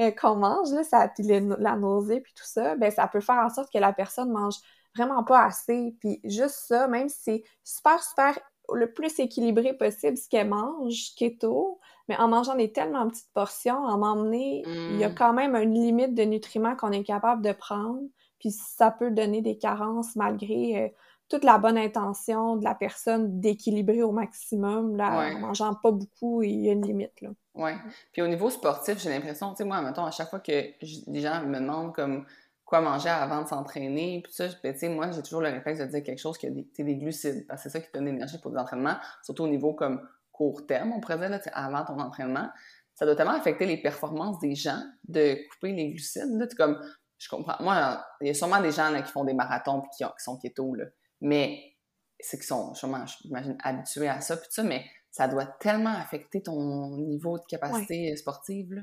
euh, 0.00 0.10
qu'on 0.12 0.36
mange, 0.36 0.72
là, 0.72 0.82
ça, 0.82 1.10
la 1.18 1.76
nausée 1.76 2.20
puis 2.20 2.32
tout 2.34 2.46
ça, 2.46 2.74
ben 2.76 2.90
ça 2.90 3.06
peut 3.08 3.20
faire 3.20 3.44
en 3.44 3.50
sorte 3.50 3.70
que 3.70 3.78
la 3.78 3.92
personne 3.92 4.30
mange 4.30 4.56
vraiment 4.96 5.24
pas 5.24 5.44
assez. 5.44 5.94
Puis 6.00 6.20
juste 6.24 6.56
ça, 6.66 6.88
même 6.88 7.08
si 7.08 7.18
c'est 7.22 7.44
super, 7.64 8.02
super 8.02 8.38
le 8.72 8.92
plus 8.92 9.18
équilibré 9.18 9.74
possible 9.74 10.16
ce 10.16 10.28
qu'elle 10.28 10.48
mange, 10.48 11.14
keto, 11.16 11.80
mais 12.08 12.16
en 12.16 12.28
mangeant 12.28 12.54
des 12.54 12.72
tellement 12.72 13.08
petites 13.08 13.32
portions, 13.34 13.76
en 13.76 13.98
m'emmener, 13.98 14.62
il 14.66 14.98
y 14.98 15.04
a 15.04 15.08
mm. 15.08 15.14
quand 15.14 15.32
même 15.32 15.54
une 15.56 15.74
limite 15.74 16.14
de 16.14 16.22
nutriments 16.22 16.76
qu'on 16.76 16.92
est 16.92 17.02
capable 17.02 17.42
de 17.42 17.52
prendre, 17.52 18.00
puis 18.38 18.50
ça 18.50 18.90
peut 18.90 19.10
donner 19.10 19.42
des 19.42 19.58
carences 19.58 20.16
malgré 20.16 20.82
euh, 20.84 20.88
toute 21.28 21.44
la 21.44 21.58
bonne 21.58 21.78
intention 21.78 22.56
de 22.56 22.64
la 22.64 22.74
personne 22.74 23.40
d'équilibrer 23.40 24.02
au 24.02 24.12
maximum, 24.12 24.96
là, 24.96 25.32
en 25.34 25.38
mangeant 25.38 25.74
pas 25.74 25.90
beaucoup, 25.90 26.42
il 26.42 26.60
y 26.60 26.68
a 26.68 26.72
une 26.72 26.86
limite, 26.86 27.20
là. 27.20 27.30
Ouais. 27.54 27.76
Puis 28.12 28.22
au 28.22 28.28
niveau 28.28 28.48
sportif, 28.48 28.98
j'ai 28.98 29.10
l'impression, 29.10 29.50
tu 29.50 29.58
sais, 29.58 29.64
moi, 29.64 29.80
mettons, 29.82 30.04
à 30.04 30.10
chaque 30.10 30.30
fois 30.30 30.40
que 30.40 30.52
les 30.80 31.20
gens 31.20 31.42
me 31.42 31.58
demandent 31.58 31.94
comme 31.94 32.24
quoi 32.72 32.80
manger 32.80 33.10
avant 33.10 33.42
de 33.42 33.48
s'entraîner. 33.48 34.22
Puis 34.24 34.32
ça, 34.32 34.46
ben, 34.62 34.74
moi, 34.94 35.10
j'ai 35.10 35.22
toujours 35.22 35.42
le 35.42 35.50
réflexe 35.50 35.78
de 35.78 35.84
dire 35.84 36.02
quelque 36.02 36.18
chose 36.18 36.38
qui 36.38 36.46
a 36.46 36.50
des, 36.50 36.66
des 36.78 36.96
glucides, 36.96 37.46
parce 37.46 37.62
que 37.62 37.68
c'est 37.68 37.78
ça 37.78 37.84
qui 37.84 37.92
donne 37.92 38.06
l'énergie 38.06 38.38
pour 38.38 38.50
l'entraînement, 38.50 38.96
surtout 39.22 39.42
au 39.44 39.48
niveau 39.48 39.74
comme 39.74 40.08
court 40.30 40.66
terme, 40.66 40.92
on 40.92 41.00
pourrait 41.00 41.18
dire, 41.18 41.28
là, 41.28 41.38
avant 41.52 41.84
ton 41.84 42.00
entraînement. 42.00 42.48
Ça 42.94 43.04
doit 43.04 43.14
tellement 43.14 43.34
affecter 43.34 43.66
les 43.66 43.76
performances 43.76 44.38
des 44.38 44.54
gens 44.54 44.82
de 45.06 45.36
couper 45.50 45.72
les 45.72 45.90
glucides. 45.90 46.32
Là, 46.38 46.46
comme, 46.56 46.80
je 47.18 47.28
comprends. 47.28 47.62
Moi, 47.62 48.02
il 48.22 48.28
y 48.28 48.30
a 48.30 48.34
sûrement 48.34 48.62
des 48.62 48.72
gens 48.72 48.88
là, 48.88 49.02
qui 49.02 49.12
font 49.12 49.24
des 49.24 49.34
marathons 49.34 49.82
et 49.82 49.88
qui, 49.94 50.04
qui, 50.04 50.24
sont 50.24 50.38
keto, 50.38 50.74
là. 50.74 50.86
mais 51.20 51.74
c'est 52.20 52.38
qu'ils 52.38 52.46
sont, 52.46 52.72
sûrement, 52.72 53.04
j'imagine, 53.04 53.58
habitués 53.62 54.08
à 54.08 54.22
ça, 54.22 54.38
puis 54.38 54.46
ça, 54.48 54.62
mais 54.62 54.82
ça 55.10 55.28
doit 55.28 55.44
tellement 55.44 55.94
affecter 55.94 56.42
ton 56.42 56.96
niveau 56.96 57.36
de 57.36 57.44
capacité 57.46 58.16
sportive. 58.16 58.72
Là. 58.72 58.82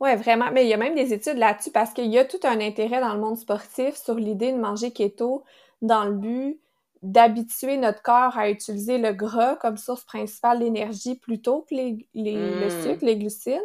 Oui, 0.00 0.14
vraiment. 0.16 0.50
Mais 0.52 0.64
il 0.64 0.68
y 0.68 0.74
a 0.74 0.76
même 0.76 0.94
des 0.94 1.12
études 1.12 1.38
là-dessus 1.38 1.70
parce 1.70 1.92
qu'il 1.92 2.06
y 2.06 2.18
a 2.18 2.24
tout 2.24 2.40
un 2.44 2.60
intérêt 2.60 3.00
dans 3.00 3.14
le 3.14 3.20
monde 3.20 3.36
sportif 3.36 3.96
sur 3.96 4.14
l'idée 4.14 4.52
de 4.52 4.58
manger 4.58 4.92
keto 4.92 5.44
dans 5.82 6.04
le 6.04 6.12
but 6.12 6.60
d'habituer 7.02 7.76
notre 7.76 8.02
corps 8.02 8.36
à 8.36 8.50
utiliser 8.50 8.98
le 8.98 9.12
gras 9.12 9.56
comme 9.56 9.76
source 9.76 10.04
principale 10.04 10.58
d'énergie 10.58 11.14
plutôt 11.14 11.64
que 11.68 11.74
les, 11.74 12.08
les 12.14 12.34
le 12.34 12.66
hmm. 12.66 12.82
sucre, 12.82 13.04
les 13.04 13.16
glucides. 13.16 13.60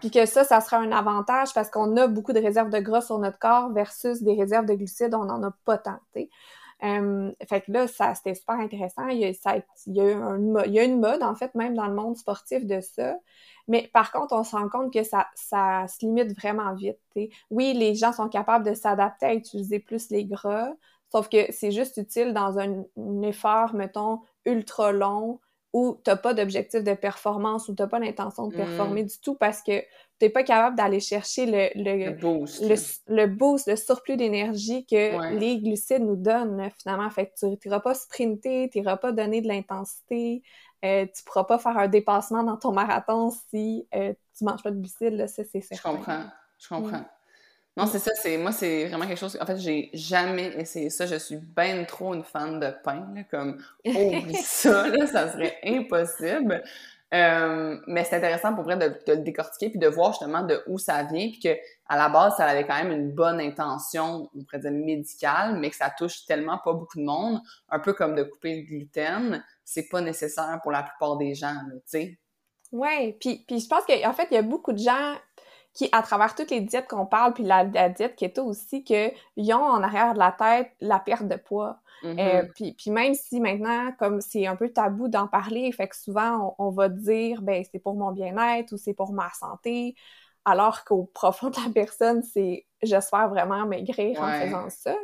Puis 0.00 0.10
que 0.10 0.26
ça, 0.26 0.44
ça 0.44 0.60
sera 0.60 0.78
un 0.78 0.92
avantage 0.92 1.54
parce 1.54 1.70
qu'on 1.70 1.96
a 1.96 2.06
beaucoup 2.08 2.32
de 2.32 2.40
réserves 2.40 2.70
de 2.70 2.80
gras 2.80 3.00
sur 3.00 3.18
notre 3.18 3.38
corps 3.38 3.72
versus 3.72 4.22
des 4.22 4.34
réserves 4.34 4.66
de 4.66 4.74
glucides, 4.74 5.14
on 5.14 5.24
n'en 5.24 5.42
a 5.42 5.52
pas 5.64 5.78
tant. 5.78 5.98
Euh, 6.82 7.32
fait 7.48 7.62
que 7.62 7.72
là, 7.72 7.86
ça, 7.86 8.14
c'était 8.14 8.34
super 8.34 8.56
intéressant. 8.56 9.06
Il 9.08 9.18
y, 9.18 9.24
a, 9.24 9.32
ça, 9.32 9.56
il, 9.86 9.94
y 9.94 10.00
a 10.00 10.36
il 10.66 10.72
y 10.72 10.78
a 10.78 10.84
une 10.84 11.00
mode, 11.00 11.22
en 11.22 11.34
fait, 11.34 11.54
même 11.54 11.74
dans 11.74 11.86
le 11.86 11.94
monde 11.94 12.16
sportif 12.16 12.66
de 12.66 12.80
ça. 12.80 13.16
Mais 13.68 13.88
par 13.92 14.12
contre, 14.12 14.34
on 14.34 14.44
se 14.44 14.54
rend 14.54 14.68
compte 14.68 14.92
que 14.92 15.02
ça, 15.02 15.26
ça 15.34 15.86
se 15.88 16.04
limite 16.04 16.36
vraiment 16.36 16.74
vite. 16.74 16.98
Oui, 17.50 17.72
les 17.72 17.94
gens 17.94 18.12
sont 18.12 18.28
capables 18.28 18.66
de 18.66 18.74
s'adapter 18.74 19.26
à 19.26 19.34
utiliser 19.34 19.78
plus 19.78 20.10
les 20.10 20.24
gras, 20.24 20.70
sauf 21.10 21.28
que 21.28 21.50
c'est 21.52 21.70
juste 21.70 21.96
utile 21.96 22.34
dans 22.34 22.58
un, 22.58 22.84
effort, 23.22 23.74
mettons, 23.74 24.20
ultra 24.44 24.92
long 24.92 25.40
où 25.74 26.00
tu 26.04 26.08
n'as 26.08 26.16
pas 26.16 26.34
d'objectif 26.34 26.84
de 26.84 26.94
performance 26.94 27.68
ou 27.68 27.74
tu 27.74 27.82
n'as 27.82 27.88
pas 27.88 27.98
l'intention 27.98 28.46
de 28.46 28.54
performer 28.54 29.02
mm. 29.02 29.06
du 29.06 29.18
tout 29.18 29.34
parce 29.34 29.60
que 29.60 29.80
tu 29.80 29.86
n'es 30.22 30.30
pas 30.30 30.44
capable 30.44 30.76
d'aller 30.76 31.00
chercher 31.00 31.46
le, 31.46 31.68
le, 31.74 32.12
boost. 32.12 32.62
Le, 33.08 33.26
boost, 33.26 33.66
le 33.66 33.74
surplus 33.74 34.16
d'énergie 34.16 34.86
que 34.86 35.36
les 35.36 35.60
glucides 35.60 36.04
nous 36.04 36.14
donnent 36.14 36.70
finalement. 36.80 37.10
Fait 37.10 37.26
que 37.26 37.32
tu 37.40 37.46
n'iras 37.46 37.80
pas 37.80 37.94
sprinter, 37.94 38.70
tu 38.72 38.78
n'iras 38.78 38.98
pas 38.98 39.10
donner 39.10 39.40
de 39.40 39.48
l'intensité, 39.48 40.44
euh, 40.84 41.06
tu 41.06 41.24
pourras 41.24 41.44
pas 41.44 41.58
faire 41.58 41.76
un 41.76 41.88
dépassement 41.88 42.44
dans 42.44 42.56
ton 42.56 42.70
marathon 42.70 43.32
si 43.50 43.88
euh, 43.96 44.14
tu 44.38 44.44
manges 44.44 44.62
pas 44.62 44.70
de 44.70 44.78
glucides, 44.78 45.14
là, 45.14 45.26
ça, 45.26 45.42
c'est 45.50 45.60
certain. 45.60 45.90
Je 45.90 45.96
comprends, 45.96 46.24
je 46.56 46.68
comprends. 46.68 46.98
Mm. 46.98 47.06
Non, 47.76 47.86
c'est 47.86 47.98
ça, 47.98 48.12
c'est 48.14 48.36
moi, 48.36 48.52
c'est 48.52 48.86
vraiment 48.86 49.06
quelque 49.06 49.18
chose. 49.18 49.36
En 49.40 49.46
fait, 49.46 49.56
j'ai 49.58 49.90
jamais 49.92 50.54
essayé 50.58 50.90
ça. 50.90 51.06
Je 51.06 51.16
suis 51.16 51.36
bien 51.36 51.84
trop 51.84 52.14
une 52.14 52.22
fan 52.22 52.60
de 52.60 52.70
pain, 52.84 53.08
là, 53.14 53.24
comme 53.24 53.60
oublie 53.84 54.36
ça, 54.36 54.88
là, 54.88 55.06
ça 55.06 55.32
serait 55.32 55.58
impossible. 55.64 56.62
Euh, 57.12 57.78
mais 57.86 58.04
c'est 58.04 58.16
intéressant 58.16 58.54
pour 58.54 58.64
vrai 58.64 58.76
de, 58.76 58.88
de, 59.06 59.12
le 59.12 59.22
décortiquer 59.22 59.70
puis 59.70 59.78
de 59.78 59.86
voir 59.86 60.12
justement 60.12 60.42
de 60.42 60.60
où 60.66 60.78
ça 60.78 61.04
vient 61.04 61.28
puis 61.28 61.38
que 61.38 61.56
à 61.86 61.96
la 61.96 62.08
base 62.08 62.34
ça 62.36 62.44
avait 62.44 62.66
quand 62.66 62.82
même 62.82 62.90
une 62.90 63.12
bonne 63.12 63.40
intention 63.40 64.28
on 64.34 64.42
pourrait 64.42 64.58
dire 64.58 64.72
médicale 64.72 65.56
mais 65.60 65.70
que 65.70 65.76
ça 65.76 65.92
touche 65.96 66.24
tellement 66.24 66.58
pas 66.58 66.72
beaucoup 66.72 66.98
de 66.98 67.04
monde 67.04 67.40
un 67.68 67.78
peu 67.78 67.92
comme 67.92 68.16
de 68.16 68.24
couper 68.24 68.56
le 68.56 68.62
gluten 68.62 69.44
c'est 69.64 69.88
pas 69.88 70.00
nécessaire 70.00 70.60
pour 70.62 70.72
la 70.72 70.82
plupart 70.82 71.16
des 71.16 71.34
gens, 71.34 71.54
tu 71.72 71.80
sais. 71.86 72.18
Oui, 72.72 73.12
puis, 73.20 73.44
puis 73.46 73.60
je 73.60 73.68
pense 73.68 73.84
qu'en 73.86 74.12
fait, 74.12 74.28
il 74.30 74.34
y 74.34 74.38
a 74.38 74.42
beaucoup 74.42 74.72
de 74.72 74.78
gens 74.78 75.14
qui, 75.74 75.88
à 75.92 76.02
travers 76.02 76.34
toutes 76.34 76.50
les 76.50 76.60
diètes 76.60 76.88
qu'on 76.88 77.06
parle, 77.06 77.34
puis 77.34 77.44
la, 77.44 77.64
diète 77.64 78.16
keto 78.16 78.44
aussi, 78.44 78.84
qu'ils 78.84 79.54
ont 79.54 79.62
en 79.62 79.82
arrière 79.82 80.14
de 80.14 80.18
la 80.18 80.32
tête 80.32 80.70
la 80.80 81.00
perte 81.00 81.26
de 81.28 81.36
poids. 81.36 81.80
Euh, 82.04 82.42
puis, 82.54 82.74
puis, 82.74 82.90
même 82.90 83.14
si 83.14 83.40
maintenant, 83.40 83.90
comme 83.98 84.20
c'est 84.20 84.46
un 84.46 84.56
peu 84.56 84.68
tabou 84.68 85.08
d'en 85.08 85.26
parler, 85.26 85.72
fait 85.72 85.88
que 85.88 85.96
souvent, 85.96 86.54
on, 86.58 86.70
va 86.70 86.90
dire, 86.90 87.40
ben 87.40 87.64
c'est 87.70 87.78
pour 87.78 87.94
mon 87.94 88.12
bien-être 88.12 88.72
ou 88.72 88.76
c'est 88.76 88.92
pour 88.92 89.14
ma 89.14 89.30
santé, 89.30 89.94
alors 90.44 90.84
qu'au 90.84 91.04
profond 91.14 91.48
de 91.48 91.56
la 91.64 91.72
personne, 91.72 92.22
c'est 92.22 92.66
j'espère 92.82 93.30
vraiment 93.30 93.64
maigrir 93.64 94.20
en 94.20 94.30
faisant 94.30 94.68
ça. 94.68 94.94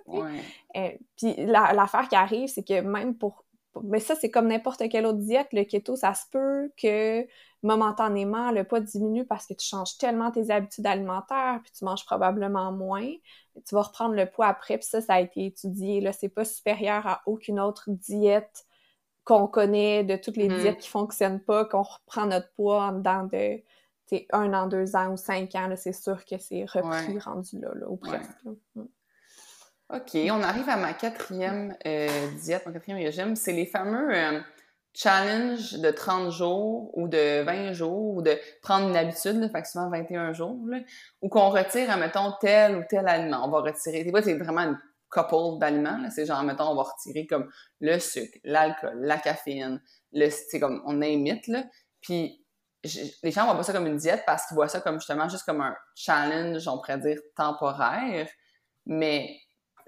Euh, 0.77 0.91
puis 1.17 1.35
l'affaire 1.47 2.07
qui 2.09 2.17
arrive, 2.17 2.49
c'est 2.49 2.65
que 2.65 2.81
même 2.81 3.17
pour 3.17 3.45
mais 3.85 4.01
ça, 4.01 4.17
c'est 4.17 4.31
comme 4.31 4.49
n'importe 4.49 4.89
quelle 4.89 5.07
autre 5.07 5.21
diète. 5.21 5.47
Le 5.53 5.63
keto, 5.63 5.95
ça 5.95 6.13
se 6.13 6.25
peut 6.33 6.73
que 6.77 7.25
momentanément, 7.63 8.51
le 8.53 8.65
poids 8.65 8.81
diminue 8.81 9.27
parce 9.27 9.47
que 9.47 9.55
tu 9.55 9.67
changes 9.67 9.99
tellement 9.99 10.31
tes 10.31 10.51
habitudes 10.51 10.87
alimentaires, 10.87 11.61
puis 11.63 11.73
tu 11.77 11.85
manges 11.85 12.05
probablement 12.05 12.73
moins. 12.73 13.09
Tu 13.67 13.75
vas 13.75 13.83
reprendre 13.83 14.15
le 14.15 14.27
poids 14.27 14.47
après, 14.47 14.79
puis 14.79 14.87
ça, 14.87 15.01
ça 15.01 15.15
a 15.15 15.21
été 15.21 15.47
étudié. 15.47 16.01
Là, 16.01 16.13
c'est 16.13 16.29
pas 16.29 16.45
supérieur 16.45 17.07
à 17.07 17.23
aucune 17.27 17.61
autre 17.61 17.85
diète 17.89 18.65
qu'on 19.25 19.47
connaît, 19.47 20.03
de 20.05 20.17
toutes 20.17 20.37
les 20.37 20.49
mm-hmm. 20.49 20.61
diètes 20.61 20.79
qui 20.79 20.89
fonctionnent 20.89 21.41
pas, 21.41 21.65
qu'on 21.65 21.83
reprend 21.83 22.27
notre 22.27 22.51
poids 22.53 22.85
en 22.85 22.93
dedans 22.93 23.25
de 23.25 23.63
un 24.33 24.53
an, 24.55 24.67
deux 24.67 24.97
ans 24.97 25.13
ou 25.13 25.17
cinq 25.17 25.55
ans. 25.55 25.73
C'est 25.77 25.93
sûr 25.93 26.25
que 26.25 26.39
c'est 26.39 26.65
repris, 26.65 27.19
rendu 27.19 27.59
là, 27.61 27.71
là, 27.75 27.89
ou 27.89 27.97
presque. 27.97 28.31
Mm. 28.75 28.83
OK, 29.93 30.17
on 30.31 30.43
arrive 30.43 30.69
à 30.69 30.77
ma 30.77 30.93
quatrième 30.93 31.77
euh, 31.85 32.31
diète, 32.43 32.65
mon 32.67 32.73
quatrième 32.73 32.99
régime. 32.99 33.35
C'est 33.35 33.53
les 33.53 33.67
fameux 33.67 34.15
euh, 34.15 34.41
challenges 34.95 35.75
de 35.75 35.91
30 35.91 36.31
jours 36.31 36.91
ou 36.97 37.09
de 37.09 37.43
20 37.43 37.73
jours 37.73 38.17
ou 38.17 38.23
de 38.23 38.37
prendre 38.63 38.89
une 38.89 38.97
habitude, 38.97 39.37
là, 39.37 39.49
fait 39.49 39.63
que 39.63 39.69
souvent 39.69 39.91
21 39.91 40.33
jours, 40.33 40.59
là, 40.67 40.79
ou 41.23 41.29
qu'on 41.29 41.51
retire, 41.51 41.97
mettons, 41.97 42.33
tel 42.41 42.77
ou 42.77 42.83
tel 42.89 43.07
aliment. 43.09 43.45
On 43.45 43.51
va 43.51 43.61
retirer, 43.61 44.11
c'est 44.23 44.35
vraiment 44.35 44.63
une 44.63 44.79
couple 45.11 45.59
d'aliments, 45.59 46.09
c'est 46.11 46.27
genre, 46.27 46.43
mettons, 46.43 46.69
on 46.69 46.77
va 46.77 46.83
retirer 46.83 47.27
comme 47.27 47.51
le 47.81 47.99
sucre, 47.99 48.39
l'alcool, 48.45 48.99
la 49.01 49.19
caféine, 49.19 49.81
le, 50.13 50.29
c'est 50.31 50.61
comme, 50.61 50.83
on 50.87 51.01
imite, 51.03 51.47
là. 51.49 51.65
Puis, 52.01 52.45
les 53.23 53.31
gens 53.31 53.45
voient 53.45 53.57
pas 53.57 53.63
ça 53.63 53.73
comme 53.73 53.87
une 53.87 53.99
diète 53.99 54.23
parce 54.25 54.47
qu'ils 54.47 54.55
voient 54.55 54.69
ça 54.69 54.81
comme 54.81 54.95
justement 54.95 55.29
juste 55.29 55.45
comme 55.45 55.61
un 55.61 55.77
challenge, 55.95 56.67
on 56.67 56.79
pourrait 56.79 56.99
dire, 56.99 57.19
temporaire. 57.37 58.27
Mais 58.87 59.39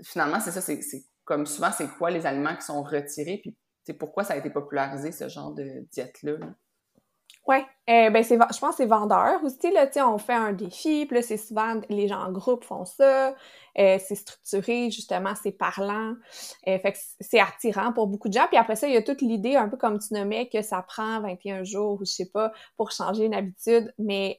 finalement, 0.02 0.40
c'est 0.40 0.50
ça, 0.50 0.60
c'est 0.60 0.80
comme 1.24 1.46
souvent, 1.46 1.72
c'est 1.72 1.88
quoi 1.88 2.10
les 2.10 2.26
aliments 2.26 2.54
qui 2.54 2.62
sont 2.62 2.82
retirés, 2.82 3.38
puis 3.40 3.56
pourquoi 3.98 4.24
ça 4.24 4.34
a 4.34 4.36
été 4.36 4.50
popularisé, 4.50 5.12
ce 5.12 5.28
genre 5.28 5.52
de 5.52 5.86
diète-là? 5.92 6.36
Oui, 7.48 7.56
euh, 7.90 8.10
ben 8.10 8.22
c'est, 8.22 8.36
je 8.36 8.58
pense 8.60 8.70
que 8.70 8.76
c'est 8.76 8.86
vendeur 8.86 9.42
aussi, 9.42 9.72
là, 9.72 9.88
on 10.08 10.18
fait 10.18 10.32
un 10.32 10.52
défi, 10.52 11.06
puis 11.06 11.16
là, 11.16 11.22
c'est 11.22 11.36
souvent, 11.36 11.80
les 11.88 12.06
gens 12.06 12.20
en 12.20 12.30
groupe 12.30 12.62
font 12.62 12.84
ça, 12.84 13.34
euh, 13.78 13.98
c'est 13.98 14.14
structuré, 14.14 14.92
justement, 14.92 15.34
c'est 15.34 15.50
parlant, 15.50 16.14
euh, 16.68 16.78
fait 16.78 16.92
que 16.92 16.98
c'est 17.18 17.40
attirant 17.40 17.92
pour 17.92 18.06
beaucoup 18.06 18.28
de 18.28 18.34
gens, 18.34 18.46
puis 18.46 18.56
après 18.56 18.76
ça, 18.76 18.86
il 18.86 18.94
y 18.94 18.96
a 18.96 19.02
toute 19.02 19.22
l'idée, 19.22 19.56
un 19.56 19.68
peu 19.68 19.76
comme 19.76 19.98
tu 19.98 20.14
nommais, 20.14 20.48
que 20.50 20.62
ça 20.62 20.82
prend 20.82 21.20
21 21.20 21.64
jours, 21.64 22.00
ou 22.00 22.04
je 22.04 22.12
sais 22.12 22.30
pas, 22.32 22.52
pour 22.76 22.92
changer 22.92 23.24
une 23.24 23.34
habitude, 23.34 23.92
mais 23.98 24.38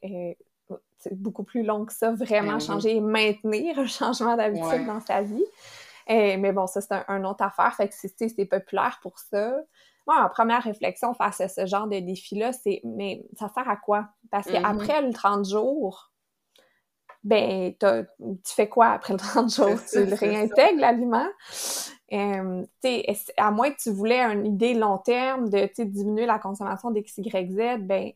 c'est 0.99 1.21
beaucoup 1.21 1.43
plus 1.43 1.63
long 1.63 1.83
que 1.83 1.91
ça, 1.91 2.13
vraiment 2.13 2.53
ben 2.53 2.59
changer 2.61 2.95
et 2.95 3.01
maintenir 3.01 3.79
un 3.79 3.87
changement 3.87 4.37
d'habitude 4.37 4.85
dans 4.85 5.01
sa 5.01 5.21
vie. 5.21 5.45
Et, 6.07 6.37
mais 6.37 6.51
bon, 6.51 6.67
ça, 6.67 6.81
c'est 6.81 7.03
un, 7.07 7.23
autre 7.23 7.43
affaire. 7.43 7.73
Fait 7.75 7.87
que 7.87 7.95
c'est 7.95 8.45
populaire 8.45 8.99
pour 9.01 9.19
ça. 9.19 9.55
Moi, 10.05 10.21
ma 10.21 10.29
première 10.29 10.63
réflexion 10.63 11.13
face 11.13 11.39
à 11.39 11.47
ce 11.47 11.65
genre 11.65 11.87
de 11.87 11.99
défi-là, 11.99 12.51
c'est 12.51 12.81
mais 12.83 13.25
ça 13.39 13.49
sert 13.53 13.69
à 13.69 13.77
quoi? 13.77 14.09
Parce 14.31 14.51
qu'après 14.51 15.01
mm-hmm. 15.01 15.07
le 15.07 15.13
30 15.13 15.49
jours, 15.49 16.11
ben, 17.23 17.73
tu 17.79 18.53
fais 18.53 18.67
quoi 18.67 18.87
après 18.87 19.13
le 19.13 19.19
30 19.19 19.53
jours? 19.53 19.79
Tu 19.89 20.05
le 20.05 20.15
réintègres, 20.15 20.79
l'aliment? 20.79 21.27
Euh, 22.11 22.63
à 23.37 23.51
moins 23.51 23.71
que 23.71 23.81
tu 23.81 23.91
voulais 23.91 24.19
une 24.19 24.45
idée 24.45 24.73
long 24.73 24.97
terme 24.97 25.49
de 25.49 25.83
diminuer 25.83 26.25
la 26.25 26.37
consommation 26.37 26.91
d'XYZ, 26.91 27.79
ben, 27.79 28.11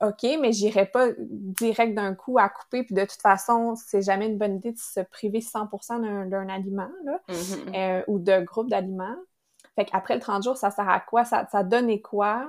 OK, 0.00 0.22
mais 0.40 0.52
j'irai 0.52 0.86
pas 0.86 1.08
direct 1.18 1.94
d'un 1.94 2.14
coup 2.14 2.38
à 2.38 2.48
couper, 2.48 2.82
puis 2.82 2.94
de 2.94 3.02
toute 3.02 3.20
façon, 3.20 3.74
c'est 3.76 4.02
jamais 4.02 4.26
une 4.26 4.38
bonne 4.38 4.56
idée 4.56 4.72
de 4.72 4.78
se 4.78 5.00
priver 5.00 5.40
100% 5.40 6.28
d'un 6.28 6.48
aliment, 6.48 6.90
là, 7.04 7.20
mm-hmm. 7.28 7.76
euh, 7.76 8.02
ou 8.08 8.18
d'un 8.18 8.42
groupe 8.42 8.68
d'aliments. 8.68 9.16
Fait 9.76 9.84
qu'après 9.84 10.14
le 10.14 10.20
30 10.20 10.42
jours, 10.44 10.56
ça 10.56 10.70
sert 10.70 10.88
à 10.88 11.00
quoi? 11.00 11.24
Ça, 11.24 11.46
ça 11.50 11.64
donnait 11.64 12.00
quoi 12.00 12.46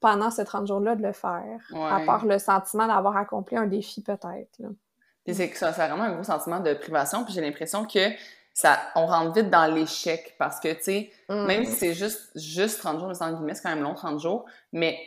pendant 0.00 0.30
ce 0.30 0.42
30 0.42 0.66
jours-là 0.68 0.94
de 0.94 1.02
le 1.02 1.12
faire? 1.12 1.60
À 1.74 2.00
part 2.00 2.26
le 2.26 2.38
sentiment 2.38 2.86
d'avoir 2.86 3.16
accompli 3.16 3.56
un 3.56 3.66
défi, 3.66 4.02
peut-être. 4.02 4.60
C'est 5.26 5.50
que 5.50 5.58
ça, 5.58 5.72
c'est 5.72 5.86
vraiment 5.86 6.04
un 6.04 6.12
gros 6.12 6.22
sentiment 6.22 6.60
de 6.60 6.74
privation, 6.74 7.24
puis 7.24 7.32
j'ai 7.32 7.40
l'impression 7.40 7.84
que 7.84 8.10
ça, 8.52 8.78
on 8.94 9.06
rentre 9.06 9.32
vite 9.32 9.50
dans 9.50 9.66
l'échec 9.72 10.34
parce 10.38 10.60
que, 10.60 10.72
tu 10.72 10.82
sais, 10.82 11.12
même 11.28 11.62
mm. 11.62 11.66
si 11.66 11.72
c'est 11.72 11.94
juste, 11.94 12.30
juste 12.38 12.78
30 12.78 13.00
jours, 13.00 13.08
le 13.08 13.34
guillemets, 13.34 13.54
c'est 13.54 13.62
quand 13.62 13.74
même 13.74 13.82
long, 13.82 13.94
30 13.94 14.20
jours, 14.20 14.46
mais 14.72 14.98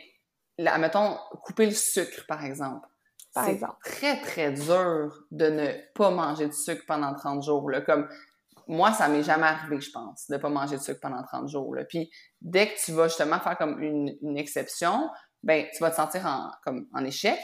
mettons, 0.78 1.16
couper 1.44 1.66
le 1.66 1.72
sucre, 1.72 2.24
par 2.26 2.44
exemple. 2.44 2.86
C'est 3.32 3.60
très, 3.84 4.20
très 4.20 4.52
dur 4.52 5.24
de 5.30 5.46
ne 5.46 5.72
pas 5.94 6.10
manger 6.10 6.48
de 6.48 6.52
sucre 6.52 6.82
pendant 6.86 7.14
30 7.14 7.44
jours. 7.44 7.70
Là. 7.70 7.80
Comme, 7.80 8.08
moi, 8.66 8.92
ça 8.92 9.08
m'est 9.08 9.22
jamais 9.22 9.46
arrivé, 9.46 9.80
je 9.80 9.90
pense, 9.92 10.26
de 10.28 10.34
ne 10.34 10.40
pas 10.40 10.48
manger 10.48 10.76
de 10.76 10.82
sucre 10.82 11.00
pendant 11.00 11.22
30 11.22 11.48
jours. 11.48 11.74
Là. 11.74 11.84
Puis, 11.84 12.10
dès 12.40 12.68
que 12.68 12.84
tu 12.84 12.92
vas 12.92 13.06
justement 13.06 13.38
faire 13.38 13.56
comme 13.56 13.80
une, 13.80 14.16
une 14.22 14.36
exception, 14.36 15.08
ben, 15.42 15.66
tu 15.72 15.80
vas 15.80 15.90
te 15.90 15.96
sentir 15.96 16.26
en, 16.26 16.50
comme, 16.64 16.86
en 16.92 17.04
échec. 17.04 17.38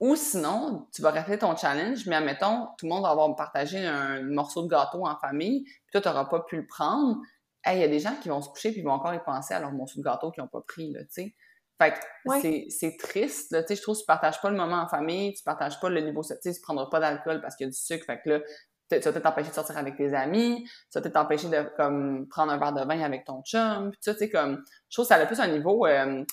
Ou 0.00 0.14
sinon, 0.14 0.86
tu 0.94 1.02
vas 1.02 1.10
rester 1.10 1.38
ton 1.38 1.56
challenge, 1.56 2.06
mais 2.06 2.16
admettons, 2.16 2.68
tout 2.78 2.86
le 2.86 2.90
monde 2.90 3.02
va 3.02 3.10
avoir 3.10 3.34
partagé 3.34 3.84
un 3.84 4.22
morceau 4.22 4.62
de 4.62 4.68
gâteau 4.68 5.04
en 5.04 5.18
famille, 5.18 5.64
puis 5.64 5.90
toi, 5.92 6.00
tu 6.00 6.08
n'auras 6.08 6.26
pas 6.26 6.40
pu 6.40 6.56
le 6.56 6.66
prendre. 6.66 7.18
Il 7.66 7.78
y 7.78 7.82
a 7.82 7.88
des 7.88 7.98
gens 7.98 8.14
qui 8.22 8.28
vont 8.28 8.40
se 8.40 8.48
coucher 8.48 8.70
puis 8.70 8.80
vont 8.82 8.92
encore 8.92 9.12
y 9.12 9.22
penser 9.22 9.54
à 9.54 9.60
leur 9.60 9.72
morceau 9.72 9.98
de 9.98 10.04
gâteau 10.04 10.30
qu'ils 10.30 10.42
n'ont 10.42 10.48
pas 10.48 10.62
pris, 10.66 10.92
tu 10.92 11.06
sais. 11.10 11.34
Fait 11.80 11.94
que 11.94 12.70
c'est 12.70 12.96
triste, 12.98 13.52
là, 13.52 13.62
tu 13.62 13.68
sais, 13.68 13.76
je 13.76 13.82
trouve 13.82 13.94
que 13.94 14.00
tu 14.00 14.06
partages 14.06 14.40
pas 14.40 14.50
le 14.50 14.56
moment 14.56 14.82
en 14.82 14.88
famille, 14.88 15.32
tu 15.34 15.44
partages 15.44 15.78
pas 15.78 15.88
le 15.88 16.00
niveau, 16.00 16.22
tu 16.22 16.34
sais, 16.40 16.52
tu 16.52 16.60
prendras 16.60 16.86
pas 16.86 16.98
d'alcool 16.98 17.40
parce 17.40 17.54
qu'il 17.54 17.66
y 17.66 17.68
a 17.68 17.70
du 17.70 17.78
sucre, 17.78 18.04
fait 18.04 18.20
que 18.20 18.30
là, 18.30 18.40
tu 18.40 18.96
vas 18.96 19.00
peut-être 19.00 19.22
t'empêcher 19.22 19.50
de 19.50 19.54
sortir 19.54 19.78
avec 19.78 19.96
tes 19.96 20.12
amis, 20.12 20.68
ça 20.90 20.98
va 20.98 21.02
peut-être 21.02 21.14
t'empêcher 21.14 21.48
de, 21.48 21.70
comme, 21.76 22.26
prendre 22.28 22.52
un 22.52 22.58
verre 22.58 22.72
de 22.72 22.84
vin 22.84 23.00
avec 23.02 23.24
ton 23.24 23.42
chum, 23.42 23.92
pis 23.92 23.98
tu 24.00 24.12
sais, 24.12 24.28
comme, 24.28 24.64
je 24.88 24.96
trouve 24.96 25.04
que 25.04 25.08
ça 25.08 25.16
a 25.16 25.26
plus 25.26 25.38
un 25.38 25.46
niveau 25.46 25.86
euh, 25.86 26.24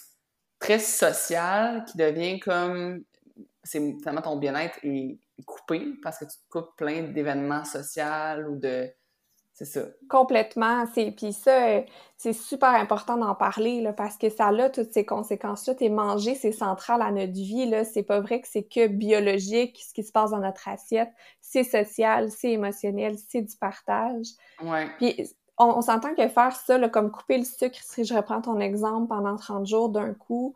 très 0.60 0.80
social 0.80 1.86
qui 1.86 1.98
devient 1.98 2.40
comme, 2.40 3.04
c'est 3.64 3.80
finalement 4.00 4.22
ton 4.24 4.38
bien-être 4.38 4.80
est 4.84 5.20
coupé 5.46 5.94
parce 6.02 6.18
que 6.18 6.26
tu 6.26 6.32
te 6.32 6.50
coupes 6.50 6.76
plein 6.76 7.04
d'événements 7.04 7.66
sociaux 7.66 8.50
ou 8.50 8.58
de, 8.58 8.90
c'est 9.56 9.64
ça. 9.64 9.86
Complètement. 10.10 10.86
C'est, 10.94 11.12
puis 11.12 11.32
ça, 11.32 11.82
c'est 12.18 12.34
super 12.34 12.72
important 12.72 13.16
d'en 13.16 13.34
parler 13.36 13.80
là, 13.80 13.94
parce 13.94 14.18
que 14.18 14.30
ça 14.30 14.48
a 14.48 14.70
toutes 14.70 14.92
ces 14.92 15.06
conséquences-là. 15.06 15.76
T'es 15.76 15.88
manger, 15.88 16.36
c'est 16.36 16.52
central 16.52 17.02
à 17.02 17.10
notre 17.10 17.32
vie. 17.32 17.66
Là. 17.66 17.86
C'est 17.86 18.04
pas 18.04 18.20
vrai 18.20 18.42
que 18.42 18.50
c'est 18.50 18.64
que 18.64 18.88
biologique, 18.88 19.82
ce 19.82 19.94
qui 19.94 20.04
se 20.04 20.12
passe 20.12 20.32
dans 20.32 20.40
notre 20.40 20.68
assiette. 20.68 21.10
C'est 21.40 21.64
social, 21.64 22.32
c'est 22.32 22.52
émotionnel, 22.52 23.16
c'est 23.30 23.44
du 23.44 23.56
partage. 23.56 24.28
Ouais. 24.62 24.90
Puis 24.98 25.34
on, 25.58 25.80
s'entend 25.82 26.14
que 26.16 26.28
faire 26.28 26.54
ça, 26.54 26.78
là, 26.78 26.90
comme 26.90 27.10
couper 27.10 27.38
le 27.38 27.46
sucre, 27.46 27.80
si 27.82 28.04
je 28.04 28.14
reprends 28.14 28.42
ton 28.42 28.60
exemple 28.60 29.08
pendant 29.08 29.38
30 29.38 29.66
jours 29.66 29.88
d'un 29.88 30.14
coup, 30.14 30.54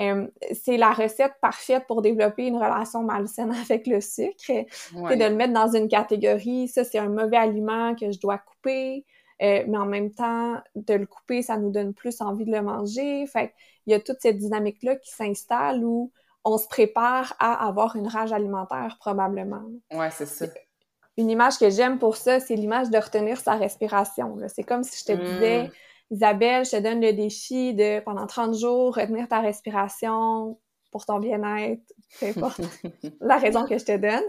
euh, 0.00 0.26
c'est 0.52 0.76
la 0.76 0.92
recette 0.92 1.34
parfaite 1.40 1.84
pour 1.86 2.02
développer 2.02 2.46
une 2.46 2.56
relation 2.56 3.02
malsaine 3.02 3.52
avec 3.64 3.86
le 3.86 4.00
sucre. 4.00 4.34
C'est 4.46 5.16
de 5.16 5.24
le 5.24 5.34
mettre 5.34 5.52
dans 5.52 5.70
une 5.74 5.88
catégorie, 5.88 6.68
ça 6.68 6.84
c'est 6.84 6.98
un 6.98 7.08
mauvais 7.08 7.36
aliment 7.36 7.94
que 7.94 8.10
je 8.10 8.18
dois 8.18 8.38
couper, 8.38 9.04
euh, 9.42 9.64
mais 9.66 9.78
en 9.78 9.86
même 9.86 10.10
temps, 10.12 10.60
de 10.74 10.94
le 10.94 11.06
couper, 11.06 11.42
ça 11.42 11.56
nous 11.56 11.70
donne 11.70 11.94
plus 11.94 12.20
envie 12.20 12.44
de 12.44 12.52
le 12.52 12.62
manger. 12.62 13.26
Fait 13.26 13.52
il 13.86 13.92
y 13.92 13.94
a 13.94 14.00
toute 14.00 14.20
cette 14.20 14.38
dynamique-là 14.38 14.96
qui 14.96 15.10
s'installe 15.10 15.84
où 15.84 16.12
on 16.44 16.58
se 16.58 16.68
prépare 16.68 17.34
à 17.38 17.66
avoir 17.66 17.96
une 17.96 18.06
rage 18.06 18.32
alimentaire 18.32 18.96
probablement. 19.00 19.62
Ouais, 19.92 20.10
c'est 20.10 20.26
ça. 20.26 20.46
Une 21.16 21.30
image 21.30 21.58
que 21.58 21.68
j'aime 21.68 21.98
pour 21.98 22.16
ça, 22.16 22.40
c'est 22.40 22.54
l'image 22.54 22.88
de 22.90 22.96
retenir 22.96 23.38
sa 23.38 23.54
respiration. 23.54 24.36
C'est 24.48 24.62
comme 24.62 24.82
si 24.82 24.98
je 24.98 25.12
te 25.12 25.18
disais, 25.18 25.64
mmh. 25.64 25.70
Isabelle, 26.10 26.64
je 26.64 26.72
te 26.72 26.76
donne 26.76 27.00
le 27.00 27.12
défi 27.12 27.74
de, 27.74 28.00
pendant 28.00 28.26
30 28.26 28.56
jours, 28.58 28.96
retenir 28.96 29.28
ta 29.28 29.40
respiration 29.40 30.58
pour 30.90 31.06
ton 31.06 31.20
bien-être, 31.20 31.82
peu 32.18 32.26
importe 32.26 32.60
la 33.20 33.36
raison 33.36 33.64
que 33.64 33.78
je 33.78 33.84
te 33.84 33.96
donne. 33.96 34.24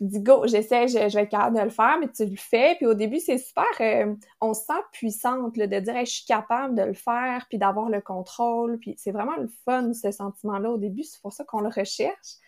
Dis 0.00 0.20
go, 0.20 0.46
j'essaie, 0.46 0.88
je, 0.88 0.98
vais 0.98 1.22
être 1.22 1.30
capable 1.30 1.56
de 1.56 1.62
le 1.62 1.70
faire, 1.70 1.98
mais 2.00 2.08
tu 2.08 2.24
le 2.24 2.36
fais. 2.36 2.74
Puis 2.76 2.86
au 2.86 2.94
début, 2.94 3.20
c'est 3.20 3.38
super, 3.38 3.64
euh, 3.80 4.14
on 4.40 4.52
se 4.52 4.64
sent 4.64 4.80
puissante 4.92 5.54
de 5.54 5.66
dire 5.66 5.94
je 6.00 6.10
suis 6.10 6.26
capable 6.26 6.74
de 6.74 6.82
le 6.82 6.94
faire, 6.94 7.46
puis 7.48 7.58
d'avoir 7.58 7.88
le 7.88 8.00
contrôle. 8.00 8.78
Puis 8.78 8.96
c'est 8.98 9.12
vraiment 9.12 9.36
le 9.36 9.48
fun, 9.64 9.92
ce 9.92 10.10
sentiment-là 10.10 10.70
au 10.70 10.78
début. 10.78 11.04
C'est 11.04 11.20
pour 11.20 11.32
ça 11.32 11.44
qu'on 11.44 11.60
le 11.60 11.68
recherche. 11.68 12.38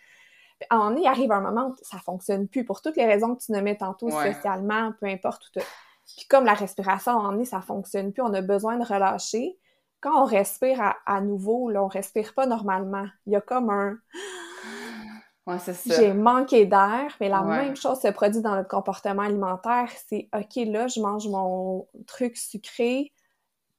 Puis, 0.59 0.67
à 0.69 0.75
un 0.75 0.77
moment 0.79 0.89
donné, 0.89 1.01
il 1.03 1.07
arrive 1.07 1.31
un 1.31 1.39
moment 1.39 1.67
où 1.67 1.75
ça 1.83 1.99
fonctionne 1.99 2.47
plus 2.47 2.65
pour 2.65 2.81
toutes 2.81 2.97
les 2.97 3.05
raisons 3.05 3.35
que 3.35 3.43
tu 3.43 3.51
nommais 3.51 3.77
tantôt, 3.77 4.09
socialement, 4.09 4.91
peu 4.99 5.05
importe. 5.05 5.43
Tout, 5.53 5.61
puis 6.07 6.25
comme 6.29 6.45
la 6.45 6.53
respiration, 6.53 7.19
à 7.19 7.33
un 7.33 7.43
ça 7.43 7.61
fonctionne 7.61 8.13
plus, 8.13 8.21
on 8.21 8.33
a 8.33 8.41
besoin 8.41 8.77
de 8.77 8.85
relâcher. 8.85 9.57
Quand 9.99 10.23
on 10.23 10.25
respire 10.25 10.95
à, 11.05 11.21
nouveau, 11.21 11.69
là, 11.69 11.83
on 11.83 11.87
respire 11.87 12.33
pas 12.33 12.45
normalement. 12.45 13.07
Il 13.25 13.33
y 13.33 13.35
a 13.35 13.41
comme 13.41 13.69
un... 13.69 13.97
Ouais. 15.47 15.55
J'ai 15.85 16.13
manqué 16.13 16.65
d'air, 16.65 17.15
mais 17.21 17.29
la 17.29 17.41
même 17.41 17.77
chose 17.77 18.01
se 18.01 18.09
produit 18.09 18.41
dans 18.41 18.53
notre 18.53 18.67
comportement 18.67 19.21
alimentaire. 19.21 19.89
C'est 20.09 20.27
OK, 20.35 20.55
là, 20.67 20.89
je 20.89 20.99
mange 20.99 21.29
mon 21.29 21.87
truc 22.05 22.35
sucré, 22.35 23.13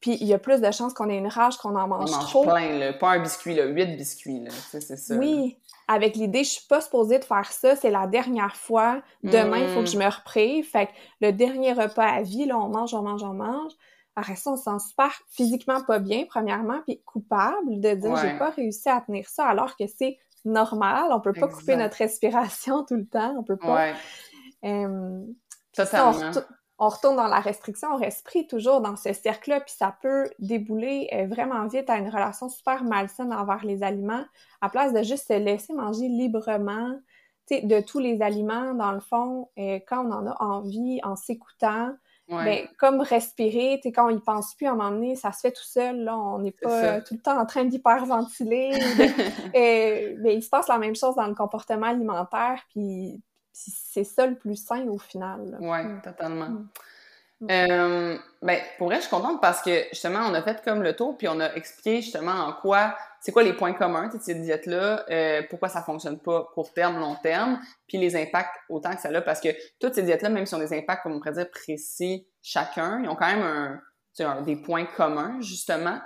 puis 0.00 0.16
il 0.20 0.26
y 0.26 0.34
a 0.34 0.38
plus 0.38 0.60
de 0.60 0.70
chances 0.70 0.94
qu'on 0.94 1.08
ait 1.08 1.18
une 1.18 1.28
rage 1.28 1.56
qu'on 1.56 1.76
en 1.76 1.88
mange, 1.88 2.10
on 2.10 2.16
mange 2.16 2.26
trop. 2.26 2.42
plein, 2.44 2.78
là. 2.78 2.92
Pas 2.92 3.12
un 3.12 3.20
biscuit, 3.20 3.54
là. 3.54 3.66
Huit 3.66 3.96
biscuits, 3.96 4.44
là. 4.44 4.50
c'est 4.70 4.80
ça. 4.80 5.16
Oui 5.16 5.58
avec 5.88 6.16
l'idée, 6.16 6.44
je 6.44 6.50
suis 6.50 6.66
pas 6.66 6.82
supposée 6.82 7.18
de 7.18 7.24
faire 7.24 7.50
ça, 7.50 7.74
c'est 7.74 7.90
la 7.90 8.06
dernière 8.06 8.54
fois, 8.54 9.00
demain, 9.22 9.56
il 9.56 9.68
faut 9.68 9.80
que 9.80 9.88
mm. 9.88 9.92
je 9.92 9.98
me 9.98 10.04
reprive. 10.04 10.70
Fait 10.70 10.86
que 10.86 10.92
le 11.22 11.32
dernier 11.32 11.72
repas 11.72 12.04
à 12.04 12.22
vie, 12.22 12.44
là, 12.44 12.58
on 12.58 12.68
mange, 12.68 12.92
on 12.92 13.02
mange, 13.02 13.22
on 13.22 13.32
mange. 13.32 13.72
après 14.14 14.36
ça, 14.36 14.50
on 14.50 14.56
se 14.56 14.64
sent 14.64 14.78
super 14.90 15.10
physiquement 15.30 15.82
pas 15.82 15.98
bien, 15.98 16.26
premièrement, 16.28 16.80
puis 16.86 17.00
coupable 17.06 17.80
de 17.80 17.94
dire 17.94 18.16
j'ai 18.16 18.36
pas 18.38 18.50
réussi 18.50 18.88
à 18.90 19.00
tenir 19.00 19.26
ça 19.28 19.46
alors 19.46 19.76
que 19.76 19.86
c'est 19.86 20.18
normal. 20.44 21.06
On 21.10 21.20
peut 21.20 21.32
pas 21.32 21.48
couper 21.48 21.76
notre 21.76 21.96
respiration 21.96 22.84
tout 22.88 22.96
le 22.96 23.06
temps. 23.06 23.34
On 23.38 23.42
peut 23.42 23.56
pas. 23.56 23.92
Euh, 24.64 25.24
Totalement. 25.72 26.32
on, 26.36 26.57
retourne 26.86 27.16
dans 27.16 27.26
la 27.26 27.40
restriction, 27.40 27.88
on 27.92 27.96
respire 27.96 28.46
toujours 28.46 28.80
dans 28.80 28.94
ce 28.94 29.12
cercle-là, 29.12 29.60
puis 29.60 29.74
ça 29.76 29.96
peut 30.00 30.30
débouler 30.38 31.08
euh, 31.12 31.26
vraiment 31.26 31.66
vite 31.66 31.90
à 31.90 31.98
une 31.98 32.08
relation 32.08 32.48
super 32.48 32.84
malsaine 32.84 33.32
envers 33.32 33.64
les 33.64 33.82
aliments, 33.82 34.24
à 34.60 34.68
place 34.68 34.92
de 34.92 35.02
juste 35.02 35.26
se 35.26 35.32
laisser 35.32 35.72
manger 35.72 36.08
librement 36.08 36.94
de 37.50 37.80
tous 37.80 37.98
les 37.98 38.22
aliments, 38.22 38.74
dans 38.74 38.92
le 38.92 39.00
fond, 39.00 39.48
euh, 39.58 39.78
quand 39.88 40.04
on 40.04 40.12
en 40.12 40.26
a 40.26 40.36
envie, 40.42 41.00
en 41.02 41.16
s'écoutant, 41.16 41.92
ben, 42.28 42.68
comme 42.78 43.00
respirer, 43.00 43.80
tu 43.82 43.90
quand 43.90 44.12
on 44.12 44.14
y 44.14 44.20
pense 44.20 44.54
plus 44.54 44.66
à 44.66 44.72
un 44.72 44.74
moment 44.74 44.90
donné, 44.90 45.16
ça 45.16 45.32
se 45.32 45.40
fait 45.40 45.50
tout 45.50 45.64
seul, 45.64 46.04
là, 46.04 46.14
on 46.14 46.40
n'est 46.40 46.52
pas 46.52 47.00
tout 47.00 47.14
le 47.14 47.20
temps 47.20 47.40
en 47.40 47.46
train 47.46 47.64
d'hyperventiler. 47.64 48.72
et, 49.54 50.14
mais 50.18 50.34
il 50.34 50.42
se 50.42 50.50
passe 50.50 50.68
la 50.68 50.76
même 50.76 50.94
chose 50.94 51.14
dans 51.14 51.26
le 51.26 51.34
comportement 51.34 51.86
alimentaire, 51.86 52.62
puis, 52.68 53.22
c'est 53.58 54.04
ça 54.04 54.26
le 54.26 54.36
plus 54.36 54.56
sain 54.56 54.86
au 54.88 54.98
final. 54.98 55.56
Oui, 55.60 55.84
mm. 55.84 56.02
totalement. 56.02 56.48
Mm. 56.48 56.68
Euh, 57.50 58.18
ben, 58.42 58.60
pour 58.78 58.88
vrai, 58.88 58.96
je 58.96 59.02
suis 59.02 59.10
contente 59.10 59.40
parce 59.40 59.62
que 59.62 59.84
justement, 59.90 60.20
on 60.28 60.34
a 60.34 60.42
fait 60.42 60.60
comme 60.64 60.82
le 60.82 60.94
tour, 60.96 61.16
puis 61.16 61.28
on 61.28 61.38
a 61.38 61.54
expliqué 61.54 62.02
justement 62.02 62.32
en 62.32 62.52
quoi, 62.52 62.96
c'est 63.20 63.30
quoi 63.30 63.44
les 63.44 63.52
points 63.52 63.74
communs 63.74 64.08
de 64.08 64.18
cette 64.20 64.42
diète-là, 64.42 65.04
euh, 65.08 65.42
pourquoi 65.48 65.68
ça 65.68 65.82
fonctionne 65.82 66.18
pas 66.18 66.48
court 66.52 66.72
terme, 66.72 66.98
long 66.98 67.14
terme, 67.22 67.60
puis 67.86 67.96
les 67.98 68.16
impacts 68.16 68.56
autant 68.68 68.94
que 68.94 69.00
ça 69.00 69.08
a, 69.08 69.20
parce 69.20 69.40
que 69.40 69.50
toutes 69.78 69.94
ces 69.94 70.02
diètes-là, 70.02 70.30
même 70.30 70.46
si 70.46 70.54
ont 70.54 70.58
des 70.58 70.76
impacts, 70.76 71.04
comme 71.04 71.12
on 71.12 71.18
pourrait 71.18 71.32
dire, 71.32 71.48
précis 71.50 72.26
chacun, 72.42 73.00
ils 73.02 73.08
ont 73.08 73.14
quand 73.14 73.32
même 73.32 73.80
un, 74.18 74.42
des 74.42 74.56
points 74.56 74.86
communs, 74.96 75.40
justement. 75.40 76.00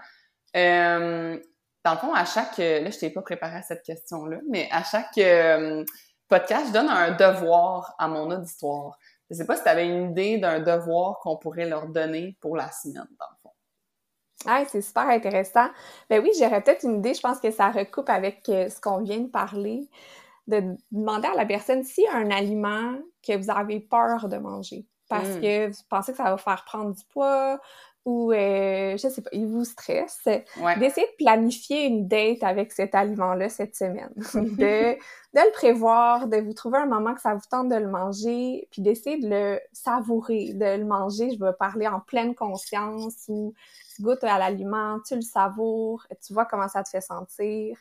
Euh, 0.54 1.38
dans 1.82 1.92
le 1.92 1.98
fond, 1.98 2.12
à 2.12 2.26
chaque, 2.26 2.58
là, 2.58 2.90
je 2.90 2.98
t'ai 2.98 3.08
pas 3.08 3.22
préparé 3.22 3.56
à 3.56 3.62
cette 3.62 3.82
question-là, 3.82 4.38
mais 4.50 4.68
à 4.70 4.82
chaque 4.84 5.16
podcast, 6.32 6.68
je 6.68 6.72
donne 6.72 6.88
un 6.88 7.10
devoir 7.10 7.94
à 7.98 8.08
mon 8.08 8.30
auditoire. 8.30 8.98
Je 9.28 9.36
sais 9.36 9.44
pas 9.44 9.54
si 9.54 9.64
tu 9.64 9.68
avais 9.68 9.86
une 9.86 10.12
idée 10.12 10.38
d'un 10.38 10.60
devoir 10.60 11.18
qu'on 11.18 11.36
pourrait 11.36 11.68
leur 11.68 11.88
donner 11.88 12.38
pour 12.40 12.56
la 12.56 12.70
semaine, 12.70 13.06
dans 13.20 13.26
le 13.30 13.36
fond. 13.42 13.50
Ah, 14.46 14.64
c'est 14.66 14.80
super 14.80 15.10
intéressant. 15.10 15.68
Ben 16.08 16.22
oui, 16.22 16.30
j'aurais 16.38 16.62
peut-être 16.62 16.84
une 16.84 17.00
idée. 17.00 17.12
Je 17.12 17.20
pense 17.20 17.38
que 17.38 17.50
ça 17.50 17.70
recoupe 17.70 18.08
avec 18.08 18.48
euh, 18.48 18.70
ce 18.70 18.80
qu'on 18.80 19.02
vient 19.02 19.18
de 19.18 19.28
parler. 19.28 19.90
De 20.46 20.74
demander 20.90 21.28
à 21.28 21.34
la 21.34 21.44
personne 21.44 21.82
a 21.82 22.16
un 22.16 22.30
aliment 22.30 22.94
que 23.22 23.36
vous 23.36 23.50
avez 23.50 23.80
peur 23.80 24.30
de 24.30 24.38
manger 24.38 24.86
parce 25.12 25.28
hmm. 25.28 25.40
que 25.40 25.66
vous 25.68 25.82
pensez 25.90 26.12
que 26.12 26.18
ça 26.18 26.24
va 26.24 26.32
vous 26.32 26.42
faire 26.42 26.64
prendre 26.64 26.94
du 26.94 27.04
poids 27.12 27.60
ou, 28.04 28.32
euh, 28.32 28.96
je 28.96 29.08
sais 29.08 29.22
pas, 29.22 29.30
il 29.32 29.46
vous 29.46 29.64
stresse, 29.64 30.24
d'essayer 30.24 31.06
de 31.06 31.24
planifier 31.24 31.86
une 31.86 32.08
date 32.08 32.42
avec 32.42 32.72
cet 32.72 32.96
aliment-là 32.96 33.48
cette 33.48 33.76
semaine. 33.76 34.12
de, 34.16 34.94
de 34.94 34.96
le 35.34 35.52
prévoir, 35.52 36.26
de 36.26 36.38
vous 36.38 36.52
trouver 36.52 36.78
un 36.78 36.86
moment 36.86 37.14
que 37.14 37.20
ça 37.20 37.34
vous 37.34 37.46
tente 37.48 37.68
de 37.68 37.76
le 37.76 37.88
manger, 37.88 38.66
puis 38.72 38.82
d'essayer 38.82 39.18
de 39.18 39.28
le 39.28 39.60
savourer, 39.72 40.52
de 40.52 40.78
le 40.78 40.84
manger. 40.84 41.30
Je 41.30 41.38
veux 41.38 41.52
parler 41.52 41.86
en 41.86 42.00
pleine 42.00 42.34
conscience 42.34 43.24
ou 43.28 43.54
tu 43.94 44.02
goûtes 44.02 44.24
à 44.24 44.36
l'aliment, 44.36 44.98
tu 45.06 45.14
le 45.14 45.22
savoures, 45.22 46.04
tu 46.26 46.32
vois 46.32 46.46
comment 46.46 46.68
ça 46.68 46.82
te 46.82 46.88
fait 46.88 47.00
sentir. 47.00 47.78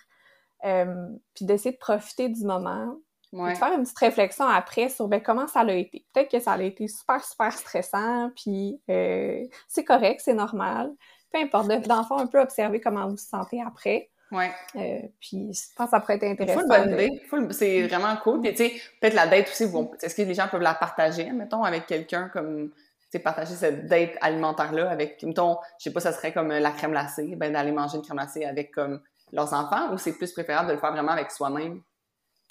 Euh, 0.65 1.07
puis 1.33 1.45
d'essayer 1.45 1.71
de 1.71 1.79
profiter 1.79 2.29
du 2.29 2.43
moment. 2.45 2.95
Ouais. 3.31 3.53
De 3.53 3.57
faire 3.57 3.73
une 3.73 3.83
petite 3.83 3.97
réflexion 3.97 4.45
après 4.45 4.89
sur 4.89 5.07
ben, 5.07 5.21
comment 5.21 5.47
ça 5.47 5.63
l'a 5.63 5.75
été. 5.75 6.05
Peut-être 6.13 6.29
que 6.29 6.39
ça 6.39 6.53
a 6.53 6.61
été 6.61 6.87
super, 6.87 7.23
super 7.23 7.53
stressant, 7.53 8.29
puis 8.35 8.81
euh, 8.89 9.45
c'est 9.67 9.85
correct, 9.85 10.21
c'est 10.23 10.33
normal. 10.33 10.91
Peu 11.31 11.39
importe, 11.39 11.69
d'enfant 11.87 12.17
un 12.17 12.27
peu 12.27 12.39
observer 12.39 12.81
comment 12.81 13.05
vous 13.05 13.11
vous 13.11 13.17
sentez 13.17 13.61
après. 13.65 14.09
Ouais. 14.31 14.51
Euh, 14.75 15.07
puis 15.19 15.53
je 15.53 15.75
pense 15.75 15.87
que 15.87 15.91
ça 15.91 15.99
pourrait 15.99 16.15
être 16.15 16.23
intéressant. 16.23 16.59
Full 16.59 16.67
bonne 16.67 16.91
idée. 16.91 17.21
C'est 17.51 17.87
vraiment 17.87 18.15
cool. 18.17 18.41
Puis 18.41 18.51
tu 18.51 18.57
sais, 18.57 18.81
peut-être 18.99 19.13
la 19.13 19.27
date 19.27 19.49
aussi, 19.49 19.63
est-ce 20.01 20.15
que 20.15 20.21
les 20.21 20.33
gens 20.33 20.47
peuvent 20.49 20.61
la 20.61 20.73
partager, 20.73 21.29
mettons, 21.31 21.63
avec 21.63 21.85
quelqu'un 21.85 22.29
comme 22.29 22.71
sais, 23.11 23.19
partager 23.19 23.55
cette 23.55 23.87
date 23.87 24.17
alimentaire-là 24.21 24.89
avec, 24.89 25.21
mettons, 25.23 25.57
je 25.77 25.83
sais 25.83 25.93
pas, 25.93 25.99
ça 25.99 26.13
serait 26.13 26.33
comme 26.33 26.47
la 26.47 26.71
crème 26.71 26.91
glacée, 26.91 27.35
ben 27.35 27.53
d'aller 27.53 27.71
manger 27.71 27.97
une 27.97 28.03
crème 28.03 28.17
glacée 28.17 28.45
avec 28.45 28.71
comme 28.71 29.01
leurs 29.31 29.53
enfants, 29.53 29.93
ou 29.93 29.97
c'est 29.97 30.13
plus 30.13 30.31
préférable 30.31 30.69
de 30.69 30.73
le 30.73 30.79
faire 30.79 30.91
vraiment 30.91 31.11
avec 31.11 31.31
soi-même? 31.31 31.81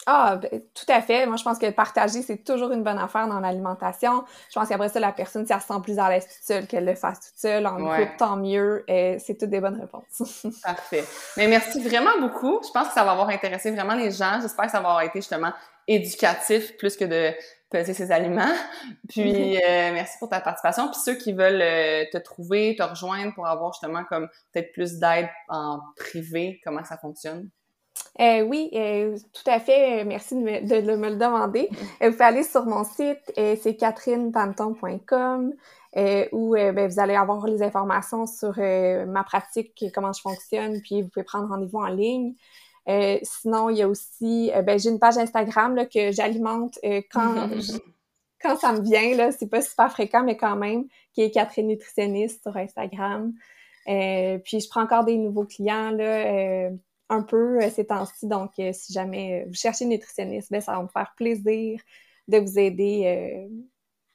Ah, 0.06 0.36
ben, 0.36 0.62
tout 0.74 0.86
à 0.88 1.02
fait. 1.02 1.26
Moi, 1.26 1.36
je 1.36 1.44
pense 1.44 1.58
que 1.58 1.70
partager, 1.70 2.22
c'est 2.22 2.38
toujours 2.38 2.72
une 2.72 2.82
bonne 2.82 2.98
affaire 2.98 3.28
dans 3.28 3.40
l'alimentation. 3.40 4.24
Je 4.48 4.58
pense 4.58 4.68
qu'après 4.68 4.88
ça, 4.88 4.98
la 4.98 5.12
personne, 5.12 5.46
si 5.46 5.52
elle 5.52 5.60
se 5.60 5.66
sent 5.66 5.80
plus 5.82 5.98
à 5.98 6.08
l'aise 6.08 6.26
toute 6.26 6.42
seule, 6.42 6.66
qu'elle 6.66 6.86
le 6.86 6.94
fasse 6.94 7.20
toute 7.20 7.38
seule, 7.38 7.66
en 7.66 7.76
groupe, 7.76 8.16
tant 8.18 8.36
mieux. 8.36 8.84
Et 8.88 9.18
c'est 9.18 9.36
toutes 9.36 9.50
des 9.50 9.60
bonnes 9.60 9.80
réponses. 9.80 10.46
Parfait. 10.64 11.04
Mais 11.36 11.48
merci 11.48 11.82
vraiment 11.82 12.18
beaucoup. 12.20 12.60
Je 12.66 12.70
pense 12.72 12.88
que 12.88 12.94
ça 12.94 13.04
va 13.04 13.12
avoir 13.12 13.28
intéressé 13.28 13.70
vraiment 13.70 13.94
les 13.94 14.10
gens. 14.10 14.38
J'espère 14.40 14.66
que 14.66 14.72
ça 14.72 14.80
va 14.80 14.88
avoir 14.88 15.02
été 15.02 15.20
justement 15.20 15.52
éducatif 15.86 16.76
plus 16.76 16.96
que 16.96 17.04
de 17.04 17.34
peser 17.70 17.94
ses 17.94 18.10
aliments. 18.10 18.54
Puis 19.08 19.56
euh, 19.64 19.92
merci 19.92 20.18
pour 20.18 20.28
ta 20.28 20.40
participation. 20.40 20.88
Puis 20.88 21.00
ceux 21.04 21.14
qui 21.14 21.32
veulent 21.32 21.62
euh, 21.62 22.04
te 22.12 22.18
trouver, 22.18 22.74
te 22.76 22.82
rejoindre 22.82 23.34
pour 23.34 23.46
avoir 23.46 23.72
justement 23.72 24.04
comme 24.04 24.28
peut-être 24.52 24.72
plus 24.72 24.98
d'aide 24.98 25.28
en 25.48 25.80
privé, 25.96 26.60
comment 26.64 26.84
ça 26.84 26.98
fonctionne? 26.98 27.48
Euh, 28.20 28.42
oui, 28.42 28.70
tout 29.32 29.50
à 29.50 29.60
fait. 29.60 30.04
Merci 30.04 30.34
de 30.34 30.40
me, 30.40 30.82
de, 30.82 30.96
me 30.96 31.08
le 31.10 31.16
demander. 31.16 31.68
vous 32.00 32.10
pouvez 32.10 32.24
aller 32.24 32.42
sur 32.42 32.66
mon 32.66 32.84
site, 32.84 33.32
c'est 33.36 33.76
catherinepanton.com, 33.76 35.54
où 36.32 36.52
ben, 36.52 36.88
vous 36.88 37.00
allez 37.00 37.14
avoir 37.14 37.46
les 37.46 37.62
informations 37.62 38.26
sur 38.26 38.58
ma 38.58 39.24
pratique, 39.24 39.84
comment 39.94 40.12
je 40.12 40.20
fonctionne, 40.20 40.80
puis 40.82 41.02
vous 41.02 41.08
pouvez 41.08 41.24
prendre 41.24 41.48
rendez-vous 41.48 41.78
en 41.78 41.88
ligne. 41.88 42.34
Euh, 42.88 43.18
sinon, 43.22 43.70
il 43.70 43.78
y 43.78 43.82
a 43.82 43.88
aussi, 43.88 44.50
euh, 44.54 44.62
ben, 44.62 44.78
j'ai 44.78 44.90
une 44.90 44.98
page 44.98 45.18
Instagram 45.18 45.76
là, 45.76 45.86
que 45.86 46.10
j'alimente 46.12 46.78
euh, 46.84 47.02
quand, 47.12 47.48
quand 48.42 48.56
ça 48.56 48.72
me 48.72 48.80
vient. 48.80 49.14
Là, 49.16 49.32
c'est 49.32 49.48
pas 49.48 49.62
super 49.62 49.92
fréquent, 49.92 50.24
mais 50.24 50.36
quand 50.36 50.56
même, 50.56 50.84
qui 51.12 51.22
est 51.22 51.30
Catherine 51.30 51.68
Nutritionniste 51.68 52.42
sur 52.42 52.56
Instagram. 52.56 53.32
puis 53.86 54.60
je 54.60 54.68
prends 54.68 54.82
encore 54.82 55.04
des 55.04 55.18
nouveaux 55.18 55.44
clients 55.44 55.90
là, 55.90 56.70
un 57.10 57.22
peu 57.22 57.60
ces 57.70 57.86
temps-ci. 57.86 58.26
Donc, 58.26 58.52
si 58.56 58.92
jamais 58.92 59.44
vous 59.46 59.54
cherchez 59.54 59.84
une 59.84 59.90
nutritionniste, 59.90 60.50
ben, 60.50 60.60
ça 60.60 60.72
va 60.72 60.82
me 60.82 60.88
faire 60.88 61.12
plaisir 61.16 61.80
de 62.28 62.38
vous 62.38 62.58
aider 62.58 63.48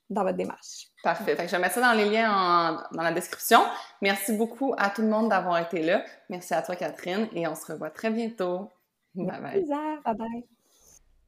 dans 0.10 0.24
votre 0.24 0.38
démarche. 0.38 0.88
Parfait. 1.04 1.36
je 1.38 1.52
vais 1.52 1.60
mettre 1.60 1.76
ça 1.76 1.82
dans 1.82 1.94
les 1.94 2.10
liens 2.10 2.84
dans 2.92 3.04
la 3.04 3.12
description. 3.12 3.60
Merci 4.02 4.34
beaucoup 4.34 4.74
à 4.78 4.90
tout 4.90 5.02
le 5.02 5.10
monde 5.10 5.30
d'avoir 5.30 5.60
été 5.60 5.82
là. 5.82 6.04
Merci 6.30 6.54
à 6.54 6.62
toi, 6.62 6.76
Catherine, 6.76 7.28
et 7.34 7.48
on 7.48 7.56
se 7.56 7.72
revoit 7.72 7.92
très 7.92 8.10
bientôt. 8.10 8.72
Bye 9.14 9.42
bye. 9.42 9.66
Bye 10.04 10.16
bye. 10.16 10.55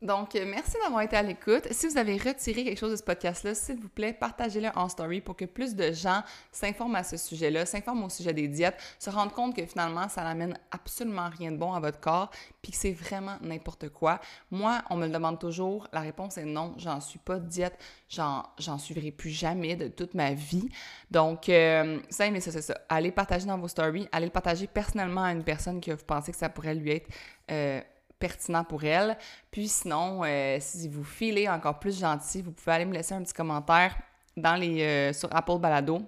Donc, 0.01 0.35
euh, 0.35 0.45
merci 0.45 0.73
d'avoir 0.83 1.01
été 1.01 1.15
à 1.15 1.23
l'écoute. 1.23 1.67
Si 1.71 1.87
vous 1.87 1.97
avez 1.97 2.17
retiré 2.17 2.63
quelque 2.63 2.77
chose 2.77 2.91
de 2.91 2.97
ce 2.97 3.03
podcast-là, 3.03 3.55
s'il 3.55 3.79
vous 3.79 3.89
plaît, 3.89 4.13
partagez-le 4.13 4.69
en 4.75 4.89
story 4.89 5.21
pour 5.21 5.35
que 5.35 5.45
plus 5.45 5.73
de 5.73 5.91
gens 5.91 6.21
s'informent 6.51 6.97
à 6.97 7.03
ce 7.03 7.17
sujet-là, 7.17 7.65
s'informent 7.65 8.03
au 8.03 8.09
sujet 8.09 8.31
des 8.31 8.47
diètes, 8.47 8.77
se 8.99 9.09
rendent 9.09 9.33
compte 9.33 9.55
que 9.55 9.65
finalement, 9.65 10.07
ça 10.07 10.23
n'amène 10.23 10.59
absolument 10.69 11.29
rien 11.35 11.51
de 11.51 11.57
bon 11.57 11.73
à 11.73 11.79
votre 11.79 11.99
corps, 11.99 12.29
puis 12.61 12.71
que 12.71 12.77
c'est 12.77 12.91
vraiment 12.91 13.37
n'importe 13.41 13.89
quoi. 13.89 14.19
Moi, 14.51 14.83
on 14.91 14.97
me 14.97 15.07
le 15.07 15.11
demande 15.11 15.39
toujours, 15.39 15.87
la 15.91 16.01
réponse 16.01 16.37
est 16.37 16.45
non, 16.45 16.75
j'en 16.77 17.01
suis 17.01 17.19
pas 17.19 17.39
de 17.39 17.47
diète, 17.47 17.79
j'en 18.07 18.77
suivrai 18.77 19.09
plus 19.09 19.31
jamais 19.31 19.75
de 19.75 19.87
toute 19.87 20.13
ma 20.13 20.33
vie. 20.33 20.69
Donc, 21.09 21.49
euh, 21.49 21.99
ça, 22.11 22.29
mais 22.29 22.39
ça, 22.39 22.51
c'est 22.51 22.61
ça. 22.61 22.79
Allez 22.87 23.11
partager 23.11 23.47
dans 23.47 23.57
vos 23.57 23.67
stories, 23.67 24.07
allez 24.11 24.27
le 24.27 24.31
partager 24.31 24.67
personnellement 24.67 25.23
à 25.23 25.31
une 25.31 25.43
personne 25.43 25.81
que 25.81 25.91
vous 25.91 26.05
pensez 26.05 26.31
que 26.31 26.37
ça 26.37 26.49
pourrait 26.49 26.75
lui 26.75 26.91
être... 26.91 27.09
Euh, 27.49 27.81
pertinent 28.19 28.63
pour 28.63 28.83
elle. 28.83 29.17
Puis 29.51 29.67
sinon, 29.67 30.21
euh, 30.23 30.57
si 30.59 30.87
vous 30.87 31.03
filez 31.03 31.49
encore 31.49 31.79
plus 31.79 31.99
gentil, 31.99 32.41
vous 32.41 32.51
pouvez 32.51 32.71
aller 32.73 32.85
me 32.85 32.93
laisser 32.93 33.13
un 33.13 33.23
petit 33.23 33.33
commentaire 33.33 33.97
dans 34.35 34.55
les, 34.55 34.81
euh, 34.81 35.13
sur 35.13 35.33
Apple 35.35 35.57
Balado, 35.59 35.99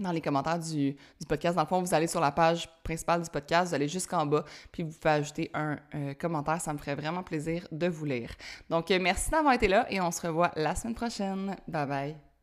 dans 0.00 0.10
les 0.10 0.20
commentaires 0.20 0.58
du, 0.58 0.92
du, 0.92 1.26
podcast. 1.28 1.54
Dans 1.54 1.62
le 1.62 1.68
fond, 1.68 1.80
vous 1.80 1.94
allez 1.94 2.08
sur 2.08 2.20
la 2.20 2.32
page 2.32 2.68
principale 2.82 3.22
du 3.22 3.30
podcast, 3.30 3.68
vous 3.68 3.74
allez 3.74 3.88
jusqu'en 3.88 4.26
bas, 4.26 4.44
puis 4.72 4.82
vous 4.82 4.90
pouvez 4.90 5.14
ajouter 5.14 5.50
un 5.54 5.78
euh, 5.94 6.14
commentaire. 6.14 6.60
Ça 6.60 6.72
me 6.72 6.78
ferait 6.78 6.96
vraiment 6.96 7.22
plaisir 7.22 7.66
de 7.70 7.86
vous 7.86 8.04
lire. 8.04 8.30
Donc, 8.68 8.90
merci 8.90 9.30
d'avoir 9.30 9.54
été 9.54 9.68
là 9.68 9.86
et 9.90 10.00
on 10.00 10.10
se 10.10 10.26
revoit 10.26 10.50
la 10.56 10.74
semaine 10.74 10.94
prochaine. 10.94 11.56
Bye 11.68 11.86
bye. 11.86 12.33